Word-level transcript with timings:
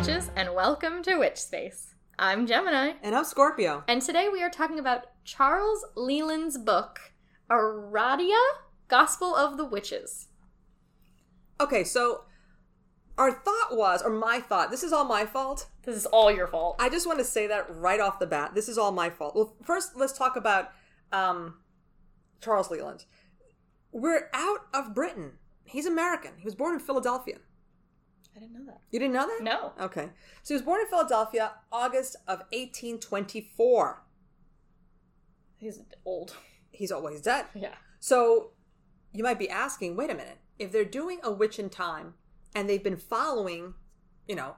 Witches, 0.00 0.30
and 0.34 0.54
welcome 0.54 1.02
to 1.02 1.18
Witch 1.18 1.36
Space. 1.36 1.94
I'm 2.18 2.46
Gemini, 2.46 2.92
And 3.02 3.14
I'm 3.14 3.26
Scorpio. 3.26 3.84
and 3.86 4.00
today 4.00 4.30
we 4.32 4.42
are 4.42 4.48
talking 4.48 4.78
about 4.78 5.04
Charles 5.24 5.84
Leland's 5.94 6.56
book, 6.56 7.12
Aradia 7.50 8.40
Gospel 8.88 9.34
of 9.36 9.58
the 9.58 9.66
Witches. 9.66 10.28
Okay, 11.60 11.84
so 11.84 12.22
our 13.18 13.30
thought 13.30 13.72
was, 13.76 14.00
or 14.00 14.08
my 14.08 14.40
thought, 14.40 14.70
this 14.70 14.82
is 14.82 14.90
all 14.94 15.04
my 15.04 15.26
fault. 15.26 15.66
This 15.84 15.96
is 15.96 16.06
all 16.06 16.32
your 16.32 16.46
fault. 16.46 16.76
I 16.78 16.88
just 16.88 17.06
want 17.06 17.18
to 17.18 17.24
say 17.24 17.46
that 17.48 17.66
right 17.68 18.00
off 18.00 18.18
the 18.18 18.26
bat. 18.26 18.54
This 18.54 18.70
is 18.70 18.78
all 18.78 18.92
my 18.92 19.10
fault. 19.10 19.36
Well, 19.36 19.54
first, 19.62 19.96
let's 19.96 20.16
talk 20.16 20.34
about 20.34 20.70
um, 21.12 21.58
Charles 22.40 22.70
Leland. 22.70 23.04
We're 23.92 24.30
out 24.32 24.60
of 24.72 24.94
Britain. 24.94 25.32
He's 25.64 25.84
American. 25.84 26.32
He 26.38 26.44
was 26.46 26.54
born 26.54 26.72
in 26.72 26.80
Philadelphia. 26.80 27.36
I 28.36 28.40
didn't 28.40 28.54
know 28.54 28.64
that. 28.66 28.80
You 28.90 28.98
didn't 29.00 29.14
know 29.14 29.26
that? 29.26 29.42
No. 29.42 29.72
Okay. 29.80 30.10
So 30.42 30.54
he 30.54 30.54
was 30.54 30.62
born 30.62 30.80
in 30.80 30.86
Philadelphia, 30.86 31.52
August 31.72 32.16
of 32.28 32.38
1824. 32.52 34.02
He's 35.58 35.80
old. 36.04 36.36
He's 36.70 36.92
always 36.92 37.20
dead. 37.20 37.46
Yeah. 37.54 37.74
So 37.98 38.52
you 39.12 39.22
might 39.22 39.38
be 39.38 39.50
asking, 39.50 39.96
wait 39.96 40.10
a 40.10 40.14
minute, 40.14 40.38
if 40.58 40.72
they're 40.72 40.84
doing 40.84 41.18
a 41.22 41.30
witch 41.30 41.58
in 41.58 41.68
time 41.68 42.14
and 42.54 42.68
they've 42.68 42.82
been 42.82 42.96
following, 42.96 43.74
you 44.26 44.36
know, 44.36 44.56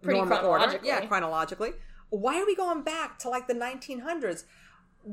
Pretty 0.00 0.18
normal 0.18 0.38
order, 0.38 0.48
chronologically. 0.48 0.88
yeah, 0.88 1.06
chronologically, 1.06 1.70
why 2.10 2.40
are 2.40 2.46
we 2.46 2.54
going 2.56 2.82
back 2.82 3.18
to 3.18 3.28
like 3.28 3.46
the 3.48 3.54
1900s? 3.54 4.44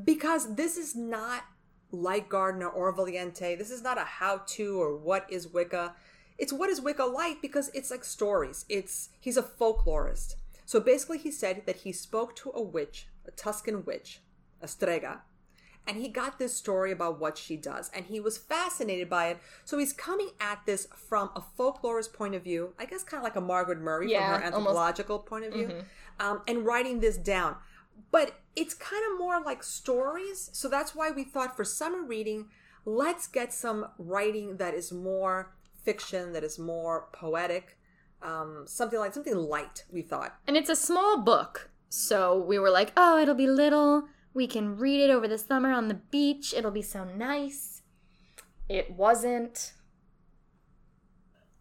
Because 0.06 0.56
this 0.56 0.78
is 0.78 0.95
not 0.95 1.44
like 1.92 2.30
Gardner 2.30 2.69
or 2.69 2.94
Valiente. 2.95 3.56
This 3.58 3.72
is 3.72 3.81
not 3.81 3.97
a 3.97 4.02
how-to 4.06 4.80
or 4.80 4.95
what 4.95 5.25
is 5.30 5.47
Wicca. 5.47 5.95
It's 6.38 6.53
what 6.53 6.69
is 6.69 6.81
Wicca 6.81 7.05
like 7.05 7.41
because 7.41 7.69
it's 7.73 7.91
like 7.91 8.03
stories. 8.03 8.66
It's 8.69 9.09
he's 9.19 9.38
a 9.38 9.44
folklorist. 9.44 10.36
So 10.66 10.80
basically, 10.80 11.19
he 11.19 11.31
said 11.31 11.64
that 11.66 11.78
he 11.78 11.91
spoke 11.91 12.36
to 12.38 12.52
a 12.53 12.61
witch, 12.61 13.08
a 13.28 13.31
Tuscan 13.31 13.86
witch, 13.86 14.22
a 14.61 14.67
strega, 14.67 15.22
and 15.88 15.97
he 15.97 16.08
got 16.09 16.39
this 16.39 16.56
story 16.56 16.91
about 16.91 17.19
what 17.19 17.38
she 17.38 17.56
does 17.56 17.91
and 17.94 18.06
he 18.08 18.19
was 18.19 18.38
fascinated 18.39 19.08
by 19.09 19.28
it 19.28 19.38
so 19.63 19.78
he's 19.78 19.94
coming 19.94 20.30
at 20.39 20.66
this 20.66 20.88
from 20.95 21.30
a 21.36 21.44
folklorist 21.59 22.11
point 22.13 22.33
of 22.33 22.44
view 22.44 22.73
i 22.80 22.86
guess 22.86 23.03
kind 23.03 23.19
of 23.19 23.23
like 23.23 23.36
a 23.36 23.41
margaret 23.41 23.80
murray 23.80 24.11
Yeah, 24.11 24.17
from 24.19 24.41
her 24.41 24.45
almost. 24.47 24.58
anthropological 24.58 25.19
point 25.19 25.45
of 25.45 25.53
view 25.53 25.83
um, 26.19 26.41
and 26.47 26.66
writing 26.66 27.00
this 27.02 27.17
down 27.17 27.58
but 28.11 28.33
it's 28.56 28.73
kind 28.73 29.03
of 29.11 29.19
more 29.19 29.39
like 29.41 29.61
stories 29.61 30.50
so 30.53 30.67
that's 30.67 30.95
why 30.95 31.11
we 31.11 31.23
thought 31.23 31.56
for 31.56 31.63
summer 31.63 32.02
reading 32.03 32.47
let's 32.86 33.28
get 33.28 33.53
some 33.53 33.88
writing 34.00 34.58
that 34.58 34.73
is 34.73 34.91
more 34.91 35.55
fiction 35.86 36.33
that 36.33 36.44
is 36.44 36.59
more 36.59 37.08
poetic 37.14 37.78
um, 38.22 38.64
something 38.66 39.00
like 39.00 39.14
something 39.14 39.36
light 39.36 39.83
we 39.91 40.02
thought 40.02 40.36
And 40.47 40.58
it's 40.58 40.69
a 40.69 40.75
small 40.75 41.22
book, 41.22 41.69
so 41.89 42.38
we 42.38 42.58
were 42.58 42.72
like, 42.72 42.91
oh, 42.97 43.19
it'll 43.19 43.36
be 43.36 43.47
little. 43.47 44.06
We 44.33 44.47
can 44.47 44.78
read 44.78 45.00
it 45.00 45.09
over 45.09 45.28
the 45.28 45.38
summer 45.38 45.72
on 45.72 45.88
the 45.88 45.94
beach. 45.94 46.53
It'll 46.53 46.72
be 46.72 46.81
so 46.81 47.03
nice. 47.06 47.84
It 48.68 48.91
wasn't. 48.91 49.73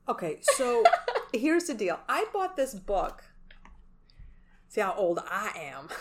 Okay, 0.08 0.38
so 0.42 0.82
here's 1.32 1.64
the 1.64 1.74
deal. 1.74 2.00
I 2.08 2.26
bought 2.32 2.56
this 2.56 2.74
book. 2.74 3.24
See 4.68 4.80
how 4.80 4.94
old 4.96 5.20
I 5.28 5.50
am. 5.56 5.88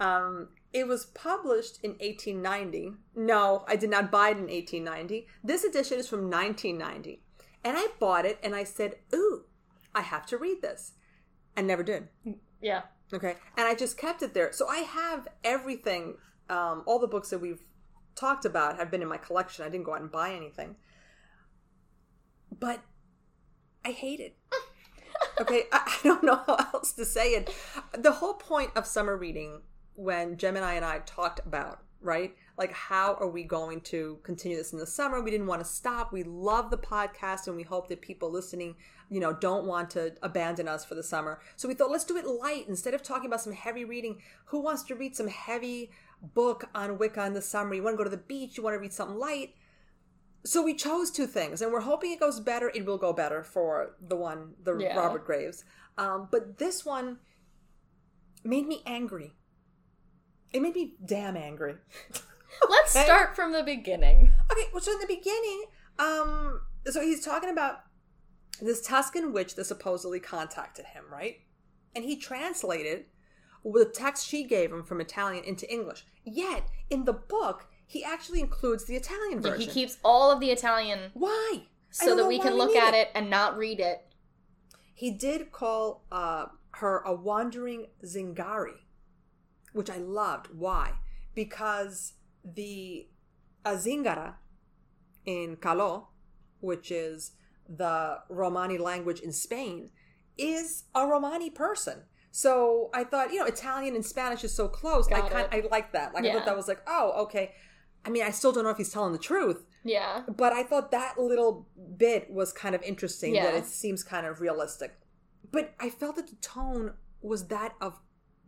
Um, 0.00 0.48
it 0.74 0.88
was 0.88 1.06
published 1.06 1.78
in 1.84 1.92
1890. 1.92 2.94
No, 3.14 3.64
I 3.68 3.76
did 3.76 3.90
not 3.90 4.10
buy 4.10 4.30
it 4.30 4.38
in 4.38 4.48
1890. 4.48 5.28
This 5.42 5.62
edition 5.62 6.00
is 6.00 6.08
from 6.08 6.28
1990. 6.28 7.22
And 7.64 7.76
I 7.78 7.86
bought 8.00 8.26
it 8.26 8.40
and 8.42 8.56
I 8.56 8.64
said, 8.64 8.96
Ooh, 9.14 9.44
I 9.94 10.02
have 10.02 10.26
to 10.26 10.36
read 10.36 10.60
this. 10.60 10.92
I 11.56 11.62
never 11.62 11.84
did. 11.84 12.08
Yeah. 12.60 12.82
Okay. 13.12 13.36
And 13.56 13.68
I 13.68 13.76
just 13.76 13.96
kept 13.96 14.22
it 14.22 14.34
there. 14.34 14.52
So 14.52 14.66
I 14.66 14.78
have 14.78 15.28
everything, 15.44 16.16
um, 16.50 16.82
all 16.86 16.98
the 16.98 17.06
books 17.06 17.30
that 17.30 17.38
we've 17.38 17.62
talked 18.16 18.44
about 18.44 18.76
have 18.76 18.90
been 18.90 19.00
in 19.02 19.08
my 19.08 19.16
collection. 19.16 19.64
I 19.64 19.68
didn't 19.68 19.84
go 19.84 19.94
out 19.94 20.00
and 20.00 20.10
buy 20.10 20.34
anything. 20.34 20.74
But 22.58 22.80
I 23.84 23.92
hate 23.92 24.18
it. 24.18 24.36
okay. 25.40 25.64
I, 25.72 25.82
I 25.86 25.98
don't 26.02 26.24
know 26.24 26.42
how 26.44 26.56
else 26.74 26.92
to 26.94 27.04
say 27.04 27.30
it. 27.30 27.54
The 27.96 28.12
whole 28.12 28.34
point 28.34 28.72
of 28.74 28.86
summer 28.86 29.16
reading, 29.16 29.60
when 29.96 30.36
Gemini 30.36 30.74
and 30.74 30.84
I 30.84 31.00
talked 31.00 31.40
about, 31.46 31.80
right? 32.00 32.34
Like, 32.56 32.72
how 32.72 33.14
are 33.14 33.28
we 33.28 33.42
going 33.44 33.80
to 33.82 34.18
continue 34.22 34.56
this 34.56 34.72
in 34.72 34.78
the 34.78 34.86
summer? 34.86 35.20
We 35.20 35.30
didn't 35.30 35.46
want 35.46 35.60
to 35.60 35.68
stop. 35.68 36.12
We 36.12 36.22
love 36.22 36.70
the 36.70 36.78
podcast 36.78 37.46
and 37.46 37.56
we 37.56 37.62
hope 37.62 37.88
that 37.88 38.00
people 38.00 38.30
listening, 38.30 38.76
you 39.10 39.20
know, 39.20 39.32
don't 39.32 39.66
want 39.66 39.90
to 39.90 40.14
abandon 40.22 40.68
us 40.68 40.84
for 40.84 40.94
the 40.94 41.02
summer. 41.02 41.40
So 41.56 41.66
we 41.68 41.74
thought, 41.74 41.90
let's 41.90 42.04
do 42.04 42.16
it 42.16 42.26
light. 42.26 42.66
Instead 42.68 42.94
of 42.94 43.02
talking 43.02 43.26
about 43.26 43.40
some 43.40 43.52
heavy 43.52 43.84
reading, 43.84 44.20
who 44.46 44.60
wants 44.60 44.82
to 44.84 44.94
read 44.94 45.16
some 45.16 45.28
heavy 45.28 45.90
book 46.22 46.68
on 46.74 46.98
Wicca 46.98 47.24
in 47.26 47.34
the 47.34 47.42
summer? 47.42 47.74
You 47.74 47.82
want 47.82 47.94
to 47.94 47.98
go 47.98 48.04
to 48.04 48.10
the 48.10 48.16
beach, 48.16 48.56
you 48.56 48.62
want 48.62 48.74
to 48.74 48.80
read 48.80 48.92
something 48.92 49.18
light. 49.18 49.54
So 50.44 50.62
we 50.62 50.74
chose 50.74 51.10
two 51.10 51.26
things, 51.26 51.62
and 51.62 51.72
we're 51.72 51.80
hoping 51.80 52.12
it 52.12 52.20
goes 52.20 52.38
better. 52.38 52.70
It 52.74 52.84
will 52.84 52.98
go 52.98 53.14
better 53.14 53.42
for 53.42 53.96
the 54.00 54.14
one, 54.16 54.54
the 54.62 54.76
Yeah. 54.76 54.96
Robert 54.98 55.24
Graves. 55.24 55.64
Um, 55.96 56.28
but 56.30 56.58
this 56.58 56.84
one 56.84 57.18
made 58.44 58.66
me 58.66 58.82
angry. 58.84 59.32
It 60.54 60.62
made 60.62 60.74
me 60.74 60.94
damn 61.04 61.36
angry. 61.36 61.74
Let's 62.70 62.94
Okay. 62.96 63.04
start 63.04 63.34
from 63.36 63.52
the 63.52 63.62
beginning. 63.64 64.32
Okay, 64.50 64.62
well, 64.72 64.80
so 64.80 64.92
in 64.92 65.00
the 65.00 65.06
beginning, 65.06 65.64
um, 65.98 66.60
so 66.86 67.00
he's 67.02 67.24
talking 67.24 67.50
about 67.50 67.80
this 68.62 68.80
Tuscan 68.80 69.32
witch 69.32 69.56
that 69.56 69.64
supposedly 69.64 70.20
contacted 70.20 70.86
him, 70.86 71.04
right? 71.12 71.38
And 71.96 72.04
he 72.04 72.16
translated 72.16 73.06
the 73.64 73.84
text 73.92 74.26
she 74.28 74.44
gave 74.44 74.70
him 74.72 74.84
from 74.84 75.00
Italian 75.00 75.42
into 75.44 75.70
English. 75.70 76.06
Yet 76.24 76.68
in 76.88 77.04
the 77.04 77.12
book, 77.12 77.66
he 77.86 78.04
actually 78.04 78.40
includes 78.40 78.84
the 78.84 78.94
Italian 78.94 79.42
Yeah, 79.42 79.50
version. 79.50 79.60
he 79.60 79.66
keeps 79.66 79.98
all 80.04 80.30
of 80.30 80.38
the 80.38 80.50
Italian 80.50 81.10
Why? 81.14 81.64
So 81.90 82.14
that 82.14 82.26
we 82.26 82.38
can 82.38 82.54
look 82.54 82.76
at 82.76 82.94
it 82.94 83.08
and 83.14 83.28
not 83.30 83.56
read 83.58 83.80
it. 83.80 84.02
He 84.94 85.10
did 85.10 85.50
call 85.50 86.04
uh, 86.12 86.46
her 86.72 87.00
a 87.00 87.12
wandering 87.14 87.86
Zingari, 88.04 88.78
which 89.74 89.90
I 89.90 89.98
loved. 89.98 90.46
Why? 90.56 90.92
Because 91.34 92.14
the 92.42 93.08
Azingara 93.66 94.34
in 95.26 95.56
Calo, 95.56 96.06
which 96.60 96.90
is 96.90 97.32
the 97.68 98.18
Romani 98.28 98.78
language 98.78 99.20
in 99.20 99.32
Spain, 99.32 99.90
is 100.38 100.84
a 100.94 101.06
Romani 101.06 101.50
person. 101.50 102.04
So 102.30 102.90
I 102.94 103.04
thought, 103.04 103.32
you 103.32 103.38
know, 103.38 103.46
Italian 103.46 103.94
and 103.94 104.04
Spanish 104.04 104.42
is 104.44 104.54
so 104.54 104.66
close. 104.68 105.06
I 105.12 105.20
kind. 105.28 105.48
I 105.52 105.62
like 105.70 105.92
that. 105.92 106.14
Like 106.14 106.24
I 106.24 106.32
thought 106.32 106.46
that 106.46 106.56
was 106.56 106.68
like, 106.68 106.80
oh, 106.86 107.12
okay. 107.24 107.52
I 108.04 108.10
mean, 108.10 108.22
I 108.22 108.30
still 108.30 108.52
don't 108.52 108.64
know 108.64 108.70
if 108.70 108.76
he's 108.76 108.90
telling 108.92 109.12
the 109.12 109.18
truth, 109.18 109.64
Yeah. 109.82 110.24
but 110.36 110.52
I 110.52 110.62
thought 110.62 110.90
that 110.90 111.18
little 111.18 111.68
bit 111.96 112.30
was 112.30 112.52
kind 112.52 112.74
of 112.74 112.82
interesting 112.82 113.34
Yeah. 113.34 113.44
that 113.44 113.54
it 113.54 113.64
seems 113.66 114.04
kind 114.04 114.26
of 114.26 114.40
realistic. 114.40 114.98
But 115.50 115.74
I 115.80 115.88
felt 115.88 116.16
that 116.16 116.26
the 116.28 116.36
tone 116.36 116.94
was 117.22 117.46
that 117.48 117.74
of 117.80 117.98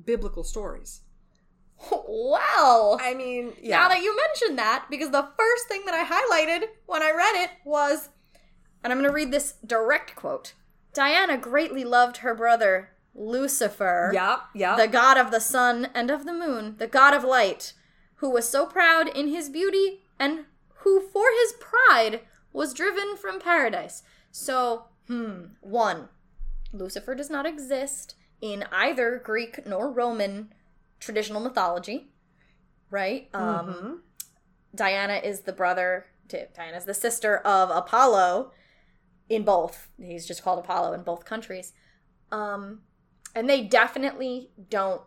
biblical 0.05 0.45
stories. 0.45 1.01
Wow. 2.09 2.99
I 3.01 3.15
mean, 3.15 3.53
yeah. 3.61 3.79
Now 3.79 3.89
that 3.89 4.03
you 4.03 4.17
mentioned 4.17 4.59
that, 4.59 4.87
because 4.91 5.11
the 5.11 5.29
first 5.37 5.69
thing 5.69 5.85
that 5.85 5.95
I 5.95 6.05
highlighted 6.05 6.69
when 6.87 7.03
I 7.03 7.11
read 7.11 7.45
it 7.45 7.51
was, 7.65 8.09
and 8.83 8.93
I'm 8.93 8.99
going 8.99 9.09
to 9.09 9.15
read 9.15 9.31
this 9.31 9.55
direct 9.65 10.17
quote 10.17 10.55
Diana 10.95 11.37
greatly 11.37 11.85
loved 11.85 12.19
her 12.19 12.35
brother, 12.35 12.91
Lucifer, 13.15 14.11
yeah, 14.15 14.39
yeah. 14.55 14.77
the 14.77 14.89
god 14.89 15.19
of 15.19 15.31
the 15.31 15.41
sun 15.41 15.89
and 15.95 16.11
of 16.11 16.25
the 16.25 16.33
moon, 16.33 16.77
the 16.79 16.87
god 16.87 17.13
of 17.13 17.23
light, 17.23 17.75
who 18.17 18.31
was 18.31 18.49
so 18.49 18.65
proud 18.67 19.09
in 19.09 19.29
his 19.29 19.49
beauty 19.51 20.01
and 20.19 20.47
who 20.79 21.01
for 21.01 21.27
his 21.43 21.55
pride 21.61 22.21
was 22.53 22.73
driven 22.73 23.17
from 23.17 23.41
paradise. 23.41 24.03
So, 24.31 24.87
hmm, 25.07 25.47
one, 25.61 26.09
Lucifer 26.73 27.15
does 27.15 27.31
not 27.31 27.47
exist 27.47 28.15
in 28.41 28.65
either 28.73 29.21
Greek 29.23 29.67
nor 29.67 29.91
Roman 29.91 30.53
traditional 31.01 31.41
mythology, 31.41 32.11
right? 32.91 33.29
Um, 33.35 33.67
Mhm. 33.67 34.01
Diana 34.75 35.15
is 35.15 35.43
the 35.43 35.53
brother 35.53 36.07
to 36.29 36.47
Diana's 36.49 36.85
the 36.85 36.95
sister 36.95 37.39
of 37.39 37.71
Apollo 37.71 38.53
in 39.29 39.45
both. 39.45 39.89
He's 39.99 40.27
just 40.27 40.43
called 40.43 40.59
Apollo 40.59 40.93
in 40.93 41.03
both 41.03 41.25
countries. 41.25 41.73
Um 42.33 42.83
and 43.35 43.49
they 43.49 43.63
definitely 43.65 44.51
don't 44.69 45.03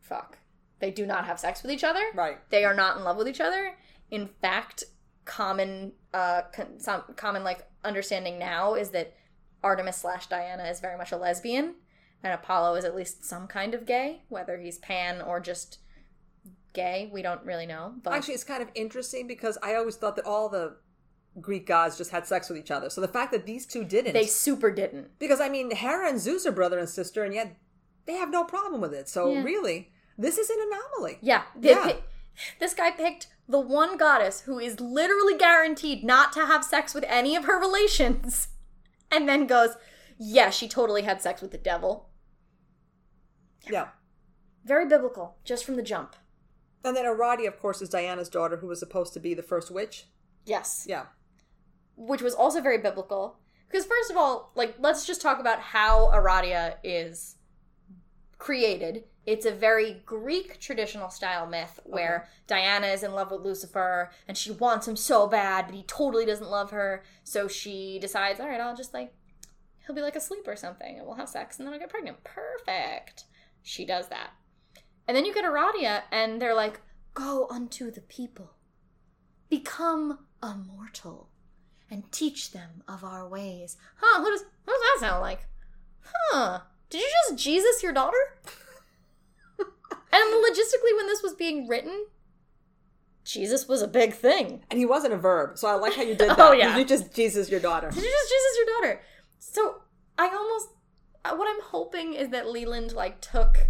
fuck. 0.00 0.38
They 0.78 0.90
do 0.90 1.06
not 1.06 1.26
have 1.26 1.40
sex 1.40 1.62
with 1.62 1.70
each 1.72 1.84
other. 1.84 2.02
Right. 2.14 2.38
They 2.50 2.64
are 2.64 2.74
not 2.74 2.96
in 2.96 3.04
love 3.04 3.16
with 3.16 3.28
each 3.28 3.40
other. 3.40 3.76
In 4.10 4.28
fact, 4.40 4.84
common 5.24 5.92
uh 6.14 6.42
con- 6.52 6.78
some 6.80 7.02
common 7.16 7.44
like 7.44 7.66
understanding 7.84 8.38
now 8.38 8.74
is 8.74 8.90
that 8.90 9.14
Artemis 9.62 9.96
slash 9.98 10.26
Diana 10.28 10.64
is 10.64 10.80
very 10.80 10.96
much 10.96 11.12
a 11.12 11.16
lesbian, 11.16 11.76
and 12.22 12.32
Apollo 12.32 12.76
is 12.76 12.84
at 12.84 12.94
least 12.96 13.24
some 13.24 13.46
kind 13.46 13.74
of 13.74 13.86
gay, 13.86 14.22
whether 14.28 14.58
he's 14.58 14.78
pan 14.78 15.20
or 15.22 15.40
just 15.40 15.78
gay. 16.72 17.10
We 17.12 17.22
don't 17.22 17.44
really 17.44 17.66
know. 17.66 17.94
But 18.02 18.14
Actually, 18.14 18.34
it's 18.34 18.44
kind 18.44 18.62
of 18.62 18.68
interesting 18.74 19.26
because 19.26 19.58
I 19.62 19.74
always 19.74 19.96
thought 19.96 20.16
that 20.16 20.26
all 20.26 20.48
the 20.48 20.76
Greek 21.40 21.66
gods 21.66 21.96
just 21.98 22.10
had 22.10 22.26
sex 22.26 22.48
with 22.48 22.58
each 22.58 22.70
other. 22.70 22.90
So 22.90 23.00
the 23.00 23.08
fact 23.08 23.32
that 23.32 23.46
these 23.46 23.66
two 23.66 23.84
didn't, 23.84 24.12
They 24.12 24.26
super 24.26 24.70
didn't. 24.70 25.18
because 25.18 25.40
I 25.40 25.48
mean, 25.48 25.70
Hera 25.74 26.08
and 26.08 26.20
Zeus 26.20 26.46
are 26.46 26.52
brother 26.52 26.78
and 26.78 26.88
sister, 26.88 27.24
and 27.24 27.34
yet 27.34 27.56
they 28.06 28.14
have 28.14 28.30
no 28.30 28.44
problem 28.44 28.80
with 28.80 28.92
it. 28.92 29.08
So 29.08 29.32
Yeah. 29.32 29.42
really, 29.42 29.92
this 30.18 30.38
is 30.38 30.50
an 30.50 30.58
anomaly. 30.60 31.18
Yeah. 31.22 31.42
Yeah. 31.60 31.92
this 32.60 32.74
guy 32.74 32.90
picked 32.90 33.28
the 33.48 33.60
one 33.60 33.96
goddess 33.96 34.42
who 34.42 34.58
is 34.58 34.80
literally 34.80 35.36
guaranteed 35.36 36.04
not 36.04 36.32
to 36.34 36.46
have 36.46 36.64
sex 36.64 36.94
with 36.94 37.04
any 37.08 37.34
of 37.36 37.44
her 37.44 37.58
relations. 37.58 38.48
And 39.14 39.28
then 39.28 39.46
goes, 39.46 39.76
yeah, 40.18 40.48
she 40.48 40.66
totally 40.66 41.02
had 41.02 41.20
sex 41.20 41.42
with 41.42 41.50
the 41.50 41.58
devil. 41.58 42.08
Yeah. 43.70 43.88
Very 44.64 44.86
biblical, 44.86 45.36
just 45.44 45.64
from 45.64 45.76
the 45.76 45.82
jump. 45.82 46.16
And 46.84 46.96
then 46.96 47.04
Aradia, 47.04 47.48
of 47.48 47.60
course, 47.60 47.80
is 47.80 47.88
Diana's 47.88 48.28
daughter, 48.28 48.56
who 48.56 48.66
was 48.66 48.80
supposed 48.80 49.12
to 49.14 49.20
be 49.20 49.34
the 49.34 49.42
first 49.42 49.70
witch. 49.70 50.06
Yes. 50.44 50.84
Yeah. 50.88 51.06
Which 51.96 52.22
was 52.22 52.34
also 52.34 52.60
very 52.60 52.78
biblical. 52.78 53.38
Because, 53.68 53.86
first 53.86 54.10
of 54.10 54.16
all, 54.16 54.52
like, 54.54 54.74
let's 54.78 55.06
just 55.06 55.22
talk 55.22 55.40
about 55.40 55.60
how 55.60 56.10
Aradia 56.12 56.76
is 56.82 57.36
created. 58.38 59.04
It's 59.24 59.46
a 59.46 59.52
very 59.52 60.02
Greek 60.04 60.58
traditional 60.58 61.08
style 61.08 61.46
myth 61.46 61.78
where 61.84 62.28
Diana 62.48 62.88
is 62.88 63.04
in 63.04 63.14
love 63.14 63.30
with 63.30 63.42
Lucifer 63.42 64.10
and 64.26 64.36
she 64.36 64.50
wants 64.50 64.88
him 64.88 64.96
so 64.96 65.28
bad, 65.28 65.66
but 65.66 65.76
he 65.76 65.84
totally 65.84 66.26
doesn't 66.26 66.50
love 66.50 66.72
her. 66.72 67.04
So 67.22 67.46
she 67.46 68.00
decides, 68.00 68.40
all 68.40 68.48
right, 68.48 68.60
I'll 68.60 68.76
just 68.76 68.92
like, 68.92 69.14
he'll 69.86 69.94
be 69.94 70.02
like 70.02 70.16
asleep 70.16 70.48
or 70.48 70.56
something 70.56 70.98
and 70.98 71.06
we'll 71.06 71.14
have 71.14 71.28
sex 71.28 71.58
and 71.58 71.66
then 71.66 71.72
I'll 71.72 71.78
get 71.78 71.88
pregnant. 71.88 72.24
Perfect. 72.24 73.24
She 73.62 73.84
does 73.84 74.08
that. 74.08 74.30
And 75.06 75.16
then 75.16 75.24
you 75.24 75.34
get 75.34 75.44
Aradia 75.44 76.02
and 76.10 76.40
they're 76.40 76.54
like, 76.54 76.80
go 77.14 77.46
unto 77.50 77.90
the 77.90 78.00
people, 78.00 78.52
become 79.48 80.20
a 80.42 80.54
mortal, 80.54 81.28
and 81.90 82.10
teach 82.10 82.52
them 82.52 82.82
of 82.88 83.04
our 83.04 83.28
ways. 83.28 83.76
Huh, 83.96 84.22
who 84.22 84.30
does, 84.30 84.44
what 84.64 84.74
does 84.74 85.00
that 85.00 85.06
sound 85.06 85.20
like? 85.20 85.46
Huh, 86.00 86.60
did 86.88 87.00
you 87.00 87.08
just 87.28 87.42
Jesus 87.42 87.82
your 87.82 87.92
daughter? 87.92 88.16
and 89.58 90.44
logistically, 90.44 90.96
when 90.96 91.06
this 91.06 91.22
was 91.22 91.34
being 91.34 91.68
written, 91.68 92.06
Jesus 93.24 93.68
was 93.68 93.82
a 93.82 93.88
big 93.88 94.14
thing. 94.14 94.64
And 94.70 94.78
he 94.78 94.86
wasn't 94.86 95.14
a 95.14 95.18
verb, 95.18 95.58
so 95.58 95.68
I 95.68 95.74
like 95.74 95.94
how 95.94 96.02
you 96.02 96.14
did 96.14 96.22
oh, 96.30 96.34
that. 96.34 96.38
Oh, 96.40 96.52
yeah. 96.52 96.76
You 96.76 96.84
just 96.84 97.14
Jesus 97.14 97.50
your 97.50 97.60
daughter. 97.60 97.90
Did 97.90 98.02
you 98.02 98.10
just 98.10 98.28
Jesus 98.28 98.56
your 98.58 98.66
daughter? 98.80 99.00
So 99.38 99.82
I 100.18 100.28
almost 100.28 100.68
Uh, 101.24 101.34
what 101.36 101.48
I'm 101.48 101.62
hoping 101.62 102.14
is 102.14 102.30
that 102.30 102.48
Leland 102.48 102.92
like 102.92 103.20
took. 103.20 103.68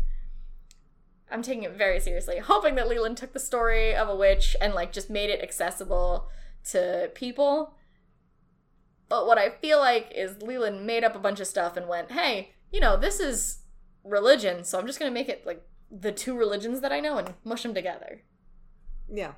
I'm 1.31 1.43
taking 1.43 1.63
it 1.63 1.73
very 1.73 1.99
seriously, 2.01 2.39
hoping 2.39 2.75
that 2.75 2.89
Leland 2.89 3.17
took 3.17 3.33
the 3.33 3.39
story 3.39 3.95
of 3.95 4.09
a 4.09 4.17
witch 4.17 4.55
and 4.61 4.75
like 4.75 4.93
just 4.93 5.11
made 5.11 5.31
it 5.31 5.43
accessible 5.43 6.29
to 6.71 7.11
people. 7.15 7.75
But 9.09 9.27
what 9.27 9.39
I 9.39 9.51
feel 9.51 9.79
like 9.79 10.13
is 10.15 10.43
Leland 10.43 10.87
made 10.87 11.05
up 11.05 11.15
a 11.15 11.21
bunch 11.21 11.41
of 11.41 11.47
stuff 11.47 11.77
and 11.77 11.89
went, 11.89 12.13
"Hey, 12.13 12.55
you 12.71 12.81
know, 12.81 12.97
this 12.97 13.21
is 13.21 13.59
religion, 14.05 14.65
so 14.65 14.79
I'm 14.79 14.87
just 14.87 14.99
gonna 14.99 15.11
make 15.11 15.29
it 15.29 15.47
like 15.47 15.63
the 15.91 16.13
two 16.13 16.37
religions 16.37 16.81
that 16.81 16.93
I 16.93 17.01
know 17.01 17.19
and 17.19 17.35
mush 17.45 17.63
them 17.63 17.75
together." 17.75 18.23
Yeah. 19.09 19.33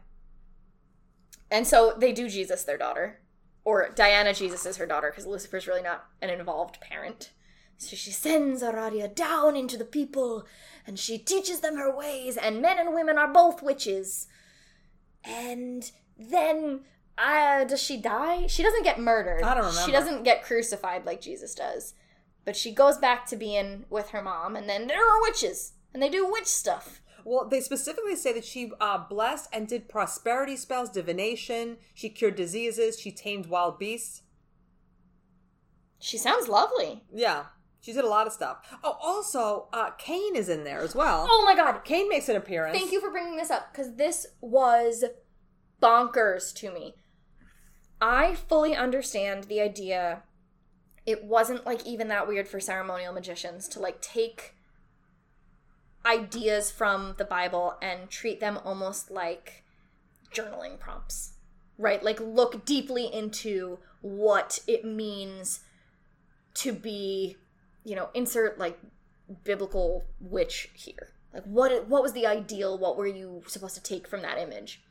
And 1.51 1.67
so 1.67 1.95
they 1.97 2.13
do 2.13 2.29
Jesus 2.29 2.65
their 2.65 2.79
daughter. 2.79 3.21
Or 3.65 3.89
Diana 3.95 4.35
Jesus 4.35 4.67
is 4.67 4.77
her 4.77 4.87
daughter 4.87 5.11
because 5.11 5.27
Lucifer's 5.27 5.67
really 5.67 5.83
not 5.83 6.05
an 6.21 6.31
involved 6.31 6.81
parent. 6.81 7.33
So 7.79 7.97
she 7.97 8.11
sends 8.11 8.63
Aradia 8.63 9.15
down 9.15 9.57
into 9.57 9.77
the 9.77 9.85
people 9.85 10.47
and 10.87 10.99
she 10.99 11.19
teaches 11.19 11.61
them 11.61 11.77
her 11.77 11.95
ways, 11.95 12.37
and 12.37 12.61
men 12.61 12.79
and 12.79 12.95
women 12.95 13.17
are 13.17 13.33
both 13.33 13.63
witches. 13.63 14.29
And 15.25 15.91
then 16.19 16.81
uh, 17.17 17.65
does 17.65 17.83
she 17.83 17.97
die? 17.97 18.47
She 18.49 18.63
doesn't 18.63 18.85
get 18.85 19.01
murdered. 19.01 19.43
I 19.43 19.55
don't 19.55 19.65
remember. 19.65 19.87
She 19.87 19.93
doesn't 19.93 20.25
get 20.25 20.45
crucified 20.45 21.07
like 21.07 21.21
Jesus 21.21 21.55
does. 21.55 21.95
But 22.45 22.57
she 22.57 22.73
goes 22.73 22.99
back 22.99 23.27
to 23.27 23.37
being 23.37 23.87
with 23.89 24.11
her 24.11 24.21
mom, 24.21 24.57
and 24.57 24.69
then 24.69 24.87
there 24.87 25.03
are 25.03 25.23
witches, 25.23 25.73
and 25.95 26.03
they 26.03 26.11
do 26.11 26.31
witch 26.31 26.47
stuff. 26.47 27.01
Well, 27.25 27.49
they 27.49 27.63
specifically 27.63 28.17
say 28.17 28.35
that 28.35 28.45
she 28.45 28.71
uh, 28.81 28.99
blessed 29.09 29.49
and 29.51 29.67
did 29.67 29.89
prosperity 29.89 30.57
spells, 30.57 30.91
divination. 30.91 31.79
She 31.95 32.11
cured 32.11 32.37
diseases. 32.37 33.01
She 33.01 33.11
tamed 33.11 33.47
wild 33.47 33.79
beasts. 33.79 34.21
She 35.99 36.19
sounds 36.19 36.49
lovely. 36.49 37.03
Yeah, 37.11 37.45
she 37.85 37.93
did 37.93 38.05
a 38.05 38.09
lot 38.09 38.27
of 38.27 38.33
stuff. 38.33 38.67
Oh, 38.83 38.97
also, 39.03 39.69
uh, 39.75 39.91
Cain 39.99 40.35
is 40.35 40.49
in 40.49 40.65
there 40.65 40.81
as 40.81 40.95
well. 40.95 41.27
Oh 41.29 41.43
my 41.45 41.55
god, 41.55 41.85
Cain 41.85 42.09
makes 42.09 42.31
an 42.31 42.37
appearance. 42.37 42.79
Thank 42.79 42.93
you 42.93 43.01
for 43.01 43.11
bringing 43.11 43.37
this 43.37 43.51
up 43.51 43.71
because 43.71 43.97
this 43.97 44.27
was 44.41 45.05
bonkers 45.83 46.55
to 46.55 46.73
me. 46.73 46.95
I 48.01 48.37
fully 48.37 48.75
understand 48.75 49.45
the 49.45 49.61
idea. 49.61 50.23
It 51.05 51.25
wasn't 51.25 51.67
like 51.67 51.87
even 51.87 52.09
that 52.09 52.27
weird 52.27 52.49
for 52.49 52.59
ceremonial 52.59 53.13
magicians 53.13 53.69
to 53.69 53.81
like 53.81 54.01
take 54.01 54.55
ideas 56.07 56.71
from 56.71 57.17
the 57.19 57.25
Bible 57.27 57.75
and 57.83 58.09
treat 58.09 58.41
them 58.41 58.59
almost 58.65 59.11
like 59.11 59.63
journaling 60.35 60.79
prompts, 60.79 61.35
right? 61.77 62.03
Like 62.03 62.19
look 62.19 62.65
deeply 62.65 63.13
into 63.13 63.79
what 64.01 64.61
it 64.67 64.87
means 64.87 65.61
to 66.55 66.73
be, 66.73 67.37
you 67.85 67.95
know, 67.95 68.09
insert 68.15 68.59
like 68.59 68.79
biblical 69.45 70.05
witch 70.21 70.71
here. 70.75 71.11
Like 71.33 71.45
what 71.45 71.89
what 71.89 72.03
was 72.03 72.13
the 72.13 72.27
ideal? 72.27 72.79
What 72.79 72.97
were 72.97 73.07
you 73.07 73.43
supposed 73.47 73.75
to 73.75 73.83
take 73.83 74.09
from 74.09 74.23
that 74.23 74.39
image? 74.39 74.83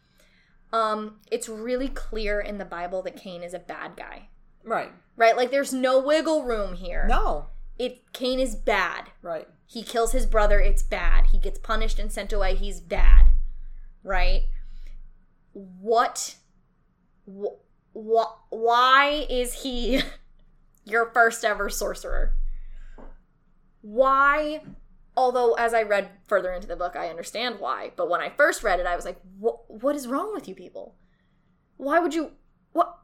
Um, 0.71 1.19
it's 1.31 1.47
really 1.47 1.87
clear 1.87 2.39
in 2.39 2.57
the 2.57 2.65
Bible 2.65 3.01
that 3.03 3.15
Cain 3.15 3.43
is 3.43 3.53
a 3.53 3.59
bad 3.59 3.95
guy. 3.95 4.29
Right. 4.63 4.91
Right? 5.15 5.37
Like 5.37 5.51
there's 5.51 5.73
no 5.73 5.99
wiggle 5.99 6.43
room 6.43 6.75
here. 6.75 7.05
No. 7.07 7.47
It 7.77 8.11
Cain 8.13 8.39
is 8.39 8.55
bad. 8.55 9.09
Right. 9.21 9.47
He 9.65 9.83
kills 9.83 10.11
his 10.11 10.25
brother, 10.25 10.59
it's 10.59 10.83
bad. 10.83 11.27
He 11.27 11.39
gets 11.39 11.59
punished 11.59 11.99
and 11.99 12.11
sent 12.11 12.33
away, 12.33 12.55
he's 12.55 12.79
bad. 12.79 13.27
Right? 14.03 14.43
What 15.53 16.35
wh- 17.27 17.59
wh- 17.95 18.51
why 18.51 19.25
is 19.29 19.63
he 19.63 20.01
your 20.85 21.11
first 21.11 21.45
ever 21.45 21.69
sorcerer? 21.69 22.33
Why 23.83 24.61
although 25.15 25.53
as 25.53 25.73
I 25.73 25.83
read 25.83 26.09
further 26.25 26.51
into 26.51 26.67
the 26.67 26.75
book 26.75 26.95
I 26.95 27.09
understand 27.09 27.59
why, 27.59 27.91
but 27.95 28.09
when 28.09 28.21
I 28.21 28.29
first 28.29 28.63
read 28.63 28.79
it 28.79 28.87
I 28.87 28.95
was 28.95 29.05
like 29.05 29.19
what 29.39 29.95
is 29.95 30.07
wrong 30.07 30.33
with 30.33 30.47
you 30.47 30.55
people? 30.55 30.95
Why 31.77 31.99
would 31.99 32.13
you 32.13 32.31
what 32.71 32.97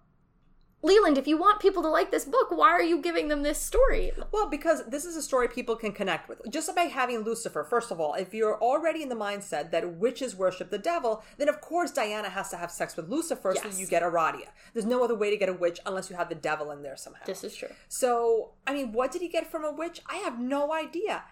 Leland, 0.82 1.18
if 1.18 1.28
you 1.28 1.38
want 1.38 1.60
people 1.60 1.82
to 1.84 1.90
like 1.90 2.10
this 2.10 2.24
book, 2.24 2.52
why 2.52 2.70
are 2.70 2.82
you 2.82 3.02
giving 3.02 3.28
them 3.28 3.44
this 3.44 3.60
story? 3.60 4.14
Well, 4.32 4.50
because 4.50 4.86
this 4.88 5.04
is 5.04 5.18
a 5.18 5.22
story 5.22 5.50
people 5.50 5.76
can 5.76 5.92
connect 5.92 6.30
with. 6.30 6.40
Just 6.50 6.74
by 6.74 6.84
having 6.84 7.20
Lucifer, 7.20 7.66
first 7.66 7.92
of 7.92 8.00
all, 8.00 8.14
if 8.14 8.34
you're 8.34 8.58
already 8.62 9.04
in 9.04 9.10
the 9.10 9.16
mindset 9.16 9.72
that 9.72 9.96
witches 9.96 10.38
worship 10.38 10.70
the 10.70 10.78
devil, 10.78 11.22
then 11.38 11.50
of 11.50 11.60
course 11.60 11.92
Diana 11.92 12.30
has 12.30 12.50
to 12.52 12.58
have 12.58 12.72
sex 12.72 12.96
with 12.96 13.10
Lucifer 13.10 13.56
so 13.62 13.78
you 13.78 13.88
get 13.88 14.04
Aradia. 14.04 14.48
There's 14.74 14.86
no 14.86 15.04
other 15.04 15.16
way 15.16 15.30
to 15.30 15.36
get 15.38 15.50
a 15.50 15.54
witch 15.54 15.80
unless 15.86 16.10
you 16.10 16.16
have 16.16 16.30
the 16.30 16.36
devil 16.36 16.72
in 16.72 16.82
there 16.82 16.96
somehow. 16.96 17.26
This 17.26 17.44
is 17.44 17.56
true. 17.56 17.70
So, 17.90 18.52
I 18.66 18.74
mean, 18.74 18.94
what 18.94 19.12
did 19.12 19.22
he 19.22 19.28
get 19.28 19.52
from 19.52 19.66
a 19.66 19.72
witch? 19.72 20.02
I 20.10 20.18
have 20.18 20.40
no 20.40 20.72
idea. 20.72 21.24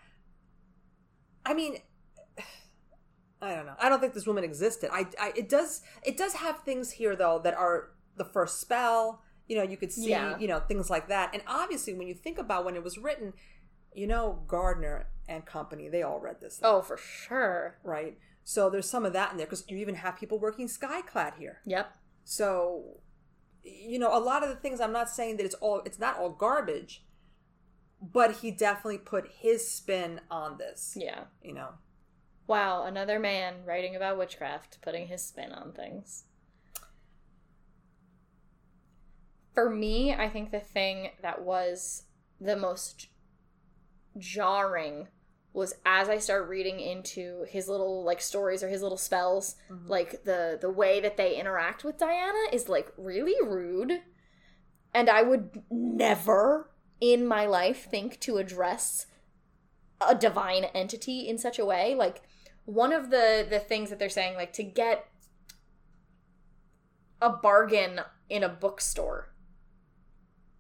I 1.46 1.54
mean, 1.54 1.78
I 3.42 3.56
don't 3.56 3.66
know. 3.66 3.76
I 3.80 3.88
don't 3.88 4.02
think 4.02 4.14
this 4.14 4.28
woman 4.28 4.44
existed. 4.44 4.90
I, 4.92 5.08
I 5.18 5.32
it 5.38 5.48
does 5.48 5.84
it 6.04 6.18
does 6.18 6.34
have 6.34 6.60
things 6.60 6.92
here 6.92 7.16
though 7.16 7.40
that 7.44 7.54
are 7.54 7.92
the 8.18 8.26
first 8.26 8.60
spell. 8.60 9.22
You 9.48 9.56
know, 9.58 9.64
you 9.64 9.78
could 9.78 9.92
see, 9.92 10.10
Yeah. 10.10 10.38
you 10.38 10.48
know, 10.48 10.60
things 10.60 10.90
like 10.90 11.08
that. 11.08 11.30
And 11.34 11.42
obviously, 11.48 11.94
when 11.94 12.08
you 12.08 12.14
think 12.14 12.38
about 12.38 12.66
when 12.66 12.76
it 12.76 12.84
was 12.84 12.98
written, 12.98 13.34
you 13.94 14.06
know, 14.08 14.44
Gardner 14.48 15.08
and 15.28 15.46
company, 15.46 15.88
they 15.90 16.04
all 16.04 16.20
read 16.20 16.40
this, 16.42 16.60
Oh, 16.64 16.82
for 16.82 16.98
sure. 16.98 17.80
right? 17.84 18.18
So 18.44 18.70
there's 18.70 18.90
some 18.90 19.06
of 19.06 19.14
that 19.14 19.32
in 19.32 19.38
there 19.38 19.46
because 19.46 19.64
you 19.70 19.78
even 19.78 19.96
have 19.96 20.18
people 20.18 20.40
working 20.40 20.68
skyclad 20.68 21.38
here. 21.38 21.62
Yep. 21.66 21.96
So, 22.24 23.02
you 23.64 24.00
know, 24.00 24.16
a 24.16 24.20
lot 24.20 24.44
of 24.44 24.50
the 24.50 24.56
things 24.56 24.80
I'm 24.80 24.94
not 24.94 25.10
saying 25.10 25.38
that 25.38 25.46
it's 25.46 25.56
all 25.56 25.82
it's 25.86 26.00
not 26.00 26.18
all 26.18 26.30
garbage, 26.30 27.04
but 28.02 28.38
he 28.38 28.52
definitely 28.52 29.00
put 29.00 29.28
his 29.40 29.70
spin 29.70 30.22
on 30.32 30.58
this. 30.58 30.94
Yeah. 31.00 31.26
You 31.42 31.54
know. 31.54 31.70
Wow, 32.48 32.84
another 32.84 33.20
man 33.20 33.66
writing 33.66 33.96
about 33.98 34.18
witchcraft, 34.18 34.82
putting 34.82 35.08
his 35.08 35.22
spin 35.26 35.52
on 35.52 35.74
things. 35.74 36.24
For 39.58 39.72
me, 39.72 40.14
I 40.14 40.30
think 40.30 40.52
the 40.52 40.60
thing 40.60 41.10
that 41.24 41.42
was 41.42 42.04
the 42.40 42.56
most 42.56 43.08
jarring 44.16 45.08
was 45.52 45.74
as 45.84 46.10
I 46.10 46.20
started 46.20 46.48
reading 46.48 46.80
into 46.80 47.44
his 47.50 47.68
little 47.68 48.04
like 48.04 48.22
stories 48.22 48.62
or 48.62 48.70
his 48.70 48.84
little 48.84 49.00
spells, 49.00 49.56
mm-hmm. 49.68 49.90
like 49.90 50.26
the 50.26 50.60
the 50.62 50.70
way 50.70 51.00
that 51.00 51.18
they 51.18 51.40
interact 51.40 51.84
with 51.84 51.98
Diana 51.98 52.38
is 52.54 52.70
like 52.70 52.94
really 52.98 53.34
rude. 53.44 54.04
And 54.94 55.10
I 55.10 55.24
would 55.24 55.64
never 55.72 56.70
in 57.02 57.26
my 57.26 57.48
life 57.48 57.88
think 57.90 58.20
to 58.20 58.38
address 58.38 59.08
a 60.08 60.14
divine 60.14 60.66
entity 60.66 61.28
in 61.28 61.40
such 61.40 61.58
a 61.58 61.66
way 61.66 61.96
like 61.96 62.22
one 62.66 62.94
of 62.94 63.10
the 63.10 63.44
the 63.50 63.58
things 63.58 63.90
that 63.90 63.98
they're 63.98 64.08
saying 64.08 64.36
like 64.36 64.54
to 64.54 64.64
get 64.64 65.08
a 67.20 67.32
bargain 67.32 68.02
in 68.30 68.44
a 68.44 68.50
bookstore. 68.50 69.34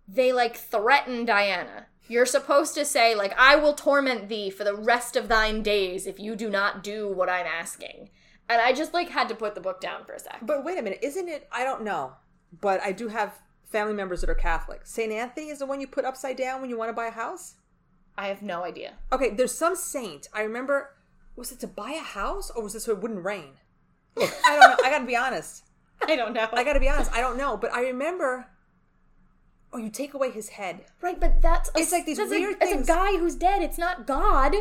They 0.07 0.31
like 0.31 0.55
threaten 0.55 1.25
Diana. 1.25 1.87
You're 2.07 2.25
supposed 2.25 2.73
to 2.75 2.85
say, 2.85 3.15
like, 3.15 3.37
I 3.37 3.57
will 3.57 3.73
torment 3.73 4.29
thee 4.29 4.49
for 4.49 4.63
the 4.63 4.75
rest 4.75 5.17
of 5.17 5.27
thine 5.27 5.61
days 5.61 6.07
if 6.07 6.19
you 6.19 6.35
do 6.35 6.49
not 6.49 6.81
do 6.81 7.11
what 7.11 7.29
I'm 7.29 7.45
asking. 7.45 8.09
And 8.49 8.61
I 8.61 8.71
just 8.71 8.93
like 8.93 9.09
had 9.09 9.27
to 9.29 9.35
put 9.35 9.55
the 9.55 9.61
book 9.61 9.81
down 9.81 10.05
for 10.05 10.13
a 10.13 10.19
sec. 10.19 10.39
But 10.41 10.63
wait 10.63 10.79
a 10.79 10.81
minute, 10.81 10.99
isn't 11.01 11.27
it? 11.27 11.49
I 11.51 11.65
don't 11.65 11.83
know, 11.83 12.13
but 12.61 12.81
I 12.81 12.93
do 12.93 13.09
have 13.09 13.41
family 13.65 13.93
members 13.93 14.21
that 14.21 14.29
are 14.29 14.35
Catholic. 14.35 14.81
Saint 14.85 15.11
Anthony 15.11 15.49
is 15.49 15.59
the 15.59 15.65
one 15.65 15.81
you 15.81 15.87
put 15.87 16.05
upside 16.05 16.37
down 16.37 16.61
when 16.61 16.69
you 16.69 16.77
want 16.77 16.89
to 16.89 16.93
buy 16.93 17.07
a 17.07 17.11
house. 17.11 17.55
I 18.17 18.27
have 18.27 18.41
no 18.41 18.63
idea. 18.63 18.93
Okay, 19.11 19.31
there's 19.31 19.53
some 19.53 19.75
saint. 19.75 20.27
I 20.33 20.41
remember. 20.41 20.93
Was 21.35 21.51
it 21.51 21.59
to 21.59 21.67
buy 21.67 21.91
a 21.91 22.03
house 22.03 22.49
or 22.49 22.63
was 22.63 22.73
it 22.73 22.79
so 22.79 22.93
it 22.93 23.01
wouldn't 23.01 23.23
rain? 23.23 23.59
Look, 24.15 24.33
I 24.43 24.55
don't 24.55 24.69
know. 24.71 24.77
I 24.83 24.89
gotta 24.89 25.05
be 25.05 25.15
honest. 25.15 25.63
I 26.07 26.15
don't 26.15 26.33
know. 26.33 26.47
I 26.51 26.63
gotta 26.63 26.79
be 26.79 26.89
honest. 26.89 27.11
I 27.11 27.21
don't 27.21 27.37
know, 27.37 27.57
but 27.57 27.71
I 27.71 27.81
remember. 27.81 28.47
Oh, 29.77 29.83
you 29.83 29.89
take 29.89 30.13
away 30.13 30.31
his 30.31 30.49
head. 30.49 30.85
right, 31.01 31.19
but 31.19 31.41
that's 31.41 31.69
a, 31.75 31.79
It's 31.79 31.91
like 31.91 32.05
these 32.05 32.17
weird 32.17 32.55
a, 32.61 32.65
It's 32.65 32.83
a 32.89 32.91
guy 32.93 33.17
who's 33.17 33.35
dead. 33.35 33.61
It's 33.61 33.77
not 33.77 34.07
God. 34.07 34.55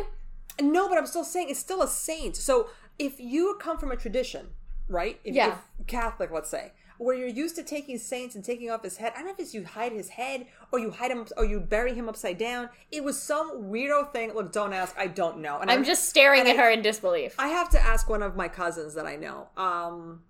No, 0.61 0.87
but 0.87 0.97
I'm 0.97 1.05
still 1.07 1.23
saying 1.23 1.49
it's 1.49 1.59
still 1.59 1.81
a 1.81 1.87
saint. 1.87 2.35
So 2.35 2.69
if 2.99 3.19
you 3.19 3.57
come 3.59 3.77
from 3.77 3.91
a 3.91 3.95
tradition, 3.95 4.49
right? 4.87 5.19
If, 5.23 5.35
Yeah. 5.35 5.57
if 5.79 5.87
Catholic, 5.87 6.31
let's 6.31 6.49
say, 6.49 6.71
where 6.99 7.15
you're 7.15 7.27
used 7.27 7.55
to 7.55 7.63
taking 7.63 7.97
saints 7.99 8.33
and 8.33 8.43
taking 8.43 8.71
off 8.71 8.81
his 8.83 8.97
head. 8.97 9.13
I 9.13 9.17
don't 9.19 9.27
know 9.27 9.33
if 9.33 9.39
it's 9.39 9.53
you 9.53 9.63
hide 9.65 9.91
his 9.91 10.09
head 10.09 10.47
or 10.71 10.79
you 10.79 10.89
hide 10.89 11.11
him 11.11 11.27
or 11.37 11.45
you 11.45 11.59
bury 11.59 11.93
him 11.93 12.09
upside 12.09 12.39
down. 12.39 12.69
It 12.91 13.03
was 13.03 13.21
some 13.21 13.65
weirdo 13.71 14.11
thing. 14.11 14.33
Look, 14.33 14.51
don't 14.51 14.73
ask. 14.73 14.95
I 14.97 15.05
don't 15.05 15.37
know. 15.39 15.59
And 15.59 15.69
I'm 15.69 15.83
just 15.83 16.09
staring 16.09 16.41
at 16.41 16.47
I- 16.47 16.61
her 16.61 16.71
in 16.71 16.81
disbelief. 16.81 17.35
I 17.37 17.49
have 17.49 17.69
to 17.69 17.79
ask 17.79 18.09
one 18.09 18.23
of 18.23 18.35
my 18.35 18.47
cousins 18.47 18.95
that 18.95 19.05
I 19.05 19.15
know. 19.15 19.47
Um, 19.57 20.23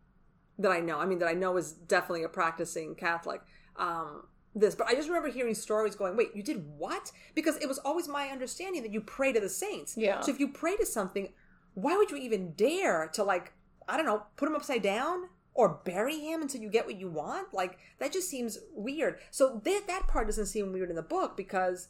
that 0.59 0.71
I 0.71 0.81
know. 0.81 0.99
I 0.99 1.05
mean, 1.05 1.19
that 1.19 1.29
I 1.29 1.33
know 1.35 1.55
is 1.55 1.71
definitely 1.71 2.23
a 2.23 2.29
practicing 2.29 2.95
Catholic. 2.95 3.39
Um, 3.77 4.23
this, 4.59 4.75
but 4.75 4.87
I 4.87 4.95
just 4.95 5.07
remember 5.07 5.29
hearing 5.29 5.53
stories 5.55 5.95
going, 5.95 6.15
"Wait, 6.15 6.35
you 6.35 6.43
did 6.43 6.65
what?" 6.77 7.11
Because 7.35 7.57
it 7.57 7.67
was 7.67 7.79
always 7.79 8.07
my 8.07 8.27
understanding 8.27 8.81
that 8.83 8.93
you 8.93 9.01
pray 9.01 9.31
to 9.31 9.39
the 9.39 9.49
saints. 9.49 9.95
Yeah. 9.97 10.21
So 10.21 10.31
if 10.31 10.39
you 10.39 10.49
pray 10.49 10.75
to 10.77 10.85
something, 10.85 11.33
why 11.73 11.95
would 11.95 12.11
you 12.11 12.17
even 12.17 12.53
dare 12.53 13.07
to 13.13 13.23
like, 13.23 13.53
I 13.87 13.97
don't 13.97 14.05
know, 14.05 14.23
put 14.35 14.47
him 14.47 14.55
upside 14.55 14.81
down 14.81 15.29
or 15.53 15.81
bury 15.85 16.19
him 16.19 16.41
until 16.41 16.61
you 16.61 16.69
get 16.69 16.85
what 16.85 16.99
you 16.99 17.09
want? 17.09 17.53
Like 17.53 17.77
that 17.99 18.11
just 18.11 18.29
seems 18.29 18.57
weird. 18.73 19.19
So 19.31 19.61
that 19.63 19.83
that 19.87 20.07
part 20.07 20.27
doesn't 20.27 20.47
seem 20.47 20.71
weird 20.71 20.89
in 20.89 20.95
the 20.95 21.01
book 21.01 21.37
because 21.37 21.89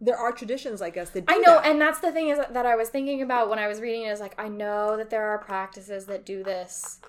there 0.00 0.16
are 0.16 0.32
traditions, 0.32 0.82
I 0.82 0.90
guess, 0.90 1.10
that 1.10 1.26
do 1.26 1.34
I 1.34 1.38
know, 1.38 1.54
that. 1.54 1.66
and 1.66 1.80
that's 1.80 2.00
the 2.00 2.12
thing 2.12 2.28
is 2.28 2.38
that 2.38 2.66
I 2.66 2.76
was 2.76 2.88
thinking 2.88 3.22
about 3.22 3.48
when 3.48 3.58
I 3.58 3.68
was 3.68 3.80
reading 3.80 4.02
it. 4.02 4.10
Is 4.10 4.20
like 4.20 4.34
I 4.38 4.48
know 4.48 4.96
that 4.96 5.10
there 5.10 5.24
are 5.24 5.38
practices 5.38 6.06
that 6.06 6.26
do 6.26 6.42
this, 6.42 7.00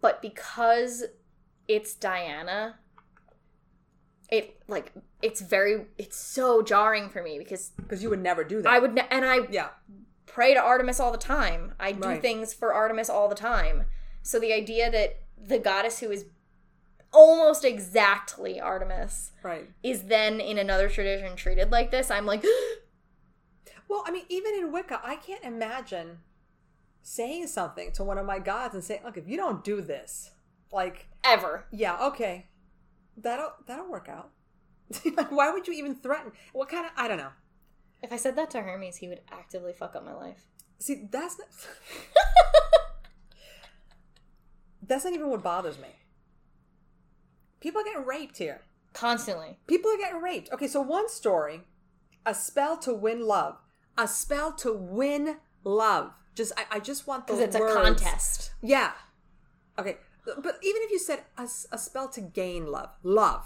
but 0.00 0.22
because 0.22 1.04
it's 1.66 1.94
Diana, 1.94 2.78
it 4.30 4.60
like 4.68 4.92
it's 5.22 5.40
very 5.40 5.86
it's 5.96 6.16
so 6.16 6.62
jarring 6.62 7.08
for 7.08 7.22
me 7.22 7.38
because 7.38 7.70
because 7.76 8.02
you 8.02 8.10
would 8.10 8.22
never 8.22 8.44
do 8.44 8.60
that. 8.62 8.70
I 8.72 8.78
would 8.78 8.94
ne- 8.94 9.06
and 9.10 9.24
I 9.24 9.40
yeah. 9.50 9.68
pray 10.26 10.54
to 10.54 10.60
Artemis 10.60 11.00
all 11.00 11.12
the 11.12 11.18
time. 11.18 11.74
I 11.80 11.92
do 11.92 12.08
Right. 12.08 12.22
things 12.22 12.52
for 12.52 12.72
Artemis 12.74 13.08
all 13.08 13.28
the 13.28 13.34
time. 13.34 13.86
So 14.22 14.38
the 14.38 14.52
idea 14.52 14.90
that 14.90 15.20
the 15.42 15.58
goddess 15.58 16.00
who 16.00 16.10
is 16.10 16.26
almost 17.12 17.64
exactly 17.64 18.60
Artemis 18.60 19.32
Right. 19.42 19.70
is 19.82 20.04
then 20.04 20.40
in 20.40 20.58
another 20.58 20.88
tradition 20.90 21.34
treated 21.36 21.70
like 21.72 21.90
this, 21.90 22.10
I'm 22.10 22.26
like, 22.26 22.44
Well, 23.88 24.04
I 24.06 24.10
mean, 24.10 24.24
even 24.28 24.52
in 24.54 24.70
Wicca, 24.70 25.00
I 25.02 25.16
can't 25.16 25.42
imagine 25.42 26.18
saying 27.00 27.46
something 27.46 27.90
to 27.92 28.04
one 28.04 28.18
of 28.18 28.26
my 28.26 28.38
gods 28.38 28.74
and 28.74 28.84
saying, 28.84 29.00
"Look, 29.02 29.16
if 29.16 29.26
you 29.26 29.38
don't 29.38 29.64
do 29.64 29.80
this, 29.80 30.32
like, 30.70 31.06
ever. 31.24 31.64
yeah, 31.70 31.96
okay, 32.08 32.47
that'll 33.22 33.52
that'll 33.66 33.90
work 33.90 34.08
out." 34.08 34.30
Like, 35.16 35.30
Why 35.38 35.50
would 35.50 35.66
you 35.66 35.74
even 35.74 35.94
threaten? 35.94 36.32
What 36.52 36.68
kind 36.68 36.86
of? 36.86 36.92
I 36.96 37.08
don't 37.08 37.18
know. 37.18 37.32
If 38.02 38.12
I 38.12 38.16
said 38.16 38.36
that 38.36 38.50
to 38.52 38.60
Hermes, 38.62 38.96
he 38.96 39.08
would 39.08 39.20
actively 39.30 39.72
fuck 39.72 39.96
up 39.96 40.04
my 40.04 40.14
life. 40.14 40.46
See, 40.78 41.08
that's 41.10 41.38
not. 41.38 41.48
that's 44.82 45.04
not 45.04 45.12
even 45.12 45.28
what 45.30 45.42
bothers 45.42 45.78
me. 45.78 45.88
People 47.60 47.80
are 47.80 47.84
getting 47.84 48.06
raped 48.06 48.38
here. 48.38 48.62
Constantly. 48.92 49.58
People 49.66 49.90
are 49.90 49.96
getting 49.98 50.20
raped. 50.22 50.50
Okay, 50.52 50.68
so 50.68 50.80
one 50.80 51.08
story, 51.08 51.62
a 52.24 52.34
spell 52.34 52.76
to 52.78 52.94
win 52.94 53.26
love, 53.26 53.56
a 53.96 54.06
spell 54.08 54.52
to 54.52 54.72
win 54.72 55.38
love. 55.64 56.12
Just 56.34 56.52
I, 56.56 56.76
I 56.76 56.80
just 56.80 57.06
want 57.06 57.26
those 57.26 57.38
Because 57.38 57.54
it's 57.56 57.60
words. 57.60 57.74
a 57.74 57.82
contest. 57.82 58.52
Yeah. 58.62 58.92
Okay, 59.78 59.96
but 60.36 60.58
even 60.62 60.82
if 60.82 60.90
you 60.90 60.98
said 60.98 61.22
a 61.36 61.78
spell 61.78 62.08
to 62.08 62.20
gain 62.20 62.66
love, 62.66 62.90
love. 63.02 63.44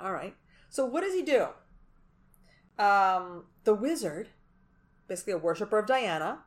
All 0.00 0.12
right. 0.12 0.34
So 0.68 0.84
what 0.84 1.02
does 1.02 1.14
he 1.14 1.22
do? 1.22 1.48
Um, 2.78 3.46
the 3.64 3.74
wizard, 3.74 4.28
basically 5.08 5.32
a 5.32 5.38
worshiper 5.38 5.78
of 5.78 5.86
Diana, 5.86 6.40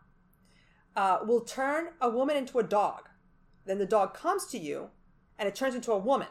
uh, 0.95 1.19
will 1.25 1.41
turn 1.41 1.89
a 1.99 2.09
woman 2.09 2.37
into 2.37 2.59
a 2.59 2.63
dog. 2.63 3.09
Then 3.65 3.77
the 3.77 3.85
dog 3.85 4.13
comes 4.13 4.45
to 4.47 4.57
you, 4.57 4.89
and 5.37 5.47
it 5.47 5.55
turns 5.55 5.75
into 5.75 5.91
a 5.91 5.97
woman. 5.97 6.27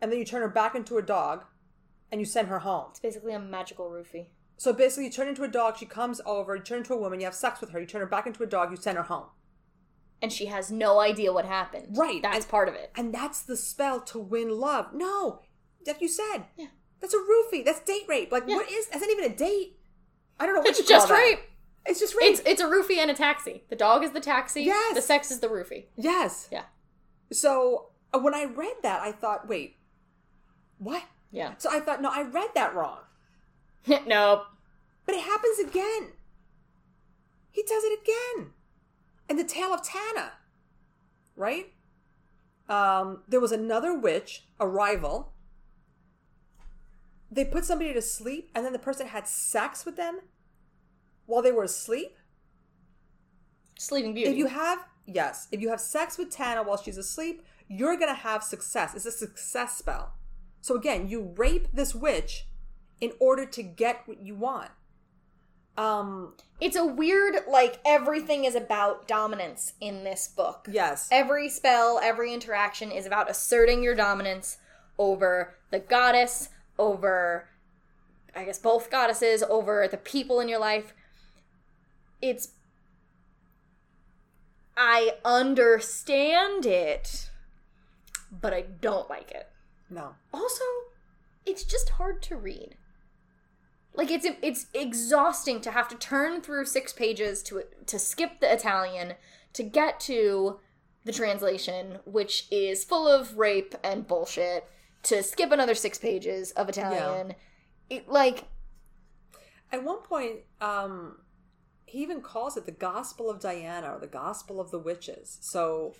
And 0.00 0.10
then 0.10 0.18
you 0.18 0.24
turn 0.24 0.42
her 0.42 0.48
back 0.48 0.74
into 0.74 0.98
a 0.98 1.02
dog, 1.02 1.44
and 2.10 2.20
you 2.20 2.24
send 2.24 2.48
her 2.48 2.60
home. 2.60 2.86
It's 2.90 3.00
basically 3.00 3.32
a 3.32 3.38
magical 3.38 3.90
roofie. 3.90 4.28
So 4.56 4.72
basically, 4.72 5.04
you 5.04 5.10
turn 5.10 5.28
into 5.28 5.44
a 5.44 5.48
dog. 5.48 5.76
She 5.76 5.86
comes 5.86 6.20
over. 6.26 6.56
You 6.56 6.62
turn 6.62 6.78
into 6.78 6.94
a 6.94 6.98
woman. 6.98 7.20
You 7.20 7.26
have 7.26 7.34
sex 7.34 7.60
with 7.60 7.70
her. 7.70 7.80
You 7.80 7.86
turn 7.86 8.00
her 8.00 8.06
back 8.06 8.26
into 8.26 8.42
a 8.42 8.46
dog. 8.46 8.70
You 8.70 8.76
send 8.76 8.96
her 8.96 9.04
home. 9.04 9.26
And 10.20 10.32
she 10.32 10.46
has 10.46 10.70
no 10.72 10.98
idea 11.00 11.32
what 11.32 11.44
happened. 11.44 11.96
Right, 11.96 12.20
That's 12.22 12.44
and- 12.44 12.48
part 12.48 12.68
of 12.68 12.74
it. 12.74 12.90
And 12.96 13.14
that's 13.14 13.40
the 13.42 13.56
spell 13.56 14.00
to 14.02 14.18
win 14.18 14.50
love. 14.50 14.92
No, 14.92 15.40
like 15.86 16.00
you 16.00 16.08
said, 16.08 16.44
Yeah. 16.56 16.66
that's 17.00 17.14
a 17.14 17.18
roofie. 17.18 17.64
That's 17.64 17.80
date 17.80 18.04
rape. 18.08 18.32
Like 18.32 18.44
Yeah. 18.46 18.56
what 18.56 18.70
is? 18.70 18.86
That's 18.88 19.00
not 19.00 19.10
even 19.10 19.30
a 19.30 19.34
date. 19.36 19.78
I 20.40 20.46
don't 20.46 20.54
know 20.54 20.60
what 20.60 20.70
It's 20.70 20.86
just 20.88 21.08
rape. 21.10 21.40
It's 21.86 22.00
just 22.00 22.14
rape. 22.16 22.30
It's 22.32 22.40
it's 22.44 22.60
a 22.60 22.66
roofie 22.66 22.98
and 22.98 23.10
a 23.10 23.14
taxi. 23.14 23.64
The 23.70 23.76
dog 23.76 24.02
is 24.04 24.10
the 24.10 24.20
taxi. 24.20 24.62
Yes. 24.62 24.94
The 24.94 25.02
sex 25.02 25.30
is 25.30 25.40
the 25.40 25.48
roofie. 25.48 25.86
yes. 25.96 26.48
Yeah. 26.50 26.64
So 27.32 27.90
uh, 28.12 28.18
when 28.18 28.34
I 28.34 28.44
read 28.44 28.74
that, 28.82 29.00
I 29.02 29.12
thought, 29.12 29.48
wait, 29.48 29.76
what? 30.78 31.02
Yeah. 31.30 31.54
So 31.58 31.68
I 31.70 31.78
thought, 31.80 32.00
no, 32.02 32.10
I 32.10 32.22
read 32.22 32.50
that 32.54 32.74
wrong. 32.74 32.98
nope. 33.86 34.46
But 35.06 35.14
it 35.14 35.22
happens 35.22 35.58
again. 35.60 36.12
He 37.50 37.62
does 37.62 37.82
it 37.84 37.98
again. 38.02 38.52
In 39.28 39.36
the 39.36 39.44
tale 39.44 39.72
of 39.72 39.82
Tana. 39.82 40.32
Right? 41.36 41.72
Um, 42.68 43.22
there 43.28 43.40
was 43.40 43.52
another 43.52 43.96
witch, 43.96 44.48
a 44.60 44.66
rival. 44.66 45.32
They 47.30 47.44
put 47.44 47.64
somebody 47.64 47.92
to 47.92 48.02
sleep, 48.02 48.50
and 48.54 48.64
then 48.64 48.72
the 48.72 48.78
person 48.78 49.06
had 49.06 49.26
sex 49.26 49.84
with 49.84 49.96
them 49.96 50.20
while 51.26 51.42
they 51.42 51.52
were 51.52 51.64
asleep. 51.64 52.16
Sleeping 53.78 54.14
Beauty. 54.14 54.30
If 54.30 54.36
you 54.36 54.46
have, 54.46 54.84
yes, 55.06 55.46
if 55.52 55.60
you 55.60 55.68
have 55.68 55.80
sex 55.80 56.18
with 56.18 56.30
Tana 56.30 56.62
while 56.62 56.76
she's 56.76 56.98
asleep, 56.98 57.42
you're 57.68 57.96
to 57.98 58.14
have 58.14 58.42
success. 58.42 58.94
It's 58.94 59.06
a 59.06 59.12
success 59.12 59.76
spell. 59.76 60.14
So 60.60 60.74
again, 60.74 61.08
you 61.08 61.34
rape 61.36 61.68
this 61.72 61.94
witch 61.94 62.46
in 63.00 63.12
order 63.20 63.46
to 63.46 63.62
get 63.62 64.02
what 64.06 64.20
you 64.20 64.34
want. 64.34 64.70
Um, 65.78 66.34
it's 66.60 66.76
a 66.76 66.84
weird 66.84 67.36
like 67.48 67.78
everything 67.86 68.44
is 68.44 68.56
about 68.56 69.06
dominance 69.06 69.74
in 69.80 70.02
this 70.02 70.26
book. 70.26 70.66
yes. 70.70 71.08
Every 71.12 71.48
spell, 71.48 72.00
every 72.02 72.34
interaction 72.34 72.90
is 72.90 73.06
about 73.06 73.30
asserting 73.30 73.82
your 73.82 73.94
dominance 73.94 74.58
over 74.98 75.54
the 75.70 75.78
goddess, 75.78 76.48
over 76.78 77.48
I 78.34 78.44
guess 78.44 78.58
both 78.58 78.90
goddesses, 78.90 79.44
over 79.44 79.86
the 79.88 79.96
people 79.96 80.40
in 80.40 80.48
your 80.48 80.58
life. 80.58 80.94
It's 82.20 82.48
I 84.76 85.14
understand 85.24 86.66
it, 86.66 87.30
but 88.32 88.52
I 88.52 88.62
don't 88.62 89.08
like 89.08 89.30
it. 89.30 89.48
No. 89.88 90.14
Also, 90.34 90.64
it's 91.46 91.62
just 91.64 91.90
hard 91.90 92.20
to 92.22 92.36
read. 92.36 92.76
Like 93.94 94.10
it's 94.10 94.26
it's 94.42 94.66
exhausting 94.74 95.60
to 95.62 95.70
have 95.72 95.88
to 95.88 95.96
turn 95.96 96.40
through 96.40 96.66
six 96.66 96.92
pages 96.92 97.42
to 97.44 97.64
to 97.86 97.98
skip 97.98 98.40
the 98.40 98.52
Italian 98.52 99.14
to 99.54 99.62
get 99.62 99.98
to 100.00 100.60
the 101.04 101.12
translation, 101.12 101.98
which 102.04 102.46
is 102.50 102.84
full 102.84 103.08
of 103.08 103.38
rape 103.38 103.74
and 103.82 104.06
bullshit. 104.06 104.68
To 105.04 105.22
skip 105.22 105.52
another 105.52 105.74
six 105.74 105.96
pages 105.96 106.50
of 106.52 106.68
Italian, 106.68 107.34
it 107.88 108.08
like 108.08 108.44
At 109.72 109.84
one 109.84 109.98
point, 110.02 110.40
um, 110.60 111.18
he 111.86 112.02
even 112.02 112.20
calls 112.20 112.56
it 112.56 112.66
the 112.66 112.72
Gospel 112.72 113.30
of 113.30 113.40
Diana 113.40 113.94
or 113.94 113.98
the 113.98 114.06
Gospel 114.06 114.60
of 114.60 114.70
the 114.70 114.78
Witches. 114.78 115.38
So 115.40 115.94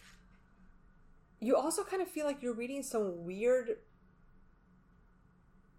you 1.41 1.57
also 1.57 1.85
kind 1.85 2.03
of 2.03 2.09
feel 2.09 2.27
like 2.27 2.43
you're 2.43 2.55
reading 2.55 2.83
some 2.83 3.25
weird 3.25 3.77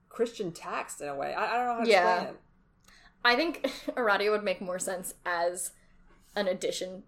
Christian 0.10 0.52
text 0.52 1.02
in 1.02 1.08
a 1.08 1.16
way. 1.16 1.34
I, 1.34 1.54
I 1.54 1.58
don't 1.58 1.66
know 1.68 1.74
how 1.76 1.84
to 1.84 1.90
Yeah. 1.90 2.14
explain 2.16 2.34
it. 2.36 2.40
I 3.24 3.36
think 3.36 3.62
Aradia 3.98 4.32
would 4.32 4.44
make 4.44 4.62
more 4.62 4.80
sense 4.80 5.14
as 5.26 5.72
an 6.36 6.48
addition 6.48 7.04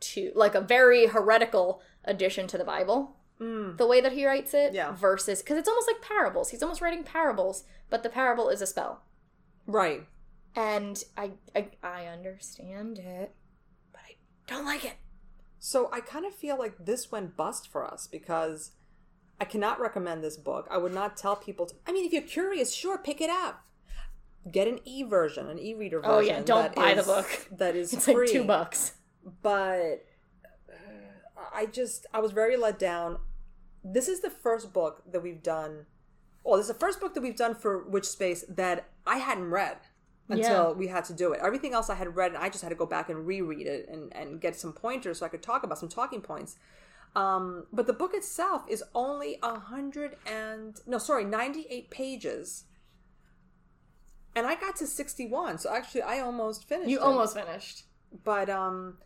to 0.00 0.32
like 0.34 0.54
a 0.54 0.60
very 0.60 1.06
heretical 1.06 1.80
addition 2.04 2.46
to 2.48 2.58
the 2.58 2.64
Bible. 2.64 3.16
Mm. 3.40 3.76
The 3.76 3.86
way 3.86 4.00
that 4.00 4.12
he 4.12 4.26
writes 4.26 4.54
it, 4.54 4.72
Yeah. 4.72 4.92
versus 4.92 5.40
because 5.42 5.58
it's 5.58 5.68
almost 5.68 5.88
like 5.92 6.00
parables. 6.02 6.50
He's 6.50 6.62
almost 6.62 6.80
writing 6.80 7.04
parables, 7.04 7.64
but 7.90 8.02
the 8.02 8.08
parable 8.08 8.48
is 8.48 8.62
a 8.62 8.66
spell. 8.66 9.02
Right. 9.66 10.06
And 10.54 11.02
I, 11.16 11.32
I, 11.54 11.68
I 11.82 12.06
understand 12.06 12.98
it, 12.98 13.34
but 13.92 14.00
I 14.08 14.14
don't 14.46 14.64
like 14.64 14.84
it. 14.86 14.94
So 15.58 15.90
I 15.92 16.00
kind 16.00 16.24
of 16.24 16.34
feel 16.34 16.58
like 16.58 16.86
this 16.86 17.10
went 17.12 17.36
bust 17.36 17.68
for 17.68 17.84
us 17.84 18.06
because 18.06 18.70
I 19.40 19.44
cannot 19.44 19.80
recommend 19.80 20.24
this 20.24 20.36
book. 20.36 20.66
I 20.70 20.78
would 20.78 20.94
not 20.94 21.16
tell 21.16 21.36
people. 21.36 21.66
To, 21.66 21.74
I 21.86 21.92
mean, 21.92 22.06
if 22.06 22.12
you're 22.12 22.22
curious, 22.22 22.72
sure, 22.72 22.96
pick 22.98 23.20
it 23.20 23.30
up. 23.30 23.62
Get 24.50 24.68
an 24.68 24.80
e 24.84 25.02
version, 25.02 25.48
an 25.48 25.58
e 25.58 25.74
reader 25.74 25.98
version. 26.00 26.14
Oh, 26.14 26.20
yeah, 26.20 26.40
don't 26.40 26.74
buy 26.74 26.94
the 26.94 27.02
book. 27.02 27.48
That 27.52 27.74
is 27.76 27.92
It's 27.92 28.04
free. 28.04 28.14
like 28.14 28.28
two 28.30 28.44
bucks. 28.44 28.92
But 29.42 30.04
uh, 30.68 31.42
I 31.54 31.66
just 31.66 32.06
I 32.14 32.20
was 32.20 32.32
very 32.32 32.56
let 32.56 32.78
down. 32.78 33.18
This 33.84 34.08
is 34.08 34.20
the 34.20 34.30
first 34.30 34.72
book 34.72 35.02
that 35.12 35.22
we've 35.22 35.42
done. 35.42 35.86
Well, 36.44 36.56
this 36.56 36.68
is 36.68 36.72
the 36.72 36.78
first 36.78 37.00
book 37.00 37.14
that 37.14 37.22
we've 37.22 37.36
done 37.36 37.54
for 37.54 37.84
Witch 37.88 38.06
Space 38.08 38.44
that 38.48 38.88
I 39.06 39.18
hadn't 39.18 39.50
read 39.50 39.78
until 40.28 40.68
Yeah. 40.68 40.70
we 40.72 40.86
had 40.88 41.04
to 41.06 41.12
do 41.12 41.32
it. 41.32 41.40
Everything 41.42 41.74
else 41.74 41.90
I 41.90 41.96
had 41.96 42.14
read, 42.16 42.32
and 42.32 42.42
I 42.42 42.48
just 42.48 42.62
had 42.62 42.68
to 42.68 42.74
go 42.76 42.86
back 42.86 43.10
and 43.10 43.26
reread 43.26 43.66
it 43.66 43.88
and, 43.88 44.14
and 44.14 44.40
get 44.40 44.54
some 44.56 44.72
pointers 44.72 45.18
so 45.18 45.26
I 45.26 45.28
could 45.28 45.42
talk 45.42 45.64
about 45.64 45.78
some 45.78 45.88
talking 45.88 46.20
points. 46.20 46.56
Um, 47.16 47.66
but 47.72 47.86
the 47.86 47.92
book 47.94 48.12
itself 48.14 48.62
is 48.68 48.84
only 48.94 49.38
a 49.42 49.58
hundred 49.58 50.16
and 50.26 50.76
no, 50.86 50.98
sorry, 50.98 51.24
ninety 51.24 51.66
eight 51.70 51.90
pages, 51.90 52.64
and 54.34 54.46
I 54.46 54.54
got 54.54 54.76
to 54.76 54.86
sixty 54.86 55.26
one. 55.26 55.58
So 55.58 55.74
actually, 55.74 56.02
I 56.02 56.20
almost 56.20 56.68
finished. 56.68 56.90
You 56.90 56.98
it 56.98 57.02
almost 57.02 57.34
finished. 57.36 57.84
but 58.24 58.48
um 58.50 58.98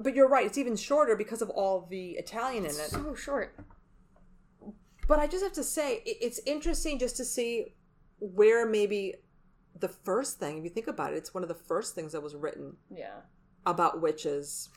but 0.00 0.14
you're 0.14 0.28
right 0.28 0.46
it's 0.46 0.56
even 0.58 0.74
shorter 0.76 1.14
because 1.16 1.42
of 1.42 1.50
all 1.50 1.86
the 1.90 2.12
italian 2.12 2.64
in 2.64 2.70
it 2.70 2.74
So 2.90 3.14
short. 3.14 3.58
but 5.08 5.18
i 5.18 5.26
just 5.26 5.42
have 5.42 5.52
to 5.54 5.62
say 5.64 6.00
it's 6.06 6.40
interesting 6.46 6.98
just 6.98 7.16
to 7.18 7.24
see 7.24 7.74
where 8.18 8.66
maybe 8.66 9.14
the 9.78 9.88
first 9.88 10.38
thing 10.38 10.58
if 10.58 10.64
you 10.64 10.70
think 10.70 10.86
about 10.86 11.12
it 11.12 11.16
it's 11.16 11.34
one 11.34 11.42
of 11.42 11.48
the 11.48 11.54
first 11.70 11.94
things 11.94 12.12
that 12.12 12.22
was 12.22 12.34
written 12.34 12.76
Yeah. 12.90 13.20
about 13.66 14.00
witches 14.00 14.70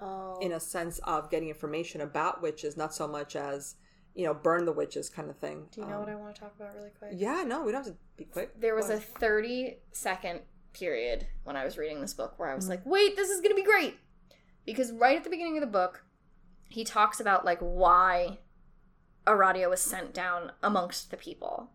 Oh. 0.00 0.38
in 0.42 0.52
a 0.52 0.60
sense 0.60 0.98
of 1.04 1.30
getting 1.30 1.48
information 1.48 2.00
about 2.02 2.42
witches 2.42 2.76
not 2.76 2.94
so 2.94 3.08
much 3.08 3.34
as 3.34 3.76
you 4.14 4.24
know 4.26 4.34
burn 4.34 4.64
the 4.66 4.72
witches 4.72 5.08
kind 5.08 5.30
of 5.30 5.36
thing 5.38 5.66
Do 5.72 5.80
you 5.80 5.86
know 5.86 5.94
Um, 5.94 6.00
what 6.00 6.08
I 6.10 6.14
want 6.16 6.34
to 6.34 6.40
talk 6.40 6.54
about 6.58 6.74
really 6.74 6.90
quick? 6.98 7.12
yeah 7.14 7.42
no 7.46 7.62
we 7.62 7.72
don't 7.72 7.84
have 7.84 7.94
to 7.94 7.98
be 8.16 8.24
quick 8.24 8.60
There 8.60 8.74
was 8.74 8.90
a 8.90 8.98
30 8.98 9.78
second 9.92 10.40
period 10.74 11.26
when 11.44 11.56
I 11.56 11.64
was 11.64 11.78
reading 11.78 12.00
this 12.02 12.12
book 12.14 12.34
where 12.38 12.50
I 12.50 12.54
was 12.54 12.64
Mm-hmm. 12.64 12.70
like, 12.72 12.84
wait, 12.86 13.16
this 13.16 13.30
is 13.30 13.40
going 13.40 13.52
to 13.56 13.62
be 13.62 13.62
great. 13.64 13.96
Because 14.66 14.92
right 14.92 15.16
at 15.16 15.24
the 15.24 15.30
beginning 15.30 15.56
of 15.56 15.62
the 15.62 15.66
book, 15.66 16.04
he 16.68 16.84
talks 16.84 17.18
about 17.20 17.46
like 17.46 17.60
why 17.60 18.38
Aradia 19.26 19.70
was 19.70 19.80
sent 19.80 20.12
down 20.12 20.52
amongst 20.62 21.10
the 21.10 21.16
people. 21.16 21.70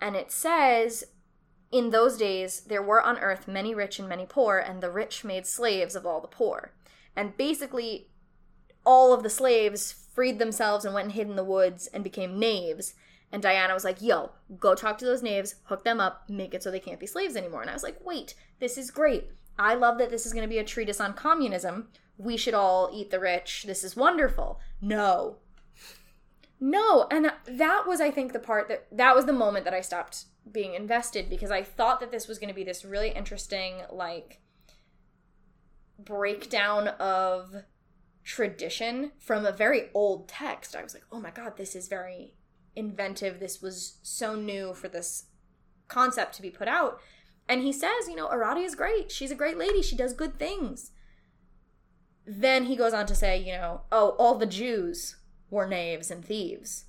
And 0.00 0.14
it 0.14 0.30
says, 0.30 1.04
in 1.72 1.90
those 1.90 2.18
days, 2.18 2.60
there 2.60 2.82
were 2.82 3.00
on 3.00 3.18
earth 3.18 3.48
many 3.48 3.74
rich 3.74 3.98
and 3.98 4.08
many 4.08 4.26
poor, 4.26 4.58
and 4.58 4.82
the 4.82 4.90
rich 4.90 5.24
made 5.24 5.46
slaves 5.46 5.96
of 5.96 6.04
all 6.04 6.20
the 6.20 6.28
poor. 6.28 6.72
And 7.16 7.36
basically, 7.36 8.08
all 8.84 9.12
of 9.12 9.22
the 9.22 9.30
slaves 9.30 10.06
freed 10.14 10.38
themselves 10.38 10.84
and 10.84 10.94
went 10.94 11.06
and 11.06 11.14
hid 11.14 11.28
in 11.28 11.36
the 11.36 11.44
woods 11.44 11.88
and 11.88 12.04
became 12.04 12.38
knaves. 12.38 12.94
And 13.32 13.42
Diana 13.42 13.74
was 13.74 13.84
like, 13.84 14.00
yo, 14.00 14.32
go 14.58 14.74
talk 14.74 14.98
to 14.98 15.04
those 15.04 15.22
knaves, 15.22 15.56
hook 15.64 15.84
them 15.84 16.00
up, 16.00 16.28
make 16.28 16.54
it 16.54 16.62
so 16.62 16.70
they 16.70 16.80
can't 16.80 17.00
be 17.00 17.06
slaves 17.06 17.36
anymore. 17.36 17.60
And 17.60 17.70
I 17.70 17.74
was 17.74 17.82
like, 17.82 17.98
wait, 18.04 18.34
this 18.60 18.78
is 18.78 18.90
great. 18.90 19.30
I 19.58 19.74
love 19.74 19.98
that 19.98 20.10
this 20.10 20.26
is 20.26 20.32
going 20.32 20.44
to 20.44 20.48
be 20.48 20.58
a 20.58 20.64
treatise 20.64 21.00
on 21.00 21.14
communism. 21.14 21.88
We 22.18 22.36
should 22.36 22.54
all 22.54 22.90
eat 22.92 23.10
the 23.10 23.20
rich. 23.20 23.64
This 23.66 23.82
is 23.82 23.96
wonderful. 23.96 24.60
No. 24.80 25.38
No. 26.60 27.06
And 27.10 27.32
that 27.46 27.84
was, 27.86 28.00
I 28.00 28.10
think, 28.10 28.32
the 28.32 28.38
part 28.38 28.68
that, 28.68 28.86
that 28.92 29.14
was 29.14 29.26
the 29.26 29.32
moment 29.32 29.64
that 29.64 29.74
I 29.74 29.80
stopped 29.80 30.26
being 30.50 30.74
invested 30.74 31.28
because 31.28 31.50
I 31.50 31.62
thought 31.62 32.00
that 32.00 32.12
this 32.12 32.28
was 32.28 32.38
going 32.38 32.48
to 32.48 32.54
be 32.54 32.64
this 32.64 32.84
really 32.84 33.10
interesting, 33.10 33.82
like, 33.90 34.40
breakdown 35.98 36.88
of 36.88 37.64
tradition 38.24 39.12
from 39.18 39.46
a 39.46 39.52
very 39.52 39.84
old 39.94 40.28
text. 40.28 40.74
I 40.74 40.82
was 40.82 40.94
like, 40.94 41.04
oh 41.12 41.20
my 41.20 41.30
god, 41.30 41.56
this 41.56 41.74
is 41.76 41.88
very 41.88 42.34
inventive. 42.74 43.40
This 43.40 43.62
was 43.62 43.98
so 44.02 44.34
new 44.34 44.74
for 44.74 44.88
this 44.88 45.26
concept 45.88 46.34
to 46.34 46.42
be 46.42 46.50
put 46.50 46.68
out. 46.68 47.00
And 47.48 47.62
he 47.62 47.72
says, 47.72 48.08
you 48.08 48.16
know, 48.16 48.28
Aradia 48.28 48.64
is 48.64 48.74
great. 48.74 49.12
She's 49.12 49.30
a 49.30 49.36
great 49.36 49.56
lady. 49.56 49.80
She 49.80 49.96
does 49.96 50.12
good 50.12 50.34
things. 50.38 50.90
Then 52.26 52.64
he 52.64 52.74
goes 52.74 52.92
on 52.92 53.06
to 53.06 53.14
say, 53.14 53.38
you 53.38 53.52
know, 53.52 53.82
oh, 53.92 54.16
all 54.18 54.34
the 54.34 54.46
Jews 54.46 55.16
were 55.48 55.66
knaves 55.66 56.10
and 56.10 56.24
thieves. 56.24 56.86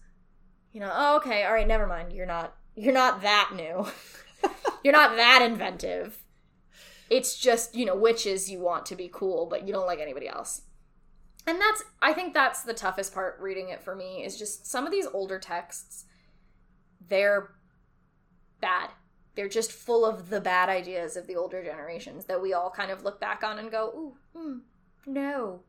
You 0.74 0.80
know, 0.80 0.92
oh, 0.94 1.18
okay, 1.18 1.44
all 1.44 1.54
right, 1.54 1.68
never 1.68 1.86
mind. 1.86 2.12
You're 2.12 2.26
not 2.26 2.56
you're 2.76 2.94
not 2.94 3.22
that 3.22 3.52
new. 3.56 3.88
you're 4.84 4.94
not 4.94 5.16
that 5.16 5.42
inventive. 5.44 6.24
It's 7.10 7.38
just, 7.38 7.76
you 7.76 7.86
know, 7.86 7.96
witches 7.96 8.50
you 8.50 8.60
want 8.60 8.86
to 8.88 8.96
be 8.96 9.10
cool, 9.12 9.46
but 9.46 9.66
you 9.66 9.74
don't 9.74 9.86
like 9.86 10.00
anybody 10.00 10.28
else. 10.28 10.62
And 11.46 11.62
that's 11.62 11.84
I 12.02 12.12
think 12.12 12.34
that's 12.34 12.64
the 12.64 12.74
toughest 12.74 13.14
part 13.14 13.38
reading 13.40 13.70
it 13.70 13.82
for 13.82 13.96
me 13.96 14.24
is 14.24 14.38
just 14.38 14.68
some 14.68 14.86
of 14.86 14.92
these 14.92 15.08
older 15.08 15.40
texts 15.40 16.06
they're 17.10 17.52
bad. 18.60 18.90
They're 19.36 19.48
just 19.48 19.72
full 19.72 20.06
of 20.06 20.30
the 20.30 20.42
bad 20.42 20.68
ideas 20.68 21.16
of 21.16 21.26
the 21.26 21.36
older 21.36 21.64
generations 21.64 22.26
that 22.26 22.42
we 22.42 22.54
all 22.54 22.70
kind 22.70 22.92
of 22.92 23.04
look 23.04 23.22
back 23.22 23.44
on 23.44 23.60
and 23.60 23.72
go, 23.72 23.92
"Ooh, 23.96 24.18
hmm, 24.36 24.58
no. 25.06 25.62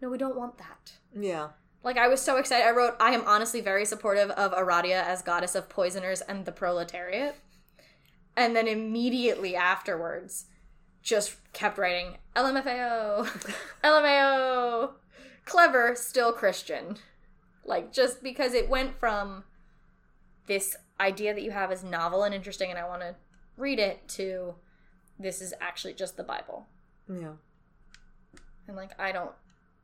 No, 0.00 0.08
we 0.08 0.16
don't 0.18 0.36
want 0.36 0.58
that." 0.58 0.94
yeah 1.14 1.50
Like 1.82 1.98
I 1.98 2.08
was 2.08 2.22
so 2.22 2.38
excited. 2.38 2.66
I 2.66 2.70
wrote, 2.70 2.94
"I 2.98 3.10
am 3.10 3.26
honestly 3.26 3.60
very 3.60 3.84
supportive 3.84 4.30
of 4.30 4.52
Aradia 4.52 5.04
as 5.04 5.20
goddess 5.20 5.54
of 5.54 5.68
poisoners 5.68 6.22
and 6.22 6.46
the 6.46 6.52
proletariat." 6.52 7.36
And 8.36 8.56
then 8.56 8.68
immediately 8.68 9.54
afterwards, 9.56 10.46
just 11.06 11.36
kept 11.52 11.78
writing 11.78 12.16
LMFAO, 12.34 13.24
LMAO, 13.84 14.90
clever, 15.44 15.94
still 15.94 16.32
Christian. 16.32 16.96
Like 17.64 17.92
just 17.92 18.22
because 18.24 18.52
it 18.54 18.68
went 18.68 18.98
from 18.98 19.44
this 20.46 20.76
idea 21.00 21.32
that 21.32 21.42
you 21.42 21.52
have 21.52 21.70
is 21.70 21.84
novel 21.84 22.24
and 22.24 22.34
interesting, 22.34 22.70
and 22.70 22.78
I 22.78 22.86
want 22.88 23.02
to 23.02 23.14
read 23.56 23.78
it 23.78 24.06
to 24.08 24.56
this 25.18 25.40
is 25.40 25.54
actually 25.60 25.94
just 25.94 26.16
the 26.16 26.24
Bible. 26.24 26.66
yeah 27.08 27.34
And 28.66 28.76
like 28.76 28.98
I 29.00 29.12
don't 29.12 29.32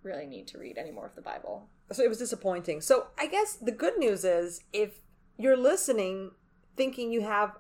really 0.02 0.26
need 0.26 0.48
to 0.48 0.58
read 0.58 0.76
any 0.76 0.90
more 0.90 1.06
of 1.06 1.14
the 1.14 1.22
Bible. 1.22 1.68
so 1.92 2.02
it 2.02 2.08
was 2.08 2.18
disappointing. 2.18 2.80
So 2.80 3.06
I 3.16 3.28
guess 3.28 3.54
the 3.54 3.72
good 3.72 3.96
news 3.96 4.24
is 4.24 4.60
if 4.72 4.90
you're 5.38 5.56
listening 5.56 6.32
thinking 6.76 7.12
you 7.12 7.22
have 7.22 7.56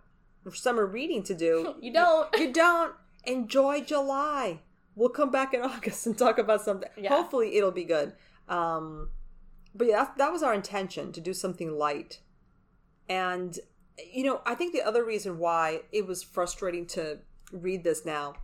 summer 0.52 0.84
reading 0.84 1.22
to 1.24 1.34
do, 1.34 1.76
You 1.80 1.92
don't. 1.92 2.28
you 2.36 2.52
don't 2.52 2.94
enjoy 3.24 3.80
July. 3.82 4.60
We'll 4.94 5.08
come 5.10 5.30
back 5.30 5.54
in 5.54 5.60
August 5.72 6.06
and 6.06 6.16
talk 6.16 6.38
about 6.38 6.62
something. 6.62 6.88
Yeah. 6.96 7.08
Hopefully 7.10 7.56
it'll 7.56 7.70
be 7.70 7.84
good. 7.84 8.12
Um 8.48 9.10
but 9.74 9.86
yeah, 9.86 10.04
that, 10.04 10.18
that 10.18 10.32
was 10.32 10.42
our 10.42 10.52
intention 10.54 11.12
to 11.12 11.20
do 11.20 11.32
something 11.32 11.72
light. 11.78 12.20
And 13.08 13.58
you 14.12 14.24
know, 14.24 14.40
I 14.46 14.54
think 14.54 14.72
the 14.72 14.82
other 14.82 15.04
reason 15.04 15.38
why 15.38 15.82
it 15.92 16.06
was 16.06 16.22
frustrating 16.22 16.86
to 16.88 17.18
read 17.52 17.84
this 17.84 18.04
now 18.04 18.34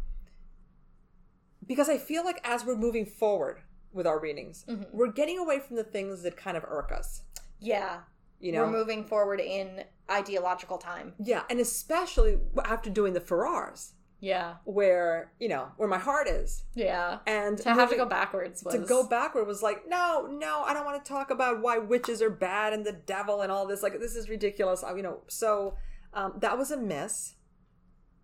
because 1.67 1.89
I 1.89 1.99
feel 1.99 2.25
like 2.25 2.41
as 2.45 2.65
we're 2.65 2.77
moving 2.77 3.05
forward 3.07 3.59
with 3.93 4.07
our 4.07 4.19
readings, 4.19 4.65
Mm-hmm. 4.69 4.85
we're 4.93 5.13
getting 5.13 5.39
away 5.39 5.59
from 5.61 5.77
the 5.77 5.85
things 5.85 6.23
that 6.23 6.37
kind 6.37 6.57
of 6.57 6.65
irk 6.67 6.93
us. 6.93 7.23
Yeah. 7.61 7.99
You 8.41 8.53
know, 8.53 8.65
We're 8.65 8.71
moving 8.73 9.05
forward 9.05 9.41
in 9.41 9.85
ideological 10.11 10.79
time. 10.79 11.13
yeah, 11.19 11.43
and 11.51 11.59
especially 11.59 12.39
after 12.65 12.89
doing 12.89 13.13
the 13.13 13.21
Farrars, 13.21 13.93
Yeah. 14.21 14.57
where 14.65 15.33
you 15.39 15.49
know 15.49 15.69
where 15.77 15.89
my 15.89 15.99
heart 15.99 16.29
is, 16.29 16.65
Yeah. 16.75 17.19
and 17.27 17.57
To 17.59 17.73
have 17.75 17.91
to 17.91 17.97
go 17.97 18.05
backwards 18.07 18.65
was 18.65 18.75
to 18.75 18.81
go 18.81 19.07
backward 19.07 19.47
was 19.47 19.63
like, 19.63 19.87
no, 19.89 20.27
no, 20.27 20.63
I 20.67 20.75
don't 20.75 20.85
want 20.85 21.05
to 21.05 21.09
talk 21.09 21.31
about 21.31 21.61
why 21.63 21.79
witches 21.79 22.21
are 22.21 22.31
bad 22.31 22.73
and 22.73 22.85
the 22.85 22.93
devil 22.93 23.41
and 23.43 23.53
all 23.53 23.67
this. 23.67 23.83
Like, 23.83 23.99
this 24.01 24.17
is 24.17 24.29
ridiculous. 24.29 24.83
I- 24.83 24.97
You 24.97 25.03
know, 25.03 25.23
so 25.29 25.77
um, 26.15 26.35
that 26.41 26.59
was 26.59 26.71
a 26.73 26.77
miss. 26.77 27.35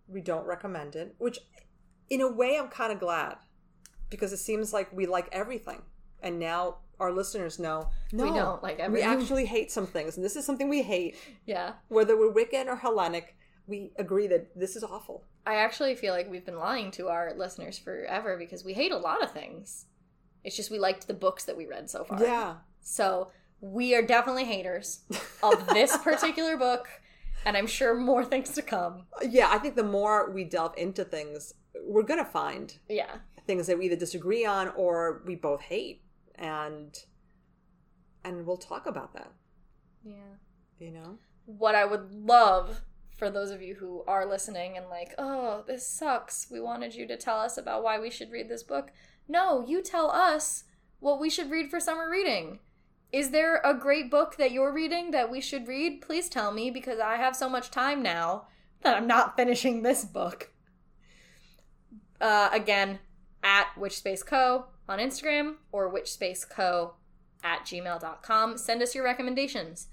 We 0.07 0.21
don't 0.21 0.45
recommend 0.45 0.95
it. 0.95 1.15
Which, 1.17 1.39
in 2.09 2.19
a 2.21 2.29
way, 2.31 2.57
I'm 2.57 2.67
kind 2.67 2.91
of 2.91 2.99
glad 2.99 3.37
because 4.09 4.33
it 4.33 4.37
seems 4.37 4.73
like 4.73 4.91
we 4.91 5.05
like 5.05 5.27
everything, 5.31 5.81
and 6.21 6.39
now 6.39 6.77
our 6.99 7.11
listeners 7.11 7.57
know 7.59 7.89
no, 8.11 8.23
We 8.25 8.29
don't 8.31 8.61
like 8.63 8.77
We 8.89 9.01
actually 9.01 9.45
hate 9.45 9.71
some 9.71 9.87
things, 9.87 10.15
and 10.17 10.25
this 10.25 10.35
is 10.35 10.45
something 10.45 10.69
we 10.69 10.81
hate. 10.83 11.15
Yeah. 11.45 11.73
Whether 11.87 12.17
we're 12.17 12.31
Wiccan 12.33 12.67
or 12.67 12.75
Hellenic, 12.75 13.35
we 13.67 13.91
agree 13.97 14.27
that 14.27 14.57
this 14.59 14.75
is 14.75 14.83
awful. 14.83 15.23
I 15.45 15.55
actually 15.55 15.95
feel 15.95 16.13
like 16.13 16.29
we've 16.29 16.45
been 16.45 16.57
lying 16.59 16.91
to 16.91 17.07
our 17.09 17.33
listeners 17.35 17.77
forever 17.77 18.37
because 18.37 18.63
we 18.63 18.73
hate 18.73 18.91
a 18.91 18.97
lot 18.97 19.23
of 19.23 19.31
things. 19.31 19.85
It's 20.43 20.55
just 20.55 20.71
we 20.71 20.79
liked 20.79 21.07
the 21.07 21.13
books 21.13 21.45
that 21.45 21.57
we 21.57 21.65
read 21.65 21.89
so 21.89 22.03
far. 22.03 22.21
Yeah. 22.21 22.55
So 22.81 23.31
we 23.61 23.95
are 23.95 24.01
definitely 24.01 24.45
haters 24.45 25.01
of 25.41 25.67
this 25.69 25.95
particular 26.03 26.57
book, 26.57 26.87
and 27.45 27.57
I'm 27.57 27.67
sure 27.67 27.95
more 27.95 28.23
things 28.25 28.51
to 28.51 28.61
come. 28.61 29.05
Yeah, 29.27 29.49
I 29.51 29.57
think 29.57 29.75
the 29.75 29.83
more 29.83 30.29
we 30.31 30.43
delve 30.43 30.73
into 30.77 31.03
things, 31.03 31.53
we're 31.83 32.03
going 32.03 32.23
to 32.23 32.29
find 32.29 32.77
Yeah. 32.89 33.15
things 33.47 33.65
that 33.67 33.77
we 33.77 33.85
either 33.85 33.95
disagree 33.95 34.45
on 34.45 34.69
or 34.69 35.21
we 35.25 35.35
both 35.35 35.61
hate. 35.61 36.01
And 36.35 36.93
and 38.23 38.45
we'll 38.45 38.57
talk 38.57 38.87
about 38.87 39.13
that. 39.13 39.31
Yeah. 40.03 40.13
You 40.79 40.91
know? 40.91 41.17
What 41.45 41.75
I 41.75 41.85
would 41.85 42.11
love 42.11 42.81
for 43.17 43.29
those 43.29 43.51
of 43.51 43.61
you 43.61 43.75
who 43.75 44.03
are 44.07 44.25
listening 44.25 44.77
and 44.77 44.89
like, 44.89 45.13
oh, 45.17 45.63
this 45.67 45.87
sucks. 45.87 46.47
We 46.51 46.59
wanted 46.59 46.95
you 46.95 47.07
to 47.07 47.17
tell 47.17 47.39
us 47.39 47.57
about 47.57 47.83
why 47.83 47.99
we 47.99 48.09
should 48.09 48.31
read 48.31 48.49
this 48.49 48.63
book. 48.63 48.91
No, 49.27 49.65
you 49.65 49.81
tell 49.81 50.11
us 50.11 50.65
what 50.99 51.19
we 51.19 51.29
should 51.29 51.49
read 51.49 51.69
for 51.69 51.79
summer 51.79 52.09
reading. 52.09 52.59
Is 53.11 53.31
there 53.31 53.61
a 53.63 53.73
great 53.73 54.11
book 54.11 54.35
that 54.37 54.51
you're 54.51 54.73
reading 54.73 55.11
that 55.11 55.31
we 55.31 55.39
should 55.39 55.67
read? 55.67 56.01
Please 56.01 56.27
tell 56.27 56.51
me 56.51 56.69
because 56.69 56.99
I 56.99 57.15
have 57.15 57.35
so 57.35 57.49
much 57.49 57.71
time 57.71 58.03
now 58.03 58.47
that 58.81 58.97
I'm 58.97 59.07
not 59.07 59.37
finishing 59.37 59.81
this 59.81 60.03
book. 60.03 60.51
Uh, 62.19 62.49
again, 62.51 62.99
at 63.43 63.67
witchspaceco 63.77 64.65
on 64.89 64.99
Instagram 64.99 65.55
or 65.71 65.93
witchspaceco 65.93 66.91
at 67.43 67.65
gmail.com. 67.65 68.57
Send 68.57 68.81
us 68.81 68.95
your 68.95 69.03
recommendations. 69.03 69.87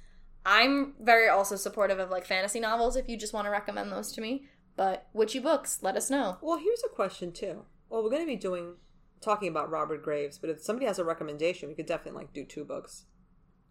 I'm 0.45 0.95
very 1.01 1.29
also 1.29 1.57
supportive 1.57 1.99
of 1.99 2.11
like 2.11 2.27
fantasy 2.27 2.61
novels 2.61 2.97
if 2.97 3.09
you 3.09 3.17
just 3.17 3.33
want 3.33 3.47
to 3.47 3.51
recommend 3.51 3.93
those 3.93 4.13
to 4.13 4.21
me. 4.21 4.47
But 4.77 5.07
witchy 5.13 5.39
books, 5.39 5.81
let 5.83 5.97
us 5.97 6.11
know. 6.11 6.39
Well, 6.41 6.59
here's 6.59 6.83
a 6.85 6.89
question 6.89 7.33
too. 7.33 7.65
Well, 7.89 8.03
we're 8.03 8.11
going 8.11 8.23
to 8.23 8.27
be 8.27 8.37
doing 8.37 8.77
talking 9.21 9.49
about 9.49 9.71
Robert 9.71 10.03
Graves, 10.03 10.39
but 10.39 10.51
if 10.51 10.63
somebody 10.63 10.87
has 10.87 10.99
a 10.99 11.05
recommendation, 11.05 11.69
we 11.69 11.75
could 11.75 11.87
definitely 11.87 12.21
like 12.21 12.33
do 12.33 12.45
two 12.45 12.65
books. 12.65 13.05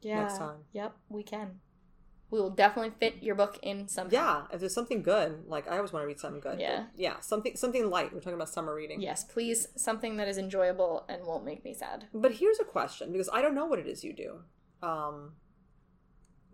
Yeah. 0.01 0.21
Next 0.21 0.37
time. 0.37 0.59
Yep, 0.73 0.95
we 1.09 1.23
can. 1.23 1.59
We 2.29 2.39
will 2.39 2.49
definitely 2.49 2.93
fit 2.97 3.21
your 3.21 3.35
book 3.35 3.59
in 3.61 3.89
somehow. 3.89 4.13
Yeah, 4.13 4.43
if 4.53 4.61
there's 4.61 4.73
something 4.73 5.01
good, 5.03 5.43
like 5.47 5.67
I 5.69 5.75
always 5.75 5.91
want 5.91 6.03
to 6.03 6.07
read 6.07 6.19
something 6.19 6.39
good. 6.39 6.61
Yeah. 6.61 6.85
yeah, 6.95 7.19
something 7.19 7.57
something 7.57 7.89
light. 7.89 8.13
We're 8.13 8.21
talking 8.21 8.35
about 8.35 8.47
summer 8.47 8.73
reading. 8.73 9.01
Yes, 9.01 9.25
please, 9.25 9.67
something 9.75 10.15
that 10.15 10.29
is 10.29 10.37
enjoyable 10.37 11.03
and 11.09 11.25
won't 11.25 11.43
make 11.43 11.65
me 11.65 11.73
sad. 11.73 12.05
But 12.13 12.33
here's 12.33 12.59
a 12.59 12.63
question 12.63 13.11
because 13.11 13.29
I 13.33 13.41
don't 13.41 13.53
know 13.53 13.65
what 13.65 13.79
it 13.79 13.87
is 13.87 14.03
you 14.03 14.13
do. 14.13 14.39
Um, 14.81 15.33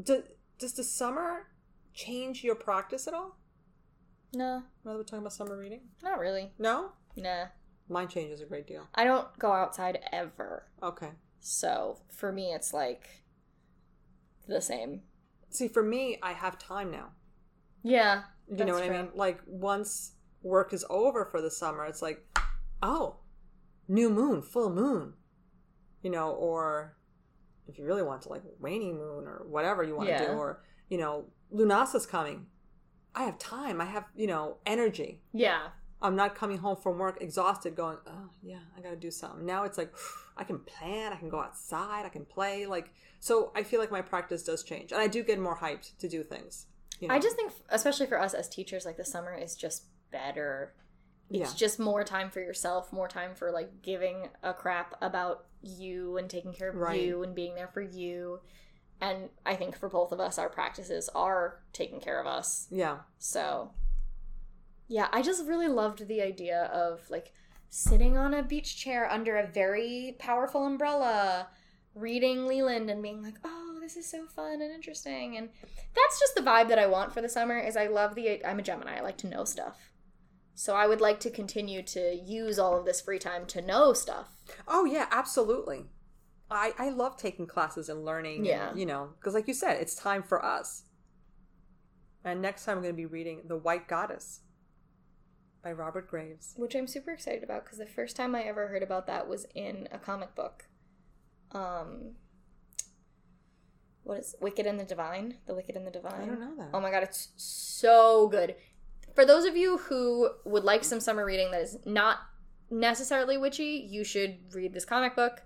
do, 0.02 0.24
does 0.60 0.74
the 0.74 0.84
summer 0.84 1.48
change 1.94 2.44
your 2.44 2.56
practice 2.56 3.08
at 3.08 3.14
all? 3.14 3.38
No, 4.34 4.64
Now 4.84 4.96
we're 4.96 5.04
talking 5.04 5.20
about 5.20 5.34
summer 5.34 5.58
reading, 5.58 5.82
not 6.04 6.20
really. 6.20 6.52
no. 6.60 6.92
Nah. 7.16 7.46
Mine 7.90 8.10
changes 8.10 8.42
a 8.42 8.46
great 8.46 8.68
deal. 8.68 8.84
I 8.94 9.06
don't 9.06 9.28
go 9.40 9.52
outside 9.54 10.00
ever. 10.12 10.68
Okay. 10.84 11.12
So 11.40 12.00
for 12.12 12.32
me, 12.32 12.52
it's 12.54 12.74
like 12.74 13.24
the 14.48 14.62
same. 14.62 15.02
See, 15.50 15.68
for 15.70 15.82
me, 15.82 16.20
I 16.22 16.34
have 16.34 16.60
time 16.60 16.92
now. 16.92 17.14
Yeah. 17.82 18.24
You 18.56 18.66
know 18.66 18.74
what 18.74 18.84
I 18.84 18.90
mean? 18.90 19.10
Like 19.16 19.40
once 19.48 20.12
work 20.44 20.74
is 20.74 20.86
over 20.90 21.26
for 21.26 21.42
the 21.42 21.50
summer, 21.50 21.86
it's 21.86 22.02
like, 22.02 22.24
oh, 22.84 23.18
new 23.88 24.10
moon, 24.10 24.42
full 24.42 24.70
moon. 24.70 25.14
You 26.04 26.12
know, 26.12 26.32
or 26.32 26.98
if 27.68 27.78
you 27.78 27.86
really 27.86 28.04
want 28.04 28.22
to, 28.24 28.30
like 28.30 28.44
waning 28.60 28.98
moon 28.98 29.26
or 29.26 29.46
whatever 29.48 29.84
you 29.84 29.96
want 29.96 30.10
to 30.10 30.18
do, 30.18 30.32
or 30.32 30.64
you 30.90 30.98
know, 30.98 31.26
Lunasa's 31.54 32.06
coming. 32.06 32.48
I 33.16 33.24
have 33.24 33.40
time. 33.40 33.82
I 33.82 33.86
have 33.86 34.06
you 34.16 34.28
know 34.28 34.58
energy. 34.66 35.22
Yeah. 35.34 35.68
I'm 36.00 36.16
not 36.16 36.36
coming 36.36 36.60
home 36.60 36.78
from 36.78 37.00
work 37.00 37.18
exhausted, 37.22 37.76
going, 37.76 37.98
oh 38.06 38.30
yeah, 38.44 38.60
I 38.78 38.82
got 38.82 38.92
to 38.92 38.96
do 38.96 39.10
something. 39.10 39.46
Now 39.46 39.64
it's 39.64 39.78
like 39.78 39.94
I 40.38 40.44
can 40.44 40.60
plan, 40.60 41.12
I 41.12 41.16
can 41.16 41.30
go 41.30 41.40
outside, 41.40 42.06
I 42.06 42.10
can 42.10 42.26
play. 42.26 42.66
Like 42.66 42.94
so, 43.20 43.52
I 43.56 43.64
feel 43.64 43.80
like 43.80 43.92
my 43.92 44.02
practice 44.02 44.44
does 44.44 44.64
change, 44.64 44.92
and 44.92 45.02
I 45.02 45.08
do 45.08 45.24
get 45.24 45.40
more 45.40 45.58
hyped 45.58 45.98
to 45.98 46.08
do 46.08 46.24
things. 46.24 46.68
You 47.00 47.08
know? 47.08 47.14
I 47.14 47.20
just 47.20 47.36
think, 47.36 47.52
especially 47.70 48.08
for 48.08 48.20
us 48.20 48.34
as 48.34 48.50
teachers, 48.50 48.86
like 48.86 48.98
the 48.98 49.06
summer 49.06 49.36
is 49.36 49.56
just 49.56 49.86
better. 50.12 50.74
It's 51.30 51.52
Yeah. 51.52 51.58
just 51.58 51.80
more 51.80 52.04
time 52.04 52.30
for 52.30 52.40
yourself, 52.40 52.92
more 52.94 53.08
time 53.08 53.36
for 53.36 53.52
like 53.52 53.82
giving 53.82 54.30
a 54.44 54.54
crap 54.54 54.96
about 55.02 55.46
you 55.62 56.18
and 56.18 56.30
taking 56.30 56.54
care 56.54 56.70
of 56.70 56.76
Right. 56.76 57.02
you 57.02 57.24
and 57.24 57.36
being 57.36 57.56
there 57.56 57.68
for 57.68 57.82
you. 57.82 58.42
And 59.02 59.30
I 59.46 59.56
think 59.56 59.76
for 59.76 59.90
both 59.90 60.12
of 60.12 60.20
us, 60.20 60.38
our 60.40 60.50
practices 60.50 61.10
are 61.10 61.62
taking 61.74 62.00
care 62.00 62.20
of 62.20 62.28
us. 62.28 62.68
yeah. 62.72 63.00
So, 63.20 63.74
yeah, 64.88 65.10
I 65.12 65.22
just 65.22 65.46
really 65.46 65.68
loved 65.68 66.08
the 66.08 66.22
idea 66.22 66.64
of 66.66 67.10
like 67.10 67.34
sitting 67.70 68.18
on 68.18 68.34
a 68.34 68.42
beach 68.42 68.78
chair 68.78 69.10
under 69.10 69.36
a 69.38 69.46
very 69.46 70.16
powerful 70.20 70.66
umbrella, 70.66 71.50
reading 71.94 72.46
Leland 72.46 72.90
and 72.90 73.02
being 73.04 73.22
like, 73.22 73.36
"Oh, 73.44 73.78
this 73.82 73.98
is 73.98 74.10
so 74.10 74.26
fun 74.28 74.62
and 74.62 74.72
interesting." 74.74 75.36
And 75.36 75.50
that's 75.94 76.20
just 76.20 76.36
the 76.36 76.42
vibe 76.42 76.70
that 76.70 76.80
I 76.80 76.88
want 76.88 77.12
for 77.14 77.22
the 77.22 77.28
summer. 77.30 77.58
Is 77.60 77.76
I 77.76 77.88
love 77.88 78.16
the 78.16 78.44
I'm 78.46 78.60
a 78.60 78.64
Gemini. 78.64 78.98
I 78.98 79.02
like 79.02 79.18
to 79.18 79.28
know 79.28 79.44
stuff. 79.44 79.92
So 80.60 80.76
I 80.76 80.88
would 80.88 81.02
like 81.02 81.20
to 81.20 81.30
continue 81.30 81.84
to 81.84 82.16
use 82.16 82.58
all 82.58 82.76
of 82.80 82.84
this 82.84 83.00
free 83.00 83.20
time 83.20 83.46
to 83.46 83.62
know 83.62 83.94
stuff. 83.94 84.30
Oh 84.68 84.86
yeah, 84.86 85.06
absolutely. 85.12 85.86
I 86.50 86.74
I 86.80 86.90
love 86.90 87.16
taking 87.16 87.46
classes 87.46 87.90
and 87.90 88.04
learning. 88.04 88.38
and, 88.38 88.46
Yeah. 88.48 88.74
you 88.74 88.88
know, 88.88 89.10
because 89.20 89.36
like 89.36 89.48
you 89.48 89.54
said, 89.54 89.80
it's 89.80 89.94
time 89.94 90.24
for 90.24 90.44
us. 90.44 90.84
And 92.24 92.42
next 92.42 92.66
time 92.66 92.78
I'm 92.78 92.84
going 92.84 92.96
to 92.96 92.98
be 92.98 93.06
reading 93.06 93.44
The 93.46 93.56
White 93.56 93.88
Goddess 93.88 94.40
by 95.64 95.72
Robert 95.74 96.08
Graves. 96.10 96.56
which 96.58 96.76
I'm 96.76 96.88
super 96.88 97.12
excited 97.12 97.44
about 97.44 97.64
because 97.64 97.78
the 97.78 97.86
first 97.86 98.16
time 98.16 98.34
I 98.34 98.42
ever 98.42 98.68
heard 98.68 98.82
about 98.82 99.06
that 99.06 99.28
was 99.30 99.46
in 99.54 99.88
a 99.92 100.00
comic 100.00 100.34
book. 100.34 100.66
Um, 101.52 102.16
what 104.04 104.18
is 104.20 104.36
Wicked 104.42 104.66
and 104.66 104.80
the 104.80 104.86
Divine? 104.86 105.36
The 105.46 105.54
Wicked 105.54 105.76
and 105.76 105.86
the 105.86 105.92
Divine. 105.92 106.22
I 106.24 106.26
don't 106.26 106.40
know 106.40 106.56
that. 106.58 106.70
Oh 106.74 106.80
my 106.80 106.90
god, 106.90 107.04
it's 107.04 107.30
so 107.36 108.28
good. 108.28 108.56
For 109.18 109.26
those 109.26 109.46
of 109.46 109.58
you 109.58 109.80
who 109.80 110.30
would 110.46 110.64
like 110.64 110.84
some 110.84 111.00
summer 111.00 111.26
reading 111.26 111.50
that 111.50 111.62
is 111.62 111.80
not 111.88 112.20
necessarily 112.70 113.36
witchy, 113.36 113.88
you 113.90 114.04
should 114.04 114.38
read 114.54 114.74
this 114.74 114.86
comic 114.86 115.16
book. 115.16 115.42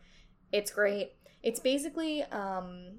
It's 0.52 0.72
great. 0.72 1.14
It's 1.42 1.62
basically 1.62 2.22
um 2.24 2.98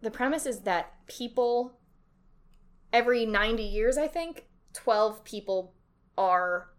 the 0.00 0.10
premise 0.10 0.46
is 0.46 0.60
that 0.60 0.94
people 1.08 1.78
every 2.90 3.26
90 3.26 3.62
years, 3.62 3.98
I 3.98 4.08
think, 4.08 4.46
12 4.72 5.22
people 5.24 5.74
are 6.16 6.70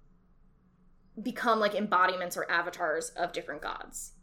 become 1.21 1.59
like 1.59 1.75
embodiments 1.75 2.35
or 2.35 2.49
avatars 2.49 3.09
of 3.09 3.31
different 3.31 3.61
gods 3.61 4.13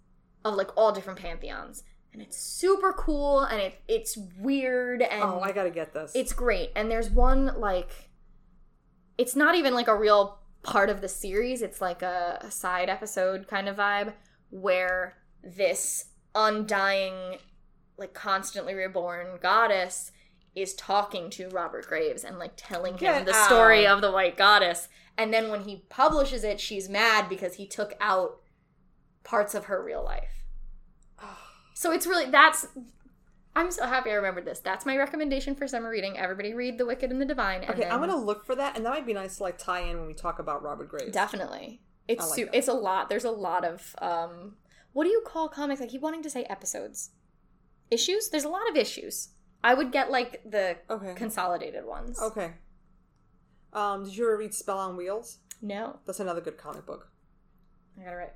of 0.44 0.57
like 0.57 0.76
all 0.76 0.90
different 0.90 1.20
pantheons 1.20 1.85
and 2.12 2.20
it's 2.20 2.42
super 2.42 2.92
cool 2.92 3.42
and 3.42 3.61
it 3.61 3.81
it's 3.87 4.18
weird 4.40 5.00
and 5.00 5.22
oh, 5.22 5.38
I 5.38 5.52
got 5.52 5.62
to 5.62 5.70
get 5.70 5.94
this. 5.94 6.11
it's 6.16 6.33
great. 6.33 6.72
And 6.74 6.90
there's 6.90 7.09
one 7.09 7.61
like 7.61 8.11
it's 9.22 9.37
not 9.37 9.54
even 9.54 9.72
like 9.72 9.87
a 9.87 9.96
real 9.96 10.40
part 10.64 10.90
of 10.90 11.00
the 11.00 11.08
series. 11.08 11.62
It's 11.62 11.80
like 11.80 12.02
a, 12.02 12.38
a 12.40 12.50
side 12.50 12.88
episode 12.88 13.46
kind 13.46 13.68
of 13.68 13.76
vibe 13.76 14.14
where 14.50 15.16
this 15.44 16.06
undying, 16.35 17.37
like 17.96 18.14
constantly 18.14 18.74
reborn 18.74 19.38
goddess 19.40 20.11
is 20.56 20.74
talking 20.74 21.30
to 21.30 21.48
Robert 21.50 21.87
Graves 21.87 22.24
and 22.24 22.37
like 22.40 22.54
telling 22.56 22.94
him 22.94 22.98
Get 22.98 23.26
the 23.26 23.44
story 23.44 23.87
of 23.87 24.00
the 24.00 24.11
white 24.11 24.37
goddess. 24.37 24.88
And 25.16 25.32
then 25.32 25.50
when 25.50 25.62
he 25.62 25.85
publishes 25.88 26.42
it, 26.42 26.58
she's 26.58 26.88
mad 26.88 27.28
because 27.28 27.54
he 27.54 27.66
took 27.66 27.94
out 28.00 28.40
parts 29.22 29.54
of 29.54 29.66
her 29.66 29.82
real 29.82 30.04
life. 30.04 30.44
So 31.74 31.90
it's 31.90 32.06
really 32.06 32.30
that's 32.30 32.66
I'm 33.54 33.70
so 33.70 33.86
happy 33.86 34.10
I 34.10 34.14
remembered 34.14 34.46
this. 34.46 34.60
That's 34.60 34.86
my 34.86 34.96
recommendation 34.96 35.54
for 35.54 35.68
summer 35.68 35.90
reading. 35.90 36.16
Everybody 36.16 36.54
read 36.54 36.78
The 36.78 36.86
Wicked 36.86 37.10
and 37.10 37.20
the 37.20 37.26
Divine. 37.26 37.60
And 37.62 37.70
okay, 37.70 37.80
then 37.82 37.92
I'm 37.92 38.08
to 38.08 38.16
look 38.16 38.46
for 38.46 38.54
that, 38.56 38.76
and 38.76 38.86
that 38.86 38.90
might 38.90 39.04
be 39.06 39.12
nice 39.12 39.36
to 39.36 39.42
like 39.42 39.58
tie 39.58 39.80
in 39.80 39.98
when 39.98 40.06
we 40.06 40.14
talk 40.14 40.38
about 40.38 40.62
Robert 40.62 40.88
Graves. 40.88 41.12
definitely. 41.12 41.82
It's 42.08 42.26
like 42.30 42.36
su- 42.36 42.48
it's 42.52 42.68
a 42.68 42.72
lot. 42.72 43.08
There's 43.08 43.24
a 43.24 43.30
lot 43.30 43.64
of 43.64 43.94
um 44.00 44.54
what 44.92 45.04
do 45.04 45.10
you 45.10 45.22
call 45.24 45.48
comics? 45.48 45.80
I 45.80 45.86
keep 45.86 46.00
wanting 46.02 46.22
to 46.22 46.30
say 46.30 46.44
episodes. 46.44 47.10
Issues? 47.90 48.28
There's 48.30 48.44
a 48.44 48.48
lot 48.48 48.68
of 48.70 48.76
issues. 48.76 49.28
I 49.64 49.74
would 49.74 49.92
get 49.92 50.10
like 50.10 50.42
the 50.44 50.78
Okay. 50.90 51.14
consolidated 51.14 51.84
ones. 51.84 52.20
Okay. 52.20 52.54
Um, 53.72 54.04
did 54.04 54.16
you 54.16 54.24
ever 54.24 54.36
read 54.36 54.52
Spell 54.54 54.78
on 54.78 54.96
Wheels? 54.96 55.38
No. 55.62 56.00
That's 56.06 56.20
another 56.20 56.40
good 56.40 56.58
comic 56.58 56.84
book. 56.86 57.10
I 58.00 58.04
gotta 58.04 58.16
write 58.16 58.32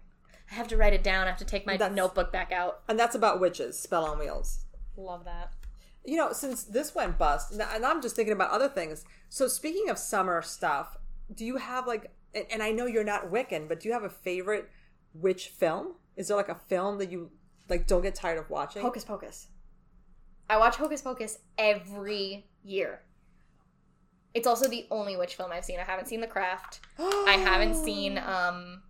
I 0.51 0.55
have 0.55 0.69
to 0.69 0.77
write 0.77 0.93
it 0.93 1.03
down. 1.03 1.27
I 1.27 1.31
have 1.31 1.39
to 1.39 1.45
take 1.45 1.67
my 1.67 1.77
That's- 1.77 1.97
notebook 1.97 2.31
back 2.33 2.53
out. 2.53 2.83
And 2.89 2.97
that's 2.99 3.17
about 3.17 3.41
witches, 3.41 3.79
Spell 3.79 4.05
on 4.05 4.19
Wheels. 4.21 4.66
Love 4.97 5.25
that. 5.25 5.53
You 6.05 6.17
know, 6.17 6.33
since 6.33 6.65
this 6.65 6.95
went 6.95 7.19
bust, 7.19 7.53
and 7.53 7.85
I'm 7.85 8.01
just 8.01 8.15
thinking 8.15 8.33
about 8.33 8.51
other 8.51 8.69
things. 8.69 9.05
So, 9.29 9.49
speaking 9.49 9.91
of 9.91 9.99
summer 9.99 10.41
stuff, 10.43 10.97
do 11.35 11.45
you 11.45 11.57
have 11.57 11.87
like, 11.87 12.13
and 12.35 12.47
and 12.51 12.63
I 12.63 12.71
know 12.71 12.87
you're 12.87 13.05
not 13.05 13.31
Wiccan, 13.31 13.69
but 13.69 13.81
do 13.81 13.89
you 13.89 13.95
have 13.95 14.05
a 14.05 14.11
favorite 14.11 14.71
witch 15.15 15.49
film? 15.49 15.95
Is 16.17 16.29
there 16.29 16.37
like 16.37 16.49
a 16.49 16.55
film 16.55 16.99
that 16.99 17.11
you 17.11 17.31
like 17.69 17.87
don't 17.87 18.03
get 18.03 18.15
tired 18.15 18.39
of 18.39 18.49
watching? 18.51 18.83
Hocus 18.83 19.05
Pocus. 19.05 19.49
I 20.49 20.59
watch 20.59 20.77
Hocus 20.77 21.03
Pocus 21.03 21.39
every 21.59 22.47
year. 22.63 23.01
It's 24.33 24.47
also 24.47 24.69
the 24.69 24.87
only 24.91 25.17
witch 25.17 25.35
film 25.35 25.51
I've 25.51 25.65
seen. 25.65 25.81
I 25.81 25.83
haven't 25.83 26.09
seen 26.09 26.21
The 26.21 26.27
Craft. 26.27 26.81
I 26.99 27.39
haven't 27.43 27.75
seen 27.85 28.19
um 28.19 28.83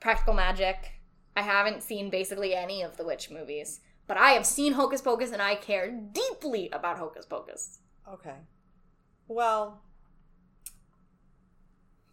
Practical 0.00 0.34
Magic. 0.34 0.92
I 1.36 1.42
haven't 1.42 1.82
seen 1.82 2.10
basically 2.10 2.54
any 2.54 2.82
of 2.82 2.96
the 2.96 3.04
witch 3.04 3.30
movies. 3.30 3.80
But 4.06 4.16
I 4.16 4.30
have 4.30 4.46
seen 4.46 4.74
Hocus 4.74 5.00
Pocus 5.00 5.32
and 5.32 5.40
I 5.40 5.54
care 5.54 5.90
deeply 5.90 6.68
about 6.70 6.98
Hocus 6.98 7.26
Pocus. 7.26 7.78
Okay. 8.12 8.36
Well, 9.28 9.82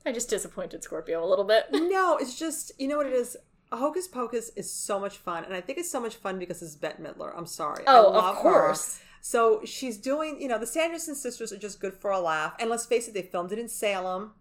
I 0.06 0.12
just 0.12 0.30
disappointed 0.30 0.84
Scorpio 0.84 1.24
a 1.24 1.28
little 1.28 1.46
bit. 1.46 1.66
no, 1.72 2.18
it's 2.18 2.38
just 2.40 2.72
you 2.80 2.88
know 2.88 2.98
what 2.98 3.08
it 3.08 3.14
is. 3.14 3.36
Hocus 3.74 4.08
Pocus 4.08 4.52
is 4.56 4.72
so 4.72 5.00
much 5.00 5.18
fun, 5.18 5.46
and 5.46 5.54
I 5.54 5.62
think 5.62 5.78
it's 5.78 5.92
so 5.92 6.02
much 6.02 6.16
fun 6.16 6.40
because 6.40 6.62
it's 6.62 6.76
Bette 6.76 7.02
Midler. 7.02 7.32
I'm 7.36 7.46
sorry. 7.46 7.84
Oh, 7.88 8.14
of 8.14 8.36
course. 8.36 8.98
Her. 8.98 9.06
So 9.22 9.62
she's 9.64 9.98
doing, 9.98 10.42
you 10.42 10.48
know, 10.48 10.58
the 10.58 10.68
Sanderson 10.68 11.16
sisters 11.16 11.54
are 11.54 11.58
just 11.58 11.80
good 11.80 11.94
for 11.94 12.12
a 12.12 12.20
laugh. 12.20 12.56
And 12.60 12.70
let's 12.70 12.86
face 12.86 13.08
it, 13.08 13.14
they 13.14 13.22
filmed 13.22 13.52
it 13.52 13.60
in 13.60 13.70
Salem 13.70 14.34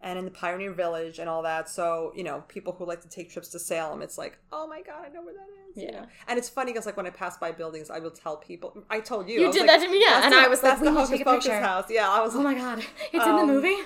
and 0.00 0.18
in 0.18 0.24
the 0.24 0.30
Pioneer 0.30 0.72
Village 0.72 1.18
and 1.18 1.28
all 1.28 1.42
that. 1.42 1.68
So, 1.68 2.12
you 2.14 2.22
know, 2.24 2.44
people 2.48 2.72
who 2.72 2.86
like 2.86 3.00
to 3.02 3.08
take 3.08 3.30
trips 3.30 3.48
to 3.50 3.58
Salem, 3.58 4.00
it's 4.02 4.16
like, 4.18 4.38
oh 4.52 4.66
my 4.66 4.80
God, 4.82 5.04
I 5.04 5.08
know 5.08 5.22
where 5.22 5.34
that 5.34 5.48
is. 5.70 5.76
you 5.76 5.88
Yeah. 5.90 6.00
know? 6.02 6.06
And 6.28 6.38
it's 6.38 6.48
funny 6.48 6.72
because, 6.72 6.86
like, 6.86 6.96
when 6.96 7.06
I 7.06 7.10
pass 7.10 7.36
by 7.38 7.50
buildings, 7.52 7.90
I 7.90 7.98
will 7.98 8.10
tell 8.10 8.36
people. 8.36 8.84
I 8.88 9.00
told 9.00 9.28
you. 9.28 9.40
You 9.40 9.52
did 9.52 9.66
like, 9.66 9.80
that 9.80 9.84
to 9.86 9.90
me, 9.90 10.00
yeah. 10.00 10.20
"That's 10.20 10.24
And 10.26 10.34
the- 10.34 10.38
I 10.38 10.48
was 10.48 10.62
like, 10.62 10.72
that's 10.72 10.82
the 10.82 10.92
Hocus 10.92 11.22
Pocus 11.22 11.46
house. 11.48 11.86
Yeah, 11.90 12.08
I 12.08 12.20
was 12.20 12.34
Oh 12.36 12.42
my 12.42 12.54
god, 12.54 12.78
it's 13.12 13.26
in 13.26 13.36
the 13.36 13.42
Um, 13.42 13.46
movie. 13.48 13.76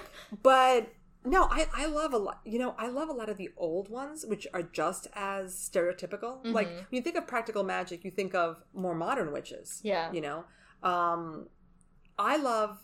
but 0.43 0.89
no, 1.25 1.45
I, 1.45 1.69
I 1.73 1.87
love 1.87 2.13
a 2.13 2.19
lot. 2.19 2.41
You 2.45 2.59
know, 2.59 2.75
I 2.79 2.89
love 2.89 3.09
a 3.09 3.13
lot 3.13 3.29
of 3.29 3.37
the 3.37 3.51
old 3.57 3.89
ones, 3.89 4.27
which 4.27 4.47
are 4.53 4.63
just 4.63 5.07
as 5.15 5.55
stereotypical. 5.55 6.39
Like 6.45 6.67
Mm-hmm. 6.69 6.77
when 6.77 6.87
you 6.91 7.01
think 7.03 7.17
of 7.17 7.27
practical 7.27 7.63
magic, 7.63 8.05
you 8.05 8.11
think 8.11 8.35
of 8.35 8.63
more 8.75 8.95
modern 8.95 9.33
witches. 9.33 9.81
Yeah. 9.85 10.11
You 10.13 10.21
know, 10.21 10.45
um, 10.83 11.49
I 12.19 12.37
love 12.37 12.79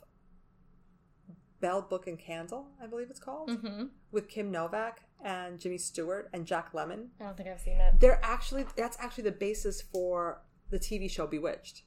Bell 1.61 1.83
Book 1.83 2.07
and 2.07 2.18
Candle, 2.18 2.68
I 2.83 2.87
believe 2.87 3.09
it's 3.11 3.21
called, 3.21 3.51
Mm-hmm. 3.51 3.85
with 4.12 4.29
Kim 4.29 4.51
Novak 4.51 5.03
and 5.25 5.59
Jimmy 5.59 5.79
Stewart 5.79 6.29
and 6.33 6.47
Jack 6.47 6.73
Lemmon. 6.73 7.09
I 7.21 7.25
don't 7.25 7.37
think 7.37 7.49
I've 7.49 7.61
seen 7.61 7.81
it. 7.81 7.94
They're 7.99 8.21
actually 8.23 8.64
that's 8.77 8.97
actually 9.01 9.25
the 9.25 9.33
basis 9.33 9.83
for 9.83 10.42
the 10.71 10.79
TV 10.79 11.11
show 11.11 11.27
Bewitched. 11.27 11.83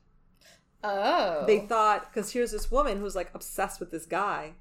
Oh, 0.84 1.45
they 1.45 1.60
thought 1.60 2.12
because 2.12 2.31
here's 2.34 2.51
this 2.51 2.71
woman 2.71 2.99
who's 2.99 3.15
like 3.15 3.29
obsessed 3.36 3.79
with 3.79 3.91
this 3.91 4.07
guy 4.07 4.53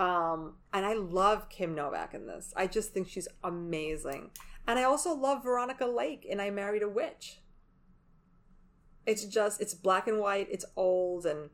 um 0.00 0.56
and 0.74 0.84
i 0.84 0.92
love 0.92 1.48
kim 1.48 1.74
novak 1.74 2.12
in 2.12 2.26
this 2.26 2.52
i 2.56 2.66
just 2.66 2.92
think 2.92 3.08
she's 3.08 3.28
amazing 3.44 4.28
and 4.66 4.78
i 4.78 4.82
also 4.82 5.14
love 5.14 5.42
veronica 5.44 5.86
lake 5.86 6.26
in 6.28 6.38
i 6.40 6.50
married 6.50 6.82
a 6.82 6.88
witch 6.88 7.38
it's 9.06 9.24
just 9.24 9.60
it's 9.60 9.72
black 9.72 10.06
and 10.08 10.18
white 10.18 10.48
it's 10.50 10.64
old 10.76 11.24
and 11.24 11.48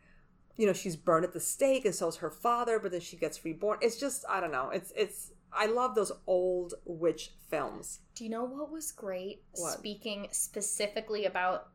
you 0.56 0.66
know 0.66 0.72
she's 0.72 0.96
burned 0.96 1.24
at 1.24 1.32
the 1.32 1.40
stake 1.40 1.84
and 1.84 1.94
so 1.94 2.08
is 2.08 2.16
her 2.16 2.30
father 2.30 2.78
but 2.78 2.90
then 2.92 3.00
she 3.00 3.16
gets 3.16 3.44
reborn 3.44 3.78
it's 3.80 3.96
just 3.98 4.24
i 4.28 4.40
don't 4.40 4.52
know 4.52 4.70
it's 4.70 4.92
it's 4.96 5.32
i 5.52 5.66
love 5.66 5.94
those 5.94 6.12
old 6.26 6.74
witch 6.84 7.32
films 7.50 8.00
Do 8.14 8.24
you 8.24 8.30
know 8.30 8.44
what 8.44 8.70
was 8.70 8.92
great? 8.92 9.42
What? 9.52 9.72
Speaking 9.78 10.28
specifically 10.30 11.24
about 11.26 11.68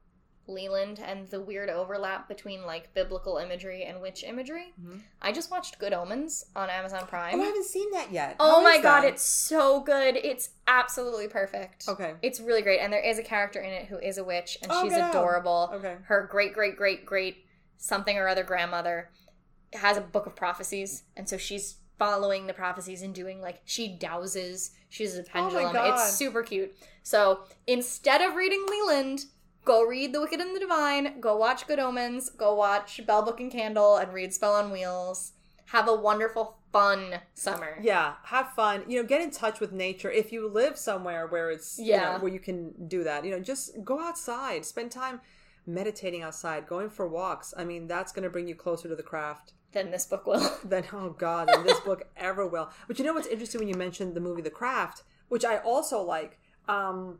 Leland 0.50 1.00
and 1.06 1.28
the 1.30 1.42
weird 1.42 1.70
overlap 1.70 2.30
between 2.30 2.66
like 2.66 2.94
biblical 2.94 3.38
imagery 3.38 3.84
and 3.84 4.02
witch 4.02 4.24
imagery. 4.24 4.74
Mhm. 4.82 5.02
I 5.22 5.34
just 5.34 5.52
watched 5.52 5.78
Good 5.78 5.92
Omens 5.94 6.46
on 6.56 6.70
Amazon 6.70 7.06
Prime. 7.06 7.38
oh 7.38 7.44
i 7.44 7.46
haven't 7.48 7.66
seen 7.66 7.92
that 7.92 8.12
yet 8.13 8.38
Oh 8.40 8.63
my 8.63 8.78
god, 8.82 9.02
that? 9.02 9.10
it's 9.13 9.24
so 9.24 9.82
good. 9.82 10.16
It's 10.16 10.50
absolutely 10.66 11.28
perfect. 11.28 11.88
okay 11.90 12.13
It's 12.22 12.40
really 12.40 12.62
great. 12.62 12.80
And 12.80 12.94
there 12.94 13.04
is 13.04 13.20
a 13.20 13.24
character 13.24 13.60
in 13.60 13.74
it 13.74 13.88
who 13.88 13.98
is 14.00 14.18
a 14.18 14.24
witch 14.24 14.58
and 14.62 14.72
Oh, 14.74 14.84
she's 14.84 14.94
get 14.94 15.02
out. 15.02 15.10
adorable. 15.16 15.70
okay 15.74 15.98
Her 16.06 16.28
great 16.32 16.54
great 16.54 16.78
great 16.78 17.06
great 17.06 17.46
something 17.78 18.18
or 18.18 18.28
other 18.28 18.44
grandmother 18.44 19.10
has 19.74 19.98
a 19.98 20.02
book 20.02 20.26
of 20.26 20.36
prophecies 20.36 21.04
and 21.16 21.28
so 21.28 21.38
she's 21.38 21.76
following 22.00 22.46
the 22.48 22.54
prophecies 22.54 23.02
and 23.02 23.13
doing 23.16 23.42
like 23.42 23.60
she 23.66 23.98
douses. 23.98 24.70
She's 24.90 25.18
a 25.18 25.22
oh 25.22 25.26
pendulum. 25.26 25.76
Oh 25.76 25.94
It's 25.94 26.13
super 26.13 26.44
cute. 26.44 26.76
So 27.04 27.40
instead 27.66 28.22
of 28.22 28.36
reading 28.36 28.63
Leland, 28.70 29.26
go 29.66 29.82
read 29.84 30.13
The 30.13 30.22
Wicked 30.22 30.40
and 30.40 30.56
the 30.56 30.60
Divine, 30.60 31.20
go 31.20 31.36
watch 31.36 31.66
Good 31.68 31.80
Omens, 31.80 32.30
go 32.30 32.54
watch 32.54 33.06
Bell 33.08 33.24
Book 33.24 33.40
and 33.40 33.52
Candle 33.52 33.98
and 33.98 34.13
read 34.13 34.32
Spell 34.34 34.54
on 34.54 34.72
Wheels. 34.72 35.34
Have 35.72 35.88
a 35.90 35.96
wonderful, 35.96 36.58
fun 36.72 37.16
summer. 37.34 37.80
yeah 37.82 38.16
have 38.26 38.52
fun 38.52 38.84
you 38.90 39.02
know 39.02 39.08
get 39.08 39.22
in 39.22 39.32
touch 39.32 39.62
with 39.62 39.72
nature 39.72 40.12
if 40.12 40.34
you 40.34 40.48
live 40.50 40.78
somewhere 40.78 41.26
where 41.26 41.50
it's 41.50 41.80
you 41.80 41.94
know, 41.94 41.98
Yeah. 41.98 42.18
where 42.20 42.32
you 42.32 42.40
can 42.42 42.74
do 42.90 43.06
that 43.06 43.24
you 43.24 43.32
know 43.32 43.40
just 43.40 43.84
go 43.86 44.02
outside 44.02 44.66
spend 44.66 44.92
time 44.92 45.22
meditating 45.67 46.23
outside 46.23 46.65
going 46.65 46.89
for 46.89 47.08
walks 47.08 47.53
i 47.58 47.63
mean 47.63 47.88
that's 47.88 48.12
going 48.13 48.23
to 48.23 48.30
bring 48.30 48.47
you 48.47 48.56
closer 48.56 48.88
to 48.88 48.95
the 48.95 49.03
craft 49.03 49.53
Than 49.73 49.91
this 49.91 50.06
book 50.06 50.25
will. 50.25 50.49
than 50.63 50.86
oh 50.93 51.10
god 51.10 51.49
than 51.49 51.63
this 51.65 51.80
book 51.82 52.08
ever 52.17 52.47
will 52.47 52.69
but 52.88 52.97
you 52.97 53.06
know 53.06 53.13
what's 53.13 53.27
interesting 53.27 53.60
when 53.60 53.67
you 53.67 53.75
mentioned 53.75 54.15
the 54.15 54.21
movie 54.21 54.41
the 54.41 54.49
craft 54.49 55.03
which 55.27 55.43
i 55.45 55.58
also 55.58 56.01
like 56.01 56.39
um 56.69 57.19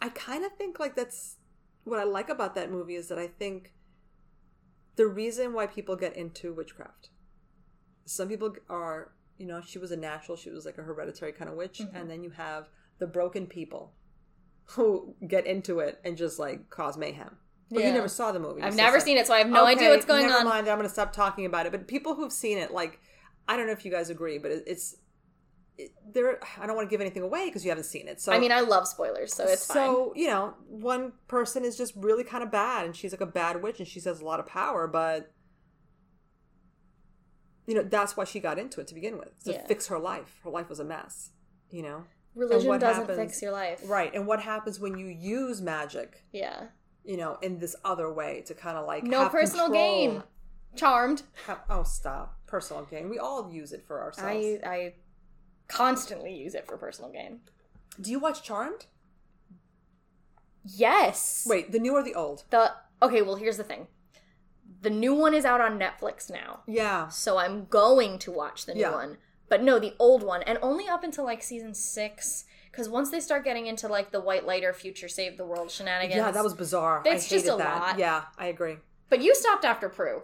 i 0.00 0.08
kind 0.08 0.44
of 0.44 0.52
think 0.52 0.80
like 0.80 0.96
that's 0.96 1.36
what 1.84 2.00
i 2.00 2.04
like 2.04 2.28
about 2.30 2.54
that 2.54 2.70
movie 2.70 2.94
is 2.96 3.08
that 3.08 3.18
i 3.18 3.26
think 3.26 3.72
the 4.96 5.06
reason 5.06 5.52
why 5.52 5.66
people 5.66 5.96
get 5.96 6.16
into 6.16 6.52
witchcraft 6.54 7.10
some 8.06 8.28
people 8.28 8.54
are 8.70 9.12
you 9.36 9.46
know 9.46 9.60
she 9.60 9.78
was 9.78 9.92
a 9.92 9.96
natural 9.96 10.36
she 10.36 10.50
was 10.50 10.64
like 10.64 10.78
a 10.78 10.82
hereditary 10.82 11.32
kind 11.32 11.50
of 11.50 11.56
witch 11.56 11.78
Mhm. 11.80 11.94
and 11.94 12.10
then 12.10 12.22
you 12.22 12.30
have 12.30 12.68
the 12.98 13.06
broken 13.06 13.46
people 13.46 13.92
who 14.72 15.14
get 15.26 15.46
into 15.46 15.80
it 15.80 15.98
and 16.04 16.16
just 16.16 16.38
like 16.38 16.68
cause 16.70 16.96
mayhem 16.98 17.36
but 17.70 17.80
Yeah. 17.80 17.88
you 17.88 17.94
never 17.94 18.08
saw 18.08 18.32
the 18.32 18.38
movie 18.40 18.62
I've 18.62 18.72
you 18.72 18.76
never 18.78 18.98
seen 19.00 19.16
it, 19.18 19.26
so 19.26 19.34
I 19.34 19.38
have 19.38 19.48
no 19.50 19.64
idea 19.66 19.90
what's 19.90 20.06
going 20.06 20.26
never 20.26 20.38
on. 20.38 20.44
mind. 20.46 20.68
I'm 20.68 20.76
going 20.78 20.88
to 20.88 20.92
stop 20.92 21.12
talking 21.12 21.44
about 21.44 21.66
it. 21.66 21.72
But 21.72 21.86
people 21.86 22.14
who've 22.14 22.32
seen 22.32 22.56
it, 22.56 22.72
like, 22.72 22.98
I 23.46 23.58
don't 23.58 23.66
know 23.66 23.72
if 23.72 23.84
you 23.84 23.90
guys 23.90 24.08
agree, 24.08 24.38
but 24.38 24.50
it, 24.50 24.64
it's 24.66 24.96
it, 25.76 25.90
there. 26.14 26.40
I 26.58 26.66
don't 26.66 26.76
want 26.76 26.88
to 26.88 26.90
give 26.90 27.02
anything 27.02 27.22
away 27.22 27.44
because 27.44 27.64
you 27.66 27.70
haven't 27.70 27.84
seen 27.84 28.08
it. 28.08 28.22
So 28.22 28.32
I 28.32 28.38
mean, 28.38 28.52
I 28.52 28.60
love 28.60 28.88
spoilers, 28.88 29.34
so 29.34 29.44
it's 29.44 29.66
fine. 29.66 29.74
so 29.74 30.12
you 30.16 30.28
know, 30.28 30.54
one 30.66 31.12
person 31.28 31.62
is 31.62 31.76
just 31.76 31.92
really 31.94 32.24
kind 32.24 32.42
of 32.42 32.50
bad, 32.50 32.86
and 32.86 32.96
she's 32.96 33.12
like 33.12 33.20
a 33.20 33.26
bad 33.26 33.62
witch, 33.62 33.80
and 33.80 33.86
she 33.86 34.00
has 34.00 34.18
a 34.20 34.24
lot 34.24 34.40
of 34.40 34.46
power, 34.46 34.86
but 34.86 35.30
you 37.66 37.74
know 37.74 37.82
that's 37.82 38.16
why 38.16 38.24
she 38.24 38.40
got 38.40 38.58
into 38.58 38.80
it 38.80 38.86
to 38.88 38.94
begin 38.94 39.18
with 39.18 39.38
to 39.44 39.52
Yeah. 39.52 39.66
fix 39.66 39.88
her 39.88 39.98
life. 39.98 40.40
Her 40.42 40.48
life 40.50 40.70
was 40.70 40.80
a 40.80 40.84
mess. 40.84 41.32
You 41.70 41.82
know, 41.82 42.04
Religion 42.34 42.68
what 42.68 42.80
doesn't 42.80 43.02
happens- 43.08 43.18
fix 43.18 43.42
your 43.42 43.52
life. 43.52 43.80
right? 43.86 44.14
And 44.14 44.26
what 44.26 44.40
happens 44.40 44.78
when 44.78 44.96
you 44.98 45.06
use 45.06 45.60
magic? 45.60 46.24
Yeah. 46.32 46.66
You 47.04 47.16
know, 47.16 47.38
in 47.42 47.58
this 47.58 47.74
other 47.84 48.12
way 48.12 48.42
to 48.46 48.54
kind 48.54 48.76
of 48.76 48.86
like 48.86 49.02
No 49.04 49.22
have 49.22 49.32
personal 49.32 49.66
control. 49.66 49.84
gain. 49.84 50.22
Charmed. 50.76 51.22
Have- 51.46 51.62
oh, 51.70 51.82
stop. 51.82 52.38
Personal 52.46 52.84
gain. 52.84 53.08
We 53.08 53.18
all 53.18 53.50
use 53.50 53.72
it 53.72 53.84
for 53.86 54.00
ourselves. 54.02 54.28
I 54.64 54.68
I 54.68 54.94
constantly 55.68 56.34
use 56.34 56.54
it 56.54 56.66
for 56.66 56.76
personal 56.76 57.10
gain. 57.10 57.40
Do 58.00 58.10
you 58.10 58.18
watch 58.18 58.42
Charmed? 58.42 58.86
Yes. 60.64 61.46
Wait, 61.48 61.72
the 61.72 61.78
new 61.78 61.94
or 61.94 62.02
the 62.02 62.14
old? 62.14 62.44
The 62.50 62.72
okay. 63.02 63.22
Well, 63.22 63.36
here's 63.36 63.56
the 63.56 63.64
thing. 63.64 63.86
The 64.82 64.90
new 64.90 65.14
one 65.14 65.34
is 65.34 65.44
out 65.44 65.60
on 65.60 65.78
Netflix 65.78 66.30
now, 66.30 66.60
Yeah. 66.66 67.08
so 67.08 67.36
I'm 67.38 67.64
going 67.66 68.18
to 68.20 68.30
watch 68.30 68.66
the 68.66 68.74
new 68.74 68.82
Yeah. 68.82 68.92
one. 68.94 69.18
But 69.48 69.62
no, 69.62 69.78
the 69.78 69.94
old 69.98 70.22
one, 70.22 70.42
and 70.42 70.58
only 70.62 70.88
up 70.88 71.02
until 71.04 71.24
like 71.24 71.42
season 71.42 71.74
six. 71.74 72.44
Because 72.70 72.88
once 72.88 73.10
they 73.10 73.18
start 73.20 73.44
getting 73.44 73.66
into 73.66 73.88
like 73.88 74.12
the 74.12 74.20
white 74.20 74.46
lighter 74.46 74.72
future 74.72 75.08
save 75.08 75.36
the 75.38 75.44
world 75.46 75.70
shenanigans, 75.70 76.16
Yeah, 76.16 76.30
that 76.30 76.44
was 76.44 76.54
bizarre. 76.54 77.02
It's 77.04 77.26
I 77.26 77.28
just 77.36 77.46
a 77.46 77.56
that. 77.56 77.80
lot. 77.80 77.98
Yeah, 77.98 78.24
I 78.36 78.46
agree. 78.46 78.76
But 79.08 79.22
you 79.22 79.34
stopped 79.34 79.64
after 79.64 79.88
Prue, 79.88 80.22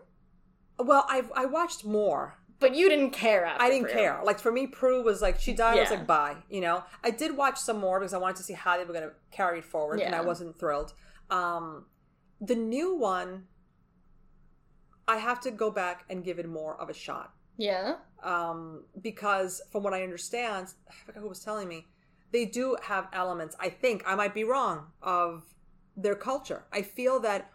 Well, 0.79 1.07
I 1.09 1.23
I 1.35 1.47
watched 1.47 1.85
more. 1.87 2.37
but 2.61 2.75
you 2.75 2.89
didn't 2.91 3.11
care 3.13 3.45
after. 3.47 3.63
I 3.63 3.71
didn't 3.71 3.85
Prue. 3.87 3.95
care. 3.95 4.21
Like 4.23 4.39
for 4.39 4.53
me, 4.53 4.67
Prue 4.67 5.03
was 5.03 5.23
like 5.23 5.41
she 5.41 5.53
died. 5.55 5.79
I 5.79 5.81
was 5.81 5.91
like 5.91 6.07
bye. 6.07 6.37
You 6.51 6.61
know, 6.61 6.85
I 7.03 7.11
did 7.11 7.37
watch 7.37 7.59
some 7.59 7.79
more 7.81 7.99
because 7.99 8.13
I 8.15 8.19
wanted 8.19 8.37
to 8.37 8.43
see 8.43 8.53
how 8.53 8.77
they 8.77 8.85
were 8.85 8.93
going 8.93 9.09
to 9.09 9.15
carry 9.33 9.59
it 9.61 9.65
forward, 9.65 10.01
and 10.01 10.15
I 10.15 10.21
wasn't 10.21 10.57
thrilled. 10.59 10.93
Um, 11.31 11.87
the 12.41 12.55
new 12.55 12.95
one, 12.95 13.45
I 15.09 15.17
have 15.17 15.41
to 15.41 15.51
go 15.51 15.71
back 15.71 16.05
and 16.11 16.23
give 16.25 16.39
it 16.39 16.49
more 16.49 16.81
of 16.81 16.89
a 16.91 16.95
shot. 16.95 17.33
Yeah. 17.57 17.97
Um, 18.25 18.85
because 19.01 19.61
from 19.71 19.83
what 19.83 19.95
I 19.95 20.03
understand, 20.03 20.69
I 20.89 20.93
forgot 21.07 21.21
who 21.23 21.29
was 21.29 21.41
telling 21.41 21.69
me, 21.69 21.87
they 22.33 22.45
do 22.47 22.77
have 22.83 23.09
elements. 23.13 23.55
I 23.61 23.69
think 23.69 24.03
I 24.07 24.15
might 24.15 24.35
be 24.35 24.45
wrong 24.45 24.87
of 25.03 25.45
their 25.97 26.15
culture. 26.17 26.65
I 26.73 26.83
feel 26.83 27.21
that 27.21 27.51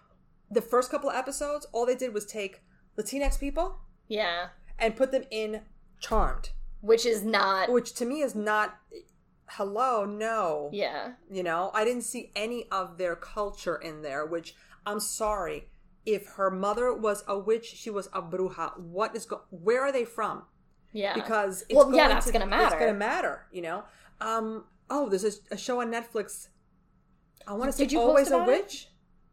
the 0.49 0.62
first 0.62 0.89
couple 0.89 1.10
of 1.10 1.15
episodes, 1.15 1.67
all 1.73 1.86
they 1.86 1.95
did 1.95 2.13
was 2.13 2.25
take 2.25 2.62
Latinx 2.97 3.39
people 3.39 3.79
Yeah. 4.08 4.47
and 4.77 4.95
put 4.95 5.12
them 5.12 5.23
in 5.32 5.62
Charmed, 5.99 6.51
Which 6.82 7.05
is 7.05 7.23
not. 7.23 7.69
which 7.71 7.93
to 7.95 8.05
me 8.05 8.21
is 8.21 8.36
not. 8.36 8.77
Hello, 9.49 10.05
no. 10.05 10.69
Yeah. 10.71 11.13
You 11.29 11.43
know, 11.43 11.71
I 11.73 11.84
didn't 11.84 12.03
see 12.03 12.32
any 12.36 12.67
of 12.71 12.97
their 12.97 13.15
culture 13.15 13.75
in 13.75 14.01
there, 14.03 14.25
which 14.25 14.55
I'm 14.86 14.99
sorry. 14.99 15.67
If 16.05 16.27
her 16.38 16.49
mother 16.49 16.93
was 16.93 17.23
a 17.27 17.38
witch, 17.38 17.65
she 17.65 17.89
was 17.89 18.08
a 18.13 18.21
bruja. 18.21 18.79
What 18.79 19.15
is 19.15 19.25
go? 19.25 19.41
Where 19.49 19.82
are 19.82 19.91
they 19.91 20.05
from? 20.05 20.43
Yeah. 20.91 21.13
because 21.13 21.63
it's 21.69 21.75
Well, 21.75 21.91
yeah, 21.93 22.04
going 22.04 22.10
that's 22.10 22.25
to, 22.28 22.32
gonna 22.34 22.45
It's 22.45 22.49
matter. 22.49 22.80
going 22.80 22.93
to 22.93 22.97
matter, 22.97 23.45
you 23.52 23.62
know. 23.62 23.84
Um. 24.21 24.65
Oh, 24.89 25.08
there's 25.10 25.23
a, 25.23 25.32
a 25.54 25.58
show 25.58 25.82
on 25.82 25.91
Netflix. 25.91 26.47
I 27.47 27.54
want 27.54 27.71
to 27.71 27.78
say 27.78 27.86
you 27.86 27.99
always 27.99 28.32
a 28.32 28.36
about 28.36 28.49
it? 28.49 28.63
witch. 28.63 28.88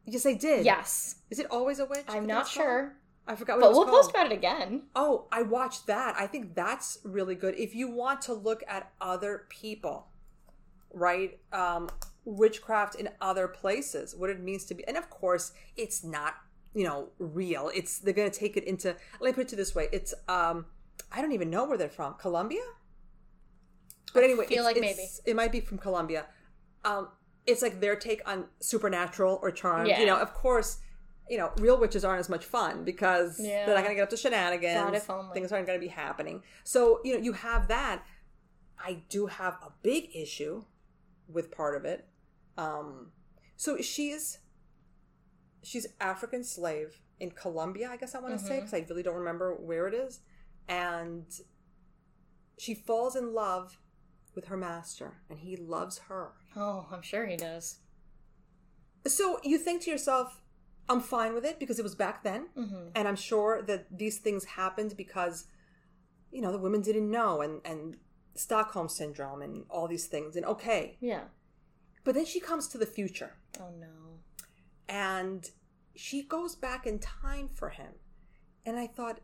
Yes, 0.04 0.26
I 0.26 0.34
did. 0.34 0.64
yes. 0.64 1.16
Is 1.30 1.38
it 1.38 1.46
always 1.50 1.78
a 1.78 1.86
witch? 1.86 2.04
I'm 2.08 2.26
not 2.26 2.42
it's 2.42 2.54
called? 2.54 2.66
sure. 2.66 2.96
I 3.26 3.34
forgot 3.34 3.54
what 3.56 3.62
But 3.62 3.66
it 3.66 3.68
was 3.70 3.76
we'll 3.78 3.86
called. 3.86 4.02
post 4.02 4.10
about 4.10 4.26
it 4.26 4.32
again. 4.32 4.82
Oh, 4.94 5.26
I 5.32 5.42
watched 5.42 5.86
that. 5.88 6.14
I 6.16 6.26
think 6.28 6.54
that's 6.54 6.98
really 7.02 7.34
good. 7.34 7.58
If 7.58 7.74
you 7.74 7.90
want 7.90 8.20
to 8.22 8.34
look 8.34 8.62
at 8.68 8.92
other 9.00 9.46
people, 9.48 10.06
right? 10.92 11.38
Um, 11.52 11.88
witchcraft 12.24 12.94
in 12.96 13.08
other 13.20 13.48
places, 13.48 14.14
what 14.14 14.30
it 14.30 14.40
means 14.40 14.64
to 14.66 14.74
be, 14.74 14.86
and 14.86 14.96
of 14.96 15.10
course, 15.10 15.52
it's 15.76 16.04
not 16.04 16.34
you 16.74 16.84
know 16.84 17.08
real. 17.18 17.70
It's 17.74 17.98
they're 17.98 18.14
going 18.14 18.30
to 18.30 18.38
take 18.38 18.56
it 18.56 18.64
into. 18.64 18.94
Let 19.20 19.26
me 19.28 19.32
put 19.32 19.52
it 19.52 19.56
this 19.56 19.74
way: 19.74 19.88
it's 19.92 20.14
um, 20.28 20.66
I 21.12 21.20
don't 21.22 21.32
even 21.32 21.50
know 21.50 21.64
where 21.64 21.78
they're 21.78 21.88
from. 21.88 22.14
Colombia. 22.14 22.62
But 24.14 24.24
anyway, 24.24 24.44
I 24.44 24.48
feel 24.48 24.66
it's- 24.66 24.74
like 24.74 24.76
it's- 24.76 25.20
it 25.26 25.36
might 25.36 25.52
be 25.52 25.60
from 25.60 25.78
Colombia. 25.78 26.26
Um, 26.84 27.10
it's 27.46 27.62
like 27.62 27.80
their 27.80 27.96
take 27.96 28.26
on 28.28 28.48
supernatural 28.60 29.38
or 29.42 29.50
charm. 29.50 29.86
Yeah. 29.86 30.00
You 30.00 30.06
know, 30.06 30.16
of 30.18 30.32
course, 30.34 30.78
you 31.28 31.36
know, 31.38 31.52
real 31.58 31.78
witches 31.78 32.04
aren't 32.04 32.20
as 32.20 32.28
much 32.28 32.44
fun 32.44 32.84
because 32.84 33.38
Yeah. 33.40 33.66
they're 33.66 33.74
not 33.74 33.82
going 33.82 33.90
to 33.90 33.96
get 33.96 34.02
up 34.04 34.10
to 34.10 34.16
shenanigans. 34.16 34.74
God, 34.80 34.94
if 34.94 35.10
only. 35.10 35.34
Things 35.34 35.52
aren't 35.52 35.66
going 35.66 35.78
to 35.78 35.84
be 35.84 35.90
happening. 35.92 36.42
So 36.64 37.00
you 37.04 37.14
know, 37.14 37.20
you 37.22 37.32
have 37.32 37.68
that. 37.68 38.04
I 38.78 39.04
do 39.08 39.26
have 39.26 39.54
a 39.62 39.72
big 39.82 40.14
issue 40.14 40.64
with 41.28 41.50
part 41.50 41.76
of 41.76 41.84
it. 41.84 42.08
Um, 42.56 43.12
so 43.56 43.80
she's 43.80 44.38
she's 45.62 45.86
African 46.00 46.44
slave 46.44 47.00
in 47.18 47.30
Colombia, 47.32 47.88
I 47.90 47.96
guess 47.96 48.14
I 48.14 48.20
want 48.20 48.34
to 48.34 48.38
Mm-hmm. 48.38 48.46
say, 48.46 48.56
because 48.60 48.74
I 48.74 48.86
really 48.88 49.02
don't 49.02 49.16
remember 49.16 49.54
where 49.56 49.88
it 49.88 49.94
is, 49.94 50.20
and 50.68 51.24
she 52.58 52.74
falls 52.74 53.14
in 53.16 53.32
love 53.34 53.78
with 54.34 54.46
her 54.46 54.56
master, 54.56 55.18
and 55.30 55.38
he 55.40 55.56
loves 55.56 55.98
her. 56.08 56.32
Oh, 56.56 56.86
I'm 56.90 57.02
sure 57.02 57.26
he 57.26 57.36
does. 57.36 57.78
So 59.06 59.38
you 59.44 59.58
think 59.58 59.82
to 59.82 59.90
yourself, 59.90 60.42
I'm 60.88 61.00
fine 61.00 61.34
with 61.34 61.44
it 61.44 61.58
because 61.58 61.78
it 61.78 61.82
was 61.82 61.94
back 61.94 62.22
then, 62.22 62.48
Mm-hmm. 62.56 62.88
and 62.94 63.08
I'm 63.08 63.16
sure 63.16 63.62
that 63.62 63.86
these 63.96 64.18
things 64.18 64.44
happened 64.44 64.94
because, 64.96 65.46
you 66.30 66.40
know, 66.40 66.52
the 66.52 66.58
women 66.58 66.80
didn't 66.82 67.10
know, 67.10 67.40
and 67.40 67.60
and 67.64 67.96
Stockholm 68.34 68.88
syndrome, 68.88 69.40
and 69.42 69.64
all 69.70 69.88
these 69.88 70.06
things, 70.06 70.36
and 70.36 70.44
okay, 70.44 70.96
Yeah. 71.00 71.24
but 72.04 72.14
then 72.14 72.26
she 72.26 72.40
comes 72.40 72.68
to 72.68 72.78
the 72.78 72.86
future. 72.86 73.32
Oh 73.60 73.70
no. 73.78 74.20
and 74.88 75.50
she 75.94 76.22
goes 76.22 76.54
back 76.54 76.86
in 76.86 76.98
time 76.98 77.48
for 77.48 77.70
him 77.70 77.92
and 78.66 78.76
i 78.78 78.86
thought 78.86 79.18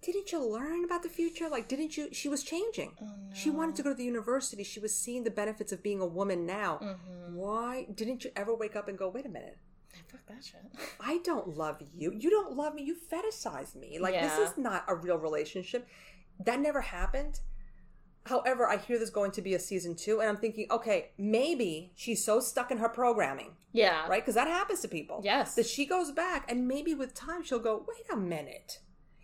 didn't 0.00 0.30
you 0.32 0.40
learn 0.44 0.84
about 0.84 1.02
the 1.02 1.08
future 1.08 1.48
like 1.48 1.66
didn't 1.68 1.96
you 1.96 2.08
she 2.12 2.28
was 2.28 2.42
changing 2.42 2.92
Oh 3.02 3.06
no. 3.06 3.34
she 3.34 3.50
wanted 3.50 3.74
to 3.76 3.82
go 3.82 3.90
to 3.90 3.94
the 3.96 4.04
university 4.04 4.62
she 4.64 4.80
was 4.80 4.94
seeing 4.94 5.24
the 5.24 5.30
benefits 5.30 5.72
of 5.72 5.82
being 5.82 6.00
a 6.00 6.06
woman 6.06 6.46
now 6.46 6.78
Mm-hmm. 6.82 7.34
why 7.34 7.86
didn't 7.94 8.24
you 8.24 8.30
ever 8.36 8.54
wake 8.54 8.76
up 8.76 8.88
and 8.88 8.96
go 8.96 9.08
wait 9.08 9.26
a 9.26 9.28
minute 9.28 9.58
Fuck 10.08 10.20
that 10.28 10.44
shit. 10.44 10.60
i 11.00 11.18
don't 11.24 11.56
love 11.56 11.78
you 11.96 12.12
you 12.16 12.30
don't 12.30 12.54
love 12.56 12.74
me 12.74 12.82
you 12.84 12.94
fetishize 13.12 13.74
me 13.74 13.98
like 13.98 14.14
this 14.20 14.38
is 14.38 14.56
not 14.56 14.84
a 14.88 14.94
real 14.94 15.16
relationship 15.18 15.86
that 16.44 16.60
never 16.60 16.80
happened 16.80 17.40
however 18.26 18.68
i 18.68 18.76
hear 18.76 18.96
there's 18.98 19.10
going 19.10 19.30
to 19.32 19.42
be 19.42 19.54
a 19.54 19.58
season 19.58 19.94
two 19.96 20.20
and 20.20 20.28
i'm 20.28 20.36
thinking 20.36 20.66
okay 20.70 21.10
maybe 21.18 21.92
she's 21.96 22.24
so 22.24 22.38
stuck 22.40 22.70
in 22.70 22.78
her 22.78 22.88
programming 22.88 23.52
Yeah. 23.72 24.06
right? 24.06 24.22
Because 24.22 24.34
that 24.36 24.48
happens 24.48 24.80
to 24.80 24.88
people. 24.88 25.20
Yes. 25.24 25.54
That 25.54 25.66
she 25.66 25.84
goes 25.86 26.10
back, 26.10 26.50
and 26.50 26.66
maybe 26.66 26.94
with 26.94 27.12
time 27.14 27.42
she'll 27.44 27.58
go, 27.70 27.84
wait 27.86 28.06
a 28.12 28.16
minute. 28.16 28.80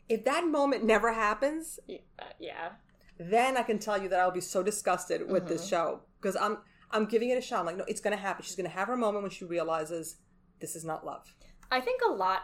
If 0.09 0.25
that 0.25 0.47
moment 0.47 0.85
never 0.85 1.12
happens, 1.12 1.79
Y- 1.88 2.01
uh, 2.19 2.25
yeah. 2.38 2.71
then 3.19 3.57
I 3.57 3.62
can 3.62 3.79
tell 3.79 4.01
you 4.03 4.09
that 4.11 4.21
I'll 4.21 4.31
be 4.31 4.40
so 4.40 4.62
disgusted 4.62 5.29
with 5.31 5.45
Mm-hmm. 5.45 5.53
this 5.53 5.67
show 5.67 6.03
because 6.21 6.37
I'm 6.37 6.59
I'm 6.90 7.07
giving 7.07 7.31
it 7.31 7.38
a 7.38 7.40
shot. 7.40 7.61
I'm 7.61 7.67
like, 7.67 7.77
no, 7.77 7.85
it's 7.88 8.01
gonna 8.01 8.17
happen. 8.17 8.45
She's 8.45 8.57
gonna 8.57 8.69
have 8.69 8.88
her 8.88 8.97
moment 8.97 9.23
when 9.23 9.31
she 9.31 9.45
realizes 9.45 10.17
this 10.61 10.77
is 10.77 10.85
not 10.85 11.05
love. 11.05 11.35
I 11.71 11.81
think 11.81 12.01
a 12.07 12.12
lot, 12.12 12.43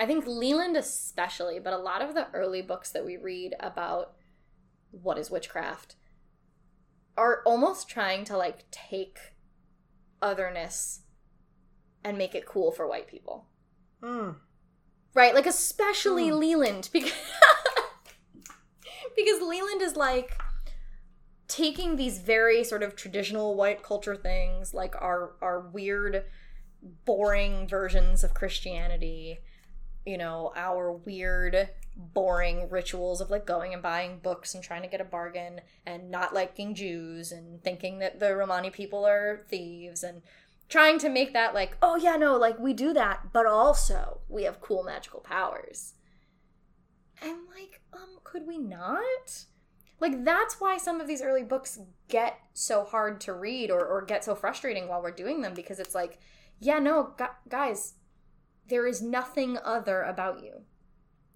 I 0.00 0.06
think 0.06 0.26
Leland 0.26 0.76
especially, 0.76 1.60
but 1.60 1.72
a 1.72 1.78
lot 1.78 2.02
of 2.02 2.14
the 2.14 2.26
early 2.34 2.62
books 2.62 2.90
that 2.90 3.04
we 3.04 3.16
read 3.16 3.54
about 3.60 4.14
what 4.90 5.18
is 5.18 5.30
witchcraft 5.30 5.94
are 7.16 7.42
almost 7.44 7.88
trying 7.88 8.24
to 8.24 8.36
like 8.36 8.68
take 8.70 9.18
otherness 10.22 11.02
and 12.04 12.16
make 12.18 12.34
it 12.34 12.46
cool 12.46 12.72
for 12.72 12.88
white 12.88 13.06
people. 13.08 13.46
Mm. 14.02 14.36
Right? 15.14 15.34
Like, 15.34 15.46
especially 15.46 16.28
Hmm. 16.28 16.38
Leland, 16.38 16.88
because, 16.92 17.12
because 19.16 19.40
Leland 19.40 19.82
is 19.82 19.96
like 19.96 20.38
taking 21.48 21.96
these 21.96 22.18
very 22.18 22.62
sort 22.62 22.82
of 22.82 22.94
traditional 22.94 23.54
white 23.54 23.82
culture 23.82 24.14
things, 24.16 24.74
like 24.74 24.94
our, 24.96 25.32
our 25.40 25.60
weird, 25.60 26.24
boring 27.04 27.66
versions 27.66 28.22
of 28.22 28.34
Christianity, 28.34 29.38
you 30.06 30.18
know, 30.18 30.52
our 30.54 30.92
weird, 30.92 31.70
boring 31.96 32.68
rituals 32.70 33.20
of 33.20 33.28
like 33.30 33.44
going 33.44 33.72
and 33.74 33.82
buying 33.82 34.18
books 34.20 34.54
and 34.54 34.62
trying 34.62 34.82
to 34.82 34.88
get 34.88 35.00
a 35.00 35.04
bargain 35.04 35.60
and 35.84 36.10
not 36.10 36.32
liking 36.32 36.74
Jews 36.74 37.32
and 37.32 37.62
thinking 37.64 37.98
that 37.98 38.20
the 38.20 38.36
Romani 38.36 38.70
people 38.70 39.04
are 39.04 39.44
thieves 39.48 40.04
and 40.04 40.22
trying 40.68 40.98
to 40.98 41.08
make 41.08 41.32
that 41.32 41.54
like, 41.54 41.76
oh 41.82 41.96
yeah, 41.96 42.16
no, 42.16 42.36
like 42.36 42.58
we 42.58 42.72
do 42.72 42.92
that, 42.92 43.32
but 43.32 43.46
also 43.46 44.20
we 44.28 44.44
have 44.44 44.60
cool 44.60 44.84
magical 44.84 45.20
powers. 45.20 45.94
And 47.22 47.38
like, 47.54 47.80
um, 47.92 48.18
could 48.24 48.46
we 48.46 48.58
not? 48.58 49.44
Like 50.00 50.24
that's 50.24 50.60
why 50.60 50.76
some 50.76 51.00
of 51.00 51.08
these 51.08 51.22
early 51.22 51.42
books 51.42 51.80
get 52.08 52.38
so 52.54 52.84
hard 52.84 53.20
to 53.22 53.32
read 53.32 53.70
or, 53.70 53.84
or 53.84 54.04
get 54.04 54.24
so 54.24 54.34
frustrating 54.34 54.88
while 54.88 55.02
we're 55.02 55.10
doing 55.10 55.40
them 55.40 55.54
because 55.54 55.78
it's 55.80 55.94
like, 55.94 56.18
yeah, 56.60 56.78
no, 56.78 57.14
gu- 57.16 57.26
guys, 57.48 57.94
there 58.68 58.86
is 58.86 59.02
nothing 59.02 59.58
other 59.64 60.02
about 60.02 60.42
you. 60.42 60.62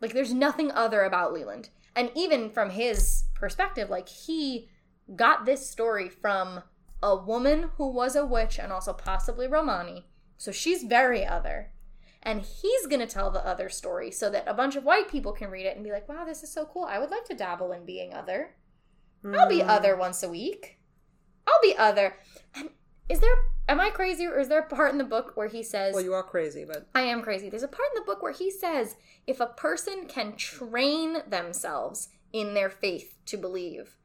Like 0.00 0.12
there's 0.12 0.34
nothing 0.34 0.70
other 0.70 1.02
about 1.02 1.32
Leland. 1.32 1.70
And 1.96 2.10
even 2.14 2.50
from 2.50 2.70
his 2.70 3.24
perspective, 3.34 3.90
like 3.90 4.08
he 4.08 4.68
got 5.16 5.44
this 5.44 5.68
story 5.68 6.08
from 6.08 6.62
a 7.02 7.16
woman 7.16 7.70
who 7.76 7.88
was 7.90 8.14
a 8.16 8.24
witch 8.24 8.58
and 8.58 8.72
also 8.72 8.92
possibly 8.92 9.46
Romani. 9.48 10.06
So 10.36 10.52
she's 10.52 10.82
very 10.84 11.24
other. 11.26 11.72
And 12.22 12.42
he's 12.42 12.86
going 12.86 13.00
to 13.00 13.06
tell 13.12 13.30
the 13.30 13.44
other 13.44 13.68
story 13.68 14.12
so 14.12 14.30
that 14.30 14.46
a 14.46 14.54
bunch 14.54 14.76
of 14.76 14.84
white 14.84 15.10
people 15.10 15.32
can 15.32 15.50
read 15.50 15.66
it 15.66 15.74
and 15.74 15.84
be 15.84 15.90
like, 15.90 16.08
wow, 16.08 16.24
this 16.24 16.44
is 16.44 16.52
so 16.52 16.64
cool. 16.64 16.84
I 16.84 17.00
would 17.00 17.10
like 17.10 17.24
to 17.24 17.34
dabble 17.34 17.72
in 17.72 17.84
being 17.84 18.14
other. 18.14 18.54
I'll 19.24 19.48
be 19.48 19.60
Mm. 19.60 19.68
other 19.68 19.96
once 19.96 20.22
a 20.22 20.28
week. 20.28 20.78
I'll 21.46 21.60
be 21.62 21.76
other. 21.76 22.14
And 22.54 22.70
is 23.08 23.18
there, 23.18 23.34
am 23.68 23.80
I 23.80 23.90
crazy 23.90 24.26
or 24.26 24.38
is 24.38 24.48
there 24.48 24.60
a 24.60 24.66
part 24.68 24.92
in 24.92 24.98
the 24.98 25.04
book 25.04 25.32
where 25.34 25.48
he 25.48 25.64
says, 25.64 25.94
Well, 25.94 26.04
you 26.04 26.14
are 26.14 26.22
crazy, 26.22 26.64
but 26.64 26.88
I 26.94 27.02
am 27.02 27.22
crazy. 27.22 27.50
There's 27.50 27.62
a 27.64 27.68
part 27.68 27.88
in 27.94 28.00
the 28.00 28.06
book 28.06 28.22
where 28.22 28.32
he 28.32 28.50
says 28.50 28.94
if 29.26 29.40
a 29.40 29.46
person 29.46 30.06
can 30.06 30.36
train 30.36 31.18
themselves 31.28 32.08
in 32.32 32.54
their 32.54 32.70
faith 32.70 33.16
to 33.26 33.36
believe, 33.36 33.96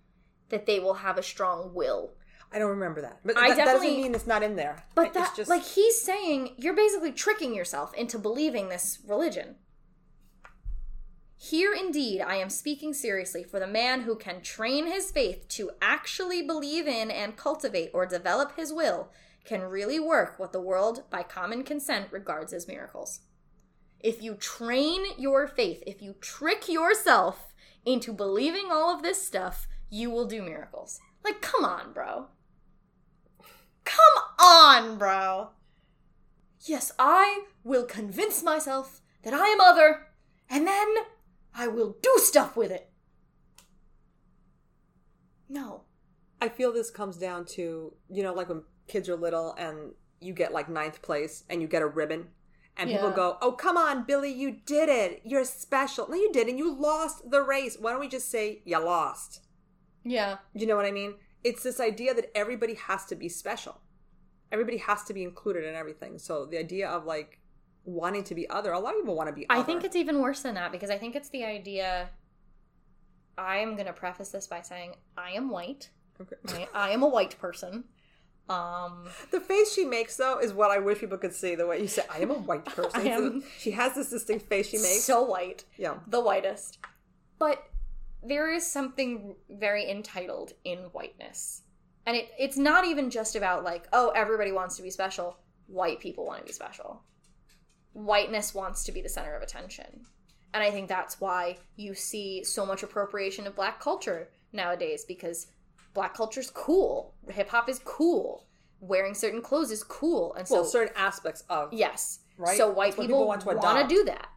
that 0.50 0.66
they 0.66 0.80
will 0.80 0.96
have 0.96 1.18
a 1.20 1.24
strong 1.24 1.74
will. 1.76 2.16
I 2.52 2.60
don't 2.60 2.70
remember 2.70 3.02
that. 3.02 3.20
But 3.26 3.38
I 3.38 3.50
that, 3.50 3.58
that 3.58 3.66
doesn't 3.66 3.88
mean 3.88 4.16
it's 4.16 4.28
not 4.28 4.44
in 4.44 4.56
there. 4.56 4.86
But 4.96 5.08
It's 5.08 5.16
that, 5.16 5.36
just 5.36 5.50
like, 5.50 5.64
he's 5.64 6.02
saying 6.02 6.56
you're 6.58 6.76
basically 6.76 7.12
tricking 7.12 7.54
yourself 7.54 7.94
into 7.94 8.18
believing 8.18 8.70
this 8.70 9.00
religion. 9.06 9.56
Here 11.40 11.74
indeed, 11.74 12.22
I 12.22 12.38
am 12.38 12.50
speaking 12.50 12.94
seriously 12.94 13.44
for 13.44 13.60
the 13.60 13.68
man 13.68 14.02
who 14.02 14.16
can 14.16 14.42
train 14.42 14.88
his 14.88 15.12
faith 15.12 15.48
to 15.50 15.72
actually 15.82 16.42
believe 16.42 16.88
in 16.88 17.12
and 17.12 17.38
cultivate 17.38 17.92
or 17.94 18.06
develop 18.06 18.56
his 18.56 18.74
will, 18.74 19.12
can 19.46 19.62
really 19.62 20.00
work 20.00 20.40
what 20.40 20.52
the 20.52 20.60
world, 20.60 21.04
by 21.10 21.24
common 21.24 21.64
consent, 21.64 22.08
regards 22.12 22.54
as 22.54 22.68
miracles. 22.68 23.22
If 24.00 24.22
you 24.22 24.36
train 24.36 25.06
your 25.18 25.48
faith, 25.48 25.84
if 25.86 26.02
you 26.02 26.16
trick 26.22 26.68
yourself 26.68 27.54
into 27.86 28.14
believing 28.14 28.70
all 28.72 28.94
of 28.94 29.04
this 29.04 29.26
stuff, 29.26 29.68
you 29.90 30.10
will 30.10 30.26
do 30.26 30.42
miracles. 30.42 31.00
Like, 31.24 31.42
come 31.42 31.64
on, 31.64 31.94
bro. 31.94 32.28
Come 33.88 34.24
on, 34.40 34.98
bro. 34.98 35.50
Yes, 36.62 36.92
I 37.00 37.44
will 37.64 37.86
convince 37.86 38.44
myself 38.44 39.02
that 39.24 39.34
I 39.34 39.48
am 39.48 39.62
other, 39.62 40.08
and 40.50 40.68
then 40.68 40.88
I 41.56 41.68
will 41.68 41.96
do 42.02 42.14
stuff 42.18 42.56
with 42.58 42.72
it. 42.72 42.90
No. 45.50 45.84
I 46.42 46.50
feel 46.50 46.72
this 46.72 46.92
comes 46.92 47.18
down 47.18 47.46
to 47.56 47.94
you 48.10 48.24
know 48.24 48.34
like 48.34 48.50
when 48.50 48.64
kids 48.88 49.10
are 49.10 49.16
little 49.16 49.54
and 49.58 49.94
you 50.20 50.34
get 50.34 50.54
like 50.54 50.70
ninth 50.70 51.02
place 51.02 51.44
and 51.50 51.62
you 51.62 51.68
get 51.68 51.82
a 51.82 51.88
ribbon 51.88 52.28
and 52.78 52.90
people 52.92 53.10
go 53.12 53.38
oh 53.42 53.54
come 53.54 53.76
on 53.76 54.04
billy 54.06 54.32
you 54.32 54.52
did 54.52 54.88
it 54.88 55.22
you're 55.26 55.44
special 55.44 56.08
no 56.08 56.16
you 56.16 56.32
didn't 56.32 56.60
you 56.60 56.72
lost 56.72 57.32
the 57.32 57.42
race 57.42 57.76
why 57.80 57.90
don't 57.92 58.00
we 58.00 58.08
just 58.08 58.30
say 58.30 58.62
you 58.66 58.78
lost 58.78 59.42
Yeah. 60.04 60.38
you 60.54 60.68
know 60.68 60.76
what 60.76 60.86
i 60.86 60.92
mean 60.92 61.16
it's 61.44 61.64
this 61.64 61.80
idea 61.80 62.14
that 62.14 62.32
everybody 62.36 62.74
has 62.76 63.06
to 63.06 63.16
be 63.16 63.30
special 63.30 63.80
everybody 64.52 64.78
has 64.78 65.04
to 65.04 65.14
be 65.14 65.24
included 65.24 65.64
in 65.64 65.76
everything 65.76 66.18
so 66.18 66.46
the 66.46 66.58
idea 66.58 66.88
of 66.90 67.06
like 67.06 67.40
wanting 67.86 68.24
to 68.24 68.36
be 68.36 68.50
other 68.50 68.72
a 68.72 68.80
lot 68.80 68.94
of 68.94 69.02
people 69.02 69.16
want 69.16 69.28
to 69.30 69.34
be 69.34 69.46
I 69.50 69.62
think 69.64 69.84
it's 69.84 69.96
even 69.96 70.20
worse 70.22 70.42
than 70.42 70.56
that 70.56 70.72
because 70.72 70.90
I 70.90 70.98
think 70.98 71.16
it's 71.16 71.30
the 71.30 71.44
idea. 71.46 72.10
I 73.38 73.58
am 73.58 73.76
going 73.76 73.86
to 73.86 73.94
preface 73.94 74.30
this 74.30 74.48
by 74.48 74.62
saying 74.62 74.96
I 75.18 75.32
am 75.32 75.50
white. 75.50 75.90
Okay. 76.20 76.68
I, 76.74 76.88
I 76.88 76.90
am 76.90 77.04
a 77.04 77.08
white 77.08 77.38
person. 77.40 77.84
Um, 78.50 79.06
The 79.32 79.40
face 79.40 79.74
she 79.74 79.86
makes, 79.86 80.18
though, 80.18 80.40
is 80.40 80.54
what 80.54 80.72
I 80.72 80.80
wish 80.80 81.00
people 81.00 81.18
could 81.18 81.34
see. 81.34 81.54
The 81.56 81.68
way 81.68 81.80
you 81.82 81.88
say, 81.88 82.04
"I 82.12 82.20
am 82.20 82.32
a 82.32 82.36
white 82.36 82.66
person." 82.78 83.08
Am- 83.08 83.44
She 83.60 83.72
has 83.72 83.94
this 83.96 84.10
distinct 84.10 84.48
face 84.48 84.68
she 84.70 84.78
makes. 84.78 85.04
so 85.04 85.22
white. 85.24 85.66
yeah, 85.78 85.96
the 86.08 86.20
whitest. 86.22 86.80
But 87.38 87.62
there 88.24 88.52
is 88.52 88.66
something 88.66 89.36
very 89.50 89.90
entitled 89.90 90.54
in 90.64 90.80
whiteness. 90.92 91.62
And 92.06 92.16
it, 92.16 92.30
it's 92.40 92.58
not 92.58 92.86
even 92.86 93.10
just 93.10 93.36
about 93.36 93.64
like, 93.64 93.88
oh, 93.94 94.12
everybody 94.16 94.52
wants 94.52 94.78
to 94.78 94.84
be 94.84 94.90
special. 94.90 95.38
White 95.68 96.00
people 96.00 96.26
want 96.26 96.40
to 96.40 96.46
be 96.46 96.54
special. 96.54 97.04
Whiteness 97.94 98.54
wants 98.54 98.84
to 98.86 98.92
be 98.92 99.02
the 99.02 99.10
center 99.10 99.36
of 99.36 99.44
attention. 99.44 100.06
And 100.54 100.64
I 100.64 100.72
think 100.72 100.88
that's 100.88 101.20
why 101.20 101.58
you 101.76 101.94
see 101.94 102.44
so 102.44 102.66
much 102.66 102.84
appropriation 102.84 103.46
of 103.46 103.56
black 103.56 103.80
culture 103.80 104.30
nowadays 104.54 105.04
because 105.06 105.48
black 105.94 106.16
culture's 106.16 106.50
cool. 106.52 107.14
Hip 107.30 107.50
hop 107.50 107.70
is 107.70 107.80
cool. 107.84 108.46
Wearing 108.80 109.14
certain 109.14 109.42
clothes 109.42 109.72
is 109.72 109.84
cool. 109.84 110.34
And 110.36 110.48
so 110.48 110.56
well, 110.56 110.66
certain 110.66 110.94
aspects 110.96 111.44
of 111.50 111.74
Yes. 111.74 112.20
Right? 112.38 112.58
So 112.58 112.70
white 112.70 112.92
people, 112.94 113.06
people 113.06 113.28
want 113.28 113.42
to 113.42 113.50
adopt. 113.50 113.90
do 113.90 114.04
that. 114.06 114.30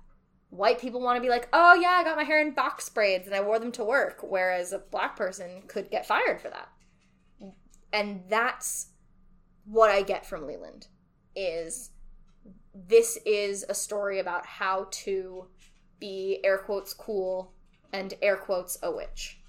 White 0.51 0.81
people 0.81 1.01
want 1.01 1.17
to 1.17 1.23
be 1.23 1.29
like, 1.29 1.49
oh 1.53 1.75
yeah, 1.75 1.91
I 1.93 2.05
got 2.05 2.17
my 2.17 2.25
hair 2.25 2.41
in 2.41 2.53
box 2.53 2.89
braids 2.89 3.27
and 3.27 3.35
I 3.35 3.41
wore 3.41 3.59
them 3.59 3.73
to 3.73 3.85
work, 3.85 4.19
whereas 4.23 4.73
a 4.73 4.79
black 4.79 5.17
person 5.17 5.63
could 5.67 5.91
get 5.91 6.07
fired 6.07 6.41
for 6.41 6.51
that. 6.51 6.69
And 7.93 8.23
that's 8.29 8.89
what 9.65 9.91
I 9.91 10.03
get 10.03 10.27
from 10.27 10.47
Leland 10.47 10.89
is 11.37 11.91
this 12.75 13.19
is 13.25 13.65
a 13.69 13.75
story 13.75 14.19
about 14.19 14.45
how 14.47 14.89
to 14.91 15.47
be 15.99 16.41
air 16.45 16.59
quotes 16.59 16.95
cool 16.95 17.53
and 17.93 18.15
air 18.23 18.37
quotes 18.37 18.79
a 18.83 18.91
witch. 18.91 19.41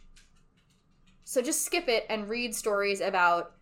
So 1.24 1.42
just 1.42 1.64
skip 1.64 1.88
it 1.88 2.06
and 2.10 2.30
read 2.30 2.54
stories 2.54 3.02
about 3.02 3.54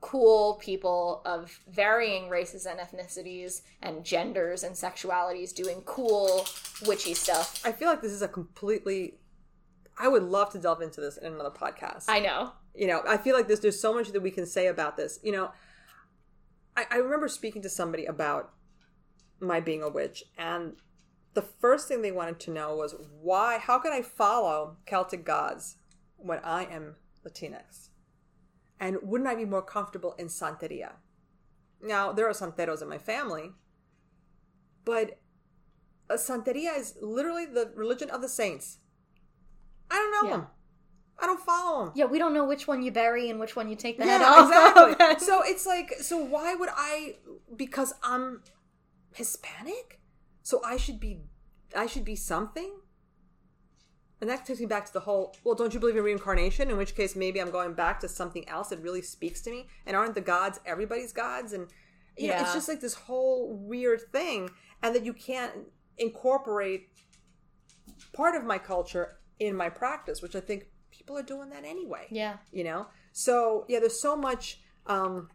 cool 0.00 0.54
people 0.54 1.20
of 1.24 1.60
varying 1.68 2.28
races 2.28 2.66
and 2.66 2.80
ethnicities 2.80 3.62
and 3.82 4.04
genders 4.04 4.62
and 4.62 4.74
sexualities 4.74 5.54
doing 5.54 5.82
cool 5.84 6.46
witchy 6.86 7.14
stuff. 7.14 7.60
I 7.64 7.72
feel 7.72 7.88
like 7.88 8.00
this 8.02 8.12
is 8.12 8.22
a 8.22 8.28
completely. 8.28 9.18
I 9.98 10.08
would 10.08 10.22
love 10.22 10.50
to 10.52 10.58
delve 10.58 10.80
into 10.80 11.00
this 11.00 11.18
in 11.18 11.34
another 11.34 11.50
podcast. 11.50 12.04
I 12.08 12.20
know. 12.20 12.52
you 12.74 12.86
know, 12.86 13.02
I 13.06 13.18
feel 13.18 13.36
like 13.36 13.46
there's 13.46 13.60
there's 13.60 13.80
so 13.80 13.92
much 13.92 14.08
that 14.12 14.22
we 14.22 14.30
can 14.30 14.46
say 14.46 14.66
about 14.68 14.96
this. 14.96 15.18
You 15.22 15.32
know, 15.32 15.50
I, 16.76 16.86
I 16.90 16.96
remember 16.96 17.28
speaking 17.28 17.62
to 17.62 17.68
somebody 17.68 18.06
about 18.06 18.52
my 19.38 19.60
being 19.60 19.82
a 19.82 19.88
witch, 19.88 20.24
and 20.38 20.76
the 21.34 21.42
first 21.42 21.88
thing 21.88 22.00
they 22.00 22.12
wanted 22.12 22.40
to 22.40 22.50
know 22.50 22.76
was 22.76 22.94
why? 23.20 23.58
How 23.58 23.78
can 23.78 23.92
I 23.92 24.00
follow 24.00 24.78
Celtic 24.86 25.24
gods 25.24 25.76
when 26.16 26.38
I 26.38 26.64
am 26.64 26.96
Latinx? 27.26 27.89
And 28.80 28.96
wouldn't 29.02 29.28
I 29.28 29.34
be 29.34 29.44
more 29.44 29.62
comfortable 29.62 30.14
in 30.18 30.26
Santeria? 30.28 30.92
Now 31.82 32.12
there 32.12 32.26
are 32.26 32.32
Santeros 32.32 32.80
in 32.82 32.88
my 32.88 32.98
family, 32.98 33.52
but 34.84 35.18
Santeria 36.10 36.76
is 36.78 36.96
literally 37.00 37.44
the 37.46 37.70
religion 37.74 38.10
of 38.10 38.22
the 38.22 38.28
saints. 38.28 38.78
I 39.90 39.96
don't 39.96 40.12
know 40.24 40.30
Yeah. 40.30 40.36
them. 40.38 40.46
I 41.22 41.26
don't 41.26 41.40
follow 41.40 41.84
them. 41.84 41.92
Yeah, 41.94 42.06
we 42.06 42.18
don't 42.18 42.32
know 42.32 42.46
which 42.46 42.66
one 42.66 42.82
you 42.82 42.90
bury 42.90 43.28
and 43.28 43.38
which 43.38 43.54
one 43.54 43.68
you 43.68 43.76
take 43.76 43.98
the 43.98 44.04
head 44.06 44.22
off. 44.22 44.48
exactly. 44.48 45.06
of. 45.16 45.20
so 45.20 45.42
it's 45.44 45.66
like, 45.66 45.92
so 46.00 46.16
why 46.16 46.54
would 46.54 46.70
I? 46.74 47.16
Because 47.54 47.92
I'm 48.02 48.42
Hispanic, 49.14 50.00
so 50.42 50.62
I 50.64 50.78
should 50.78 50.98
be, 50.98 51.20
I 51.76 51.84
should 51.86 52.04
be 52.06 52.16
something. 52.16 52.79
And 54.20 54.28
that 54.28 54.44
takes 54.44 54.60
me 54.60 54.66
back 54.66 54.86
to 54.86 54.92
the 54.92 55.00
whole. 55.00 55.34
Well, 55.44 55.54
don't 55.54 55.72
you 55.72 55.80
believe 55.80 55.96
in 55.96 56.04
reincarnation? 56.04 56.70
In 56.70 56.76
which 56.76 56.94
case, 56.94 57.16
maybe 57.16 57.40
I'm 57.40 57.50
going 57.50 57.74
back 57.74 58.00
to 58.00 58.08
something 58.08 58.48
else 58.48 58.68
that 58.68 58.80
really 58.80 59.02
speaks 59.02 59.40
to 59.42 59.50
me. 59.50 59.66
And 59.86 59.96
aren't 59.96 60.14
the 60.14 60.20
gods 60.20 60.60
everybody's 60.66 61.12
gods? 61.12 61.52
And 61.52 61.68
you 62.18 62.28
know, 62.28 62.36
it's 62.38 62.52
just 62.52 62.68
like 62.68 62.80
this 62.80 62.94
whole 62.94 63.54
weird 63.54 64.02
thing, 64.12 64.50
and 64.82 64.94
that 64.94 65.06
you 65.06 65.14
can't 65.14 65.52
incorporate 65.96 66.88
part 68.12 68.34
of 68.34 68.44
my 68.44 68.58
culture 68.58 69.16
in 69.38 69.56
my 69.56 69.70
practice, 69.70 70.20
which 70.20 70.36
I 70.36 70.40
think 70.40 70.66
people 71.00 71.16
are 71.16 71.22
doing 71.22 71.48
that 71.50 71.64
anyway 71.64 72.06
yeah. 72.10 72.36
you 72.52 72.62
know 72.62 72.86
so 73.12 73.64
yeah 73.68 73.78
there's 73.78 74.00
so 74.00 74.16
much 74.16 74.60
um 74.86 75.28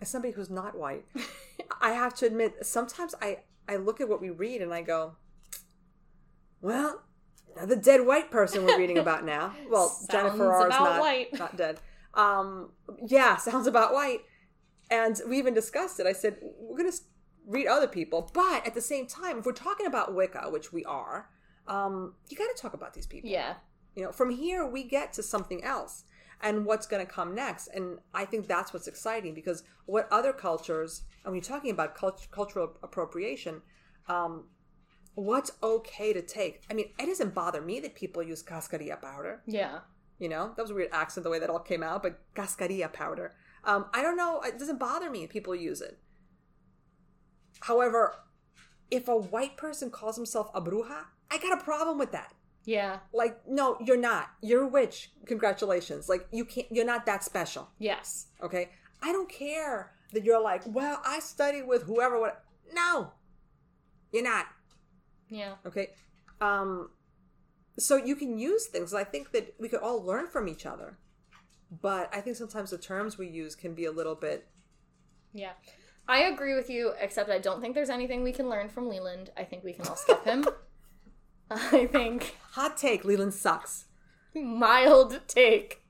as 0.00 0.08
somebody 0.08 0.32
who's 0.32 0.50
not 0.50 0.76
white 0.76 1.04
i 1.80 1.92
have 1.92 2.14
to 2.14 2.26
admit 2.26 2.54
sometimes 2.62 3.14
i 3.22 3.38
i 3.68 3.76
look 3.76 4.00
at 4.00 4.08
what 4.08 4.20
we 4.20 4.30
read 4.30 4.60
and 4.60 4.72
i 4.72 4.82
go 4.82 5.14
well 6.60 7.02
another 7.56 7.76
dead 7.76 8.04
white 8.06 8.30
person 8.30 8.64
we're 8.64 8.78
reading 8.78 8.98
about 8.98 9.24
now 9.34 9.54
well 9.70 9.88
Sounds 9.88 10.06
jennifer 10.10 10.36
Farrar's 10.38 10.66
about 10.66 10.80
not 10.84 11.00
white. 11.00 11.38
not 11.38 11.56
dead 11.56 11.80
um 12.14 12.70
yeah 13.06 13.36
sounds 13.48 13.66
about 13.66 13.92
white 13.92 14.20
and 14.90 15.20
we 15.28 15.38
even 15.38 15.54
discussed 15.54 15.98
it 16.00 16.06
i 16.06 16.12
said 16.12 16.36
we're 16.58 16.76
gonna 16.76 16.92
read 17.46 17.66
other 17.66 17.86
people 17.88 18.30
but 18.32 18.66
at 18.66 18.74
the 18.74 18.80
same 18.80 19.06
time 19.06 19.38
if 19.38 19.46
we're 19.46 19.52
talking 19.52 19.86
about 19.86 20.14
wicca 20.14 20.48
which 20.50 20.72
we 20.72 20.84
are 20.84 21.28
um 21.68 22.14
you 22.28 22.36
got 22.36 22.54
to 22.54 22.60
talk 22.60 22.74
about 22.74 22.94
these 22.94 23.06
people 23.06 23.30
Yeah. 23.30 23.54
you 23.94 24.02
know, 24.04 24.12
from 24.12 24.30
here 24.30 24.66
we 24.66 24.82
get 24.82 25.12
to 25.14 25.22
something 25.22 25.62
else 25.64 26.04
and 26.42 26.66
what's 26.66 26.86
going 26.86 27.04
to 27.06 27.10
come 27.10 27.34
next. 27.34 27.68
And 27.68 27.98
I 28.12 28.26
think 28.26 28.46
that's 28.48 28.72
what's 28.74 28.86
exciting 28.88 29.32
because 29.34 29.62
what 29.86 30.06
other 30.10 30.32
cultures, 30.32 31.02
and 31.24 31.32
when 31.32 31.36
you're 31.36 31.42
talking 31.56 31.70
about 31.70 31.94
cult- 31.94 32.26
cultural 32.30 32.76
appropriation, 32.82 33.62
um, 34.08 34.44
what's 35.14 35.52
okay 35.62 36.12
to 36.12 36.22
take? 36.22 36.62
I 36.70 36.74
mean, 36.74 36.90
it 36.98 37.06
doesn't 37.06 37.34
bother 37.34 37.60
me 37.60 37.80
that 37.80 37.94
people 37.94 38.22
use 38.22 38.42
cascarilla 38.42 39.00
powder. 39.00 39.42
Yeah. 39.46 39.80
You 40.18 40.28
know, 40.28 40.52
that 40.56 40.62
was 40.62 40.70
a 40.70 40.74
weird 40.74 40.90
accent 40.92 41.24
the 41.24 41.30
way 41.30 41.38
that 41.38 41.50
all 41.50 41.58
came 41.58 41.82
out, 41.82 42.02
but 42.02 42.20
cascarilla 42.34 42.92
powder. 42.92 43.34
Um, 43.64 43.86
I 43.92 44.02
don't 44.02 44.16
know. 44.16 44.40
It 44.42 44.58
doesn't 44.58 44.78
bother 44.78 45.10
me 45.10 45.24
if 45.24 45.30
people 45.30 45.54
use 45.54 45.80
it. 45.80 45.98
However, 47.60 48.14
if 48.90 49.08
a 49.08 49.16
white 49.16 49.56
person 49.56 49.90
calls 49.90 50.16
himself 50.16 50.50
a 50.54 50.60
bruja, 50.60 51.04
I 51.30 51.38
got 51.38 51.58
a 51.58 51.64
problem 51.64 51.98
with 51.98 52.12
that. 52.12 52.34
Yeah. 52.64 52.98
Like, 53.12 53.46
no, 53.48 53.76
you're 53.84 53.96
not. 53.96 54.30
You're 54.40 54.62
a 54.62 54.68
witch. 54.68 55.10
Congratulations. 55.26 56.08
Like, 56.08 56.26
you 56.32 56.44
can't. 56.44 56.66
You're 56.70 56.86
not 56.86 57.06
that 57.06 57.24
special. 57.24 57.68
Yes. 57.78 58.28
Okay. 58.42 58.70
I 59.02 59.12
don't 59.12 59.28
care 59.28 59.92
that 60.12 60.24
you're 60.24 60.42
like, 60.42 60.62
well, 60.66 61.00
I 61.04 61.20
studied 61.20 61.66
with 61.66 61.82
whoever. 61.82 62.18
What? 62.18 62.42
No, 62.72 63.12
you're 64.12 64.22
not. 64.22 64.46
Yeah. 65.28 65.54
Okay. 65.66 65.90
Um. 66.40 66.90
So 67.78 67.96
you 67.96 68.14
can 68.16 68.38
use 68.38 68.66
things. 68.66 68.94
I 68.94 69.04
think 69.04 69.32
that 69.32 69.54
we 69.58 69.68
could 69.68 69.80
all 69.80 70.02
learn 70.02 70.28
from 70.28 70.48
each 70.48 70.64
other, 70.66 70.98
but 71.82 72.08
I 72.14 72.20
think 72.20 72.36
sometimes 72.36 72.70
the 72.70 72.78
terms 72.78 73.18
we 73.18 73.28
use 73.28 73.54
can 73.56 73.74
be 73.74 73.84
a 73.84 73.92
little 73.92 74.14
bit. 74.14 74.46
Yeah. 75.32 75.52
I 76.06 76.24
agree 76.24 76.54
with 76.54 76.68
you, 76.68 76.92
except 77.00 77.30
I 77.30 77.38
don't 77.38 77.60
think 77.60 77.74
there's 77.74 77.88
anything 77.90 78.22
we 78.22 78.32
can 78.32 78.48
learn 78.48 78.68
from 78.68 78.88
Leland. 78.88 79.30
I 79.36 79.44
think 79.44 79.64
we 79.64 79.72
can 79.72 79.86
all 79.86 79.96
skip 79.96 80.24
him. 80.24 80.44
I 81.50 81.86
think 81.86 82.36
Hot 82.52 82.76
take: 82.76 83.04
Leland 83.04 83.34
sucks. 83.34 83.86
mild 84.34 85.20
take. 85.26 85.80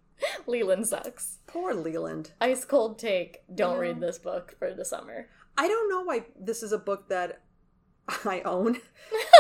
Leland 0.47 0.87
sucks. 0.87 1.39
Poor 1.47 1.75
Leland. 1.75 2.31
Ice 2.41 2.65
cold 2.65 2.99
take. 2.99 3.43
Don't 3.55 3.79
read 3.79 4.01
this 4.01 4.19
book 4.19 4.55
for 4.59 4.73
the 4.73 4.85
summer. 4.85 5.29
I 5.59 5.69
don't 5.69 5.89
know 5.91 6.03
why 6.03 6.27
this 6.39 6.63
is 6.63 6.73
a 6.73 6.79
book 6.79 7.09
that 7.09 7.41
I 8.25 8.43
own, 8.43 8.81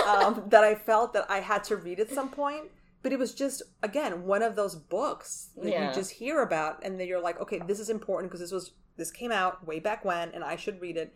um, 0.06 0.44
that 0.48 0.64
I 0.64 0.74
felt 0.74 1.12
that 1.12 1.30
I 1.30 1.40
had 1.40 1.64
to 1.64 1.76
read 1.76 2.00
at 2.00 2.10
some 2.10 2.30
point. 2.30 2.64
But 3.02 3.12
it 3.12 3.18
was 3.18 3.34
just 3.34 3.60
again 3.82 4.24
one 4.24 4.42
of 4.42 4.56
those 4.56 4.74
books 4.74 5.50
that 5.60 5.70
Yeah. 5.70 5.88
you 5.88 5.94
just 5.94 6.12
hear 6.12 6.40
about, 6.40 6.82
and 6.82 6.98
then 6.98 7.06
you're 7.06 7.20
like, 7.20 7.38
okay, 7.40 7.58
this 7.66 7.78
is 7.78 7.90
important 7.90 8.30
because 8.30 8.40
this 8.40 8.52
was 8.52 8.72
this 8.96 9.10
came 9.10 9.30
out 9.32 9.66
way 9.66 9.78
back 9.80 10.04
when, 10.04 10.30
and 10.30 10.42
I 10.42 10.56
should 10.56 10.80
read 10.80 10.96
it. 10.96 11.14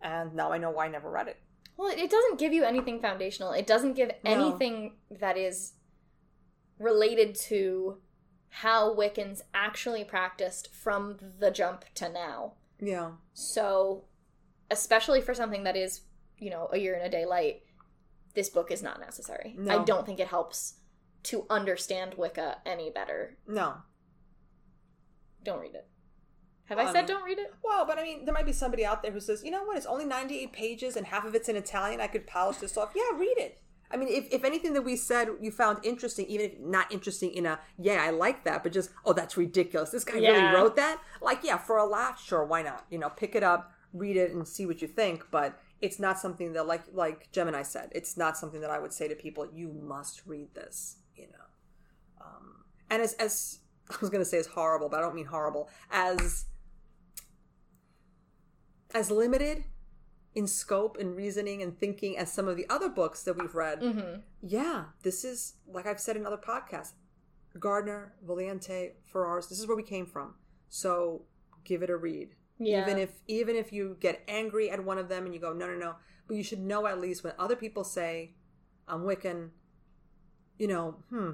And 0.00 0.34
now 0.34 0.50
I 0.52 0.58
know 0.58 0.70
why 0.70 0.86
I 0.86 0.88
never 0.88 1.10
read 1.10 1.28
it. 1.28 1.36
Well, 1.76 1.90
it 1.96 2.10
doesn't 2.10 2.38
give 2.40 2.52
you 2.52 2.64
anything 2.64 3.00
foundational. 3.00 3.52
It 3.52 3.66
doesn't 3.68 3.92
give 3.94 4.08
No. 4.24 4.30
anything 4.48 4.96
that 5.10 5.36
is 5.36 5.74
related 6.78 7.34
to 7.34 7.98
how 8.50 8.94
Wiccans 8.94 9.42
actually 9.54 10.04
practiced 10.04 10.72
from 10.74 11.18
the 11.38 11.50
jump 11.50 11.84
to 11.96 12.08
now. 12.08 12.54
Yeah, 12.80 13.12
So, 13.32 14.04
especially 14.70 15.20
for 15.20 15.34
something 15.34 15.64
that 15.64 15.76
is, 15.76 16.02
you 16.38 16.50
know, 16.50 16.68
a 16.72 16.78
year 16.78 16.94
and 16.94 17.04
a 17.04 17.08
day 17.08 17.24
late, 17.26 17.62
this 18.34 18.48
book 18.48 18.70
is 18.70 18.82
not 18.82 19.00
necessary. 19.00 19.54
No. 19.58 19.80
I 19.80 19.84
don't 19.84 20.06
think 20.06 20.20
it 20.20 20.28
helps 20.28 20.74
to 21.24 21.46
understand 21.50 22.14
Wicca 22.16 22.58
any 22.64 22.90
better. 22.90 23.36
no. 23.46 23.74
Don't 25.44 25.60
read 25.60 25.74
it. 25.74 25.86
Have 26.66 26.78
I 26.78 26.92
said 26.92 27.02
Um, 27.02 27.06
don't 27.06 27.24
read 27.24 27.38
it? 27.38 27.54
Well, 27.64 27.86
but 27.86 27.98
I 27.98 28.02
mean, 28.02 28.24
there 28.24 28.34
might 28.34 28.44
be 28.44 28.52
somebody 28.52 28.84
out 28.84 29.02
there 29.02 29.12
who 29.12 29.20
says, 29.20 29.42
you 29.42 29.50
know 29.50 29.64
what, 29.64 29.76
it's 29.76 29.86
only 29.86 30.04
98 30.04 30.52
pages 30.52 30.96
and 30.96 31.06
half 31.06 31.24
of 31.24 31.34
it's 31.34 31.48
in 31.48 31.56
Italian. 31.56 32.00
I 32.00 32.08
could 32.08 32.26
polish 32.26 32.58
this 32.58 32.76
off. 32.76 32.92
Yeah, 32.94 33.16
read 33.16 33.38
it. 33.38 33.62
I 33.90 33.96
mean, 33.96 34.08
if, 34.08 34.26
if 34.30 34.44
anything 34.44 34.74
that 34.74 34.82
we 34.82 34.96
said 34.96 35.28
you 35.40 35.50
found 35.50 35.78
interesting, 35.82 36.26
even 36.26 36.50
if 36.50 36.58
not 36.58 36.92
interesting 36.92 37.30
in 37.32 37.46
a, 37.46 37.58
yeah, 37.78 38.02
I 38.02 38.10
like 38.10 38.44
that, 38.44 38.62
but 38.62 38.72
just, 38.72 38.90
oh, 39.06 39.14
that's 39.14 39.38
ridiculous. 39.38 39.88
This 39.90 40.04
guy 40.04 40.18
Yeah. 40.18 40.30
really 40.50 40.54
wrote 40.54 40.76
that? 40.76 41.00
Like, 41.22 41.42
yeah, 41.42 41.56
for 41.56 41.78
a 41.78 41.86
laugh, 41.86 42.22
sure, 42.22 42.44
why 42.44 42.60
not? 42.60 42.84
You 42.90 42.98
know, 42.98 43.08
pick 43.08 43.34
it 43.34 43.42
up, 43.42 43.72
read 43.94 44.18
it, 44.18 44.32
and 44.32 44.46
see 44.46 44.66
what 44.66 44.82
you 44.82 44.88
think. 44.88 45.24
But 45.30 45.58
it's 45.80 45.98
not 45.98 46.18
something 46.18 46.52
that, 46.54 46.66
like, 46.66 46.84
like 46.92 47.30
Gemini 47.32 47.62
said, 47.62 47.90
it's 47.92 48.16
not 48.16 48.36
something 48.36 48.60
that 48.60 48.70
I 48.70 48.78
would 48.78 48.92
say 48.92 49.08
to 49.08 49.14
people, 49.14 49.46
you 49.52 49.72
must 49.72 50.22
read 50.26 50.54
this, 50.54 50.96
you 51.14 51.26
know. 51.26 52.24
Um, 52.24 52.64
and 52.90 53.02
as, 53.02 53.14
as, 53.14 53.60
I 53.90 53.96
was 54.00 54.10
going 54.10 54.22
to 54.22 54.28
say 54.28 54.38
as 54.38 54.46
horrible, 54.46 54.88
but 54.88 54.98
I 54.98 55.00
don't 55.02 55.14
mean 55.14 55.26
horrible, 55.26 55.68
as 55.90 56.46
as 58.94 59.10
limited 59.10 59.64
in 60.34 60.46
scope 60.46 60.96
and 60.98 61.14
reasoning 61.14 61.62
and 61.62 61.78
thinking 61.78 62.16
as 62.16 62.32
some 62.32 62.48
of 62.48 62.56
the 62.56 62.66
other 62.70 62.88
books 62.88 63.22
that 63.24 63.38
we've 63.38 63.54
read. 63.54 63.80
Mm-hmm. 63.80 64.20
Yeah, 64.42 64.84
this 65.02 65.24
is 65.24 65.54
like 65.66 65.86
I've 65.86 66.00
said 66.00 66.16
in 66.16 66.26
other 66.26 66.38
podcasts. 66.38 66.92
Gardner, 67.58 68.14
Valiente, 68.26 68.92
Farrars, 69.12 69.48
this 69.48 69.58
is 69.58 69.66
where 69.66 69.76
we 69.76 69.82
came 69.82 70.06
from. 70.06 70.34
So 70.68 71.22
give 71.64 71.82
it 71.82 71.90
a 71.90 71.96
read. 71.96 72.34
Yeah. 72.58 72.82
Even 72.82 72.98
if 72.98 73.10
even 73.26 73.56
if 73.56 73.72
you 73.72 73.96
get 74.00 74.22
angry 74.28 74.70
at 74.70 74.84
one 74.84 74.98
of 74.98 75.08
them 75.08 75.24
and 75.24 75.34
you 75.34 75.40
go, 75.40 75.52
no, 75.52 75.66
no, 75.66 75.76
no. 75.76 75.94
But 76.26 76.36
you 76.36 76.42
should 76.42 76.60
know 76.60 76.86
at 76.86 77.00
least 77.00 77.24
when 77.24 77.32
other 77.38 77.56
people 77.56 77.84
say, 77.84 78.34
I'm 78.86 79.02
Wiccan, 79.02 79.50
you 80.58 80.66
know, 80.66 80.96
hmm, 81.08 81.30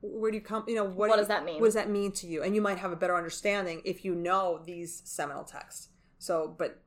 where 0.00 0.30
do 0.30 0.36
you 0.36 0.42
come? 0.42 0.64
You 0.66 0.76
know, 0.76 0.84
what, 0.84 1.10
What 1.10 1.16
do 1.16 1.20
does 1.20 1.28
that 1.28 1.44
mean? 1.44 1.60
What 1.60 1.66
does 1.66 1.74
that 1.74 1.90
mean 1.90 2.12
to 2.12 2.26
you? 2.26 2.42
And 2.42 2.54
you 2.54 2.60
might 2.60 2.78
have 2.78 2.92
a 2.92 2.96
better 2.96 3.16
understanding 3.16 3.82
if 3.84 4.04
you 4.04 4.14
know 4.14 4.62
these 4.64 5.02
seminal 5.04 5.44
texts. 5.44 5.88
So, 6.18 6.54
but 6.56 6.82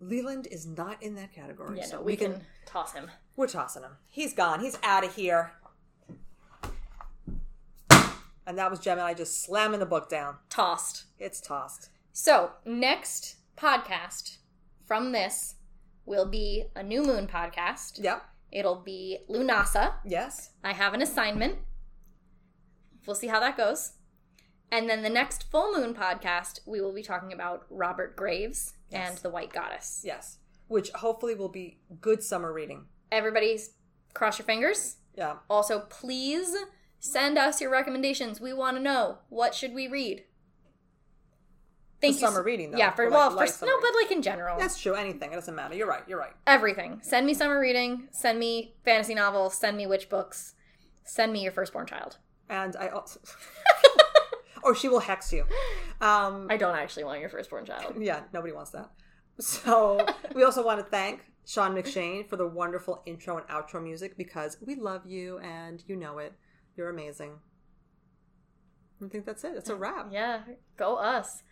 Leland 0.00 0.48
is 0.50 0.66
not 0.66 1.02
in 1.02 1.14
that 1.14 1.32
category. 1.32 1.78
Yeah, 1.78 1.86
so 1.86 1.96
no, 1.96 2.02
we, 2.02 2.16
can, 2.16 2.42
toss 2.66 2.92
him. 2.92 3.10
We're 3.36 3.46
tossing 3.46 3.82
him. 3.82 3.96
He's 4.08 4.34
gone. 4.34 4.60
He's 4.60 4.78
out 4.82 5.04
of 5.04 5.14
here. 5.14 5.52
And 8.46 8.58
that 8.58 8.70
was 8.70 8.78
Gemini 8.78 9.14
just 9.14 9.42
slamming 9.42 9.80
the 9.80 9.86
book 9.86 10.10
down. 10.10 10.36
Tossed. 10.50 11.04
It's 11.18 11.40
tossed. 11.40 11.88
So, 12.16 12.52
next 12.64 13.38
podcast 13.56 14.36
from 14.86 15.10
this 15.10 15.56
will 16.06 16.26
be 16.26 16.66
a 16.76 16.80
new 16.80 17.02
moon 17.02 17.26
podcast. 17.26 18.00
Yep. 18.00 18.22
It'll 18.52 18.80
be 18.80 19.18
Lunasa. 19.28 19.94
Yes. 20.04 20.50
I 20.62 20.74
have 20.74 20.94
an 20.94 21.02
assignment. 21.02 21.56
We'll 23.04 23.16
see 23.16 23.26
how 23.26 23.40
that 23.40 23.56
goes. 23.56 23.94
And 24.70 24.88
then 24.88 25.02
the 25.02 25.10
next 25.10 25.50
full 25.50 25.76
moon 25.76 25.92
podcast, 25.92 26.60
we 26.66 26.80
will 26.80 26.94
be 26.94 27.02
talking 27.02 27.32
about 27.32 27.66
Robert 27.68 28.14
Graves 28.14 28.74
and 28.92 29.16
the 29.16 29.30
White 29.30 29.52
Goddess. 29.52 30.02
Yes. 30.04 30.38
Which 30.68 30.90
hopefully 30.90 31.34
will 31.34 31.48
be 31.48 31.80
good 32.00 32.22
summer 32.22 32.52
reading. 32.52 32.84
Everybody, 33.10 33.58
cross 34.14 34.38
your 34.38 34.46
fingers. 34.46 34.98
Yeah. 35.16 35.38
Also, 35.50 35.80
please 35.90 36.54
send 37.00 37.38
us 37.38 37.60
your 37.60 37.72
recommendations. 37.72 38.40
We 38.40 38.52
want 38.52 38.76
to 38.76 38.82
know 38.82 39.18
what 39.30 39.52
should 39.52 39.74
we 39.74 39.88
read. 39.88 40.22
Thank 42.04 42.16
For 42.16 42.20
you. 42.20 42.26
summer 42.28 42.42
reading, 42.42 42.70
though. 42.70 42.78
Yeah, 42.78 42.90
for, 42.90 43.04
For, 43.04 43.10
like, 43.10 43.18
well, 43.18 43.30
for 43.30 43.64
no, 43.66 43.72
reading. 43.72 43.80
but 43.92 44.02
like 44.02 44.10
in 44.12 44.22
general, 44.22 44.58
That's 44.58 44.78
true. 44.78 44.94
Anything. 44.94 45.32
It 45.32 45.36
doesn't 45.36 45.54
matter. 45.54 45.74
You're 45.74 45.86
right. 45.88 46.02
You're 46.06 46.18
right. 46.18 46.32
everything. 46.46 47.00
Send 47.02 47.26
me 47.26 47.32
summer 47.34 47.58
reading. 47.58 48.08
Send 48.10 48.38
me 48.38 48.74
fantasy 48.84 49.14
novels. 49.14 49.54
Send 49.56 49.76
me 49.76 49.86
witch 49.86 50.08
books. 50.08 50.54
Send 51.04 51.32
me 51.32 51.42
your 51.42 51.52
firstborn 51.52 51.86
child. 51.86 52.18
And 52.50 52.76
I 52.76 52.88
also. 52.88 53.20
or 54.62 54.74
she 54.74 54.88
will 54.88 55.00
hex 55.00 55.32
you. 55.32 55.42
Um, 56.00 56.48
I 56.50 56.56
don't 56.56 56.76
actually 56.76 57.04
want 57.04 57.20
your 57.20 57.28
firstborn 57.30 57.64
child. 57.64 57.94
yeah, 58.00 58.20
nobody 58.32 58.52
wants 58.52 58.70
that. 58.72 58.90
So 59.40 60.04
we 60.34 60.44
also 60.44 60.64
want 60.64 60.80
to 60.80 60.86
thank 60.86 61.24
Sean 61.46 61.74
McShane 61.74 62.28
for 62.28 62.36
the 62.36 62.46
wonderful 62.46 63.02
intro 63.06 63.38
and 63.38 63.46
outro 63.48 63.82
music 63.82 64.16
because 64.16 64.58
we 64.64 64.74
love 64.76 65.06
you 65.06 65.38
and 65.38 65.82
you 65.86 65.96
know 65.96 66.18
it. 66.18 66.34
You're 66.76 66.90
amazing. 66.90 67.38
I 69.04 69.08
think 69.08 69.26
that's 69.26 69.44
it. 69.44 69.52
It's 69.56 69.70
a 69.70 69.74
wrap. 69.74 70.08
Yeah, 70.12 70.40
go 70.76 70.96
us. 70.96 71.42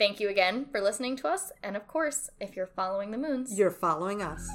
Thank 0.00 0.18
you 0.18 0.30
again 0.30 0.64
for 0.72 0.80
listening 0.80 1.14
to 1.16 1.28
us. 1.28 1.52
And 1.62 1.76
of 1.76 1.86
course, 1.86 2.30
if 2.40 2.56
you're 2.56 2.66
following 2.66 3.10
the 3.10 3.18
moons, 3.18 3.58
You're 3.58 3.70
following 3.70 4.22
us. 4.22 4.48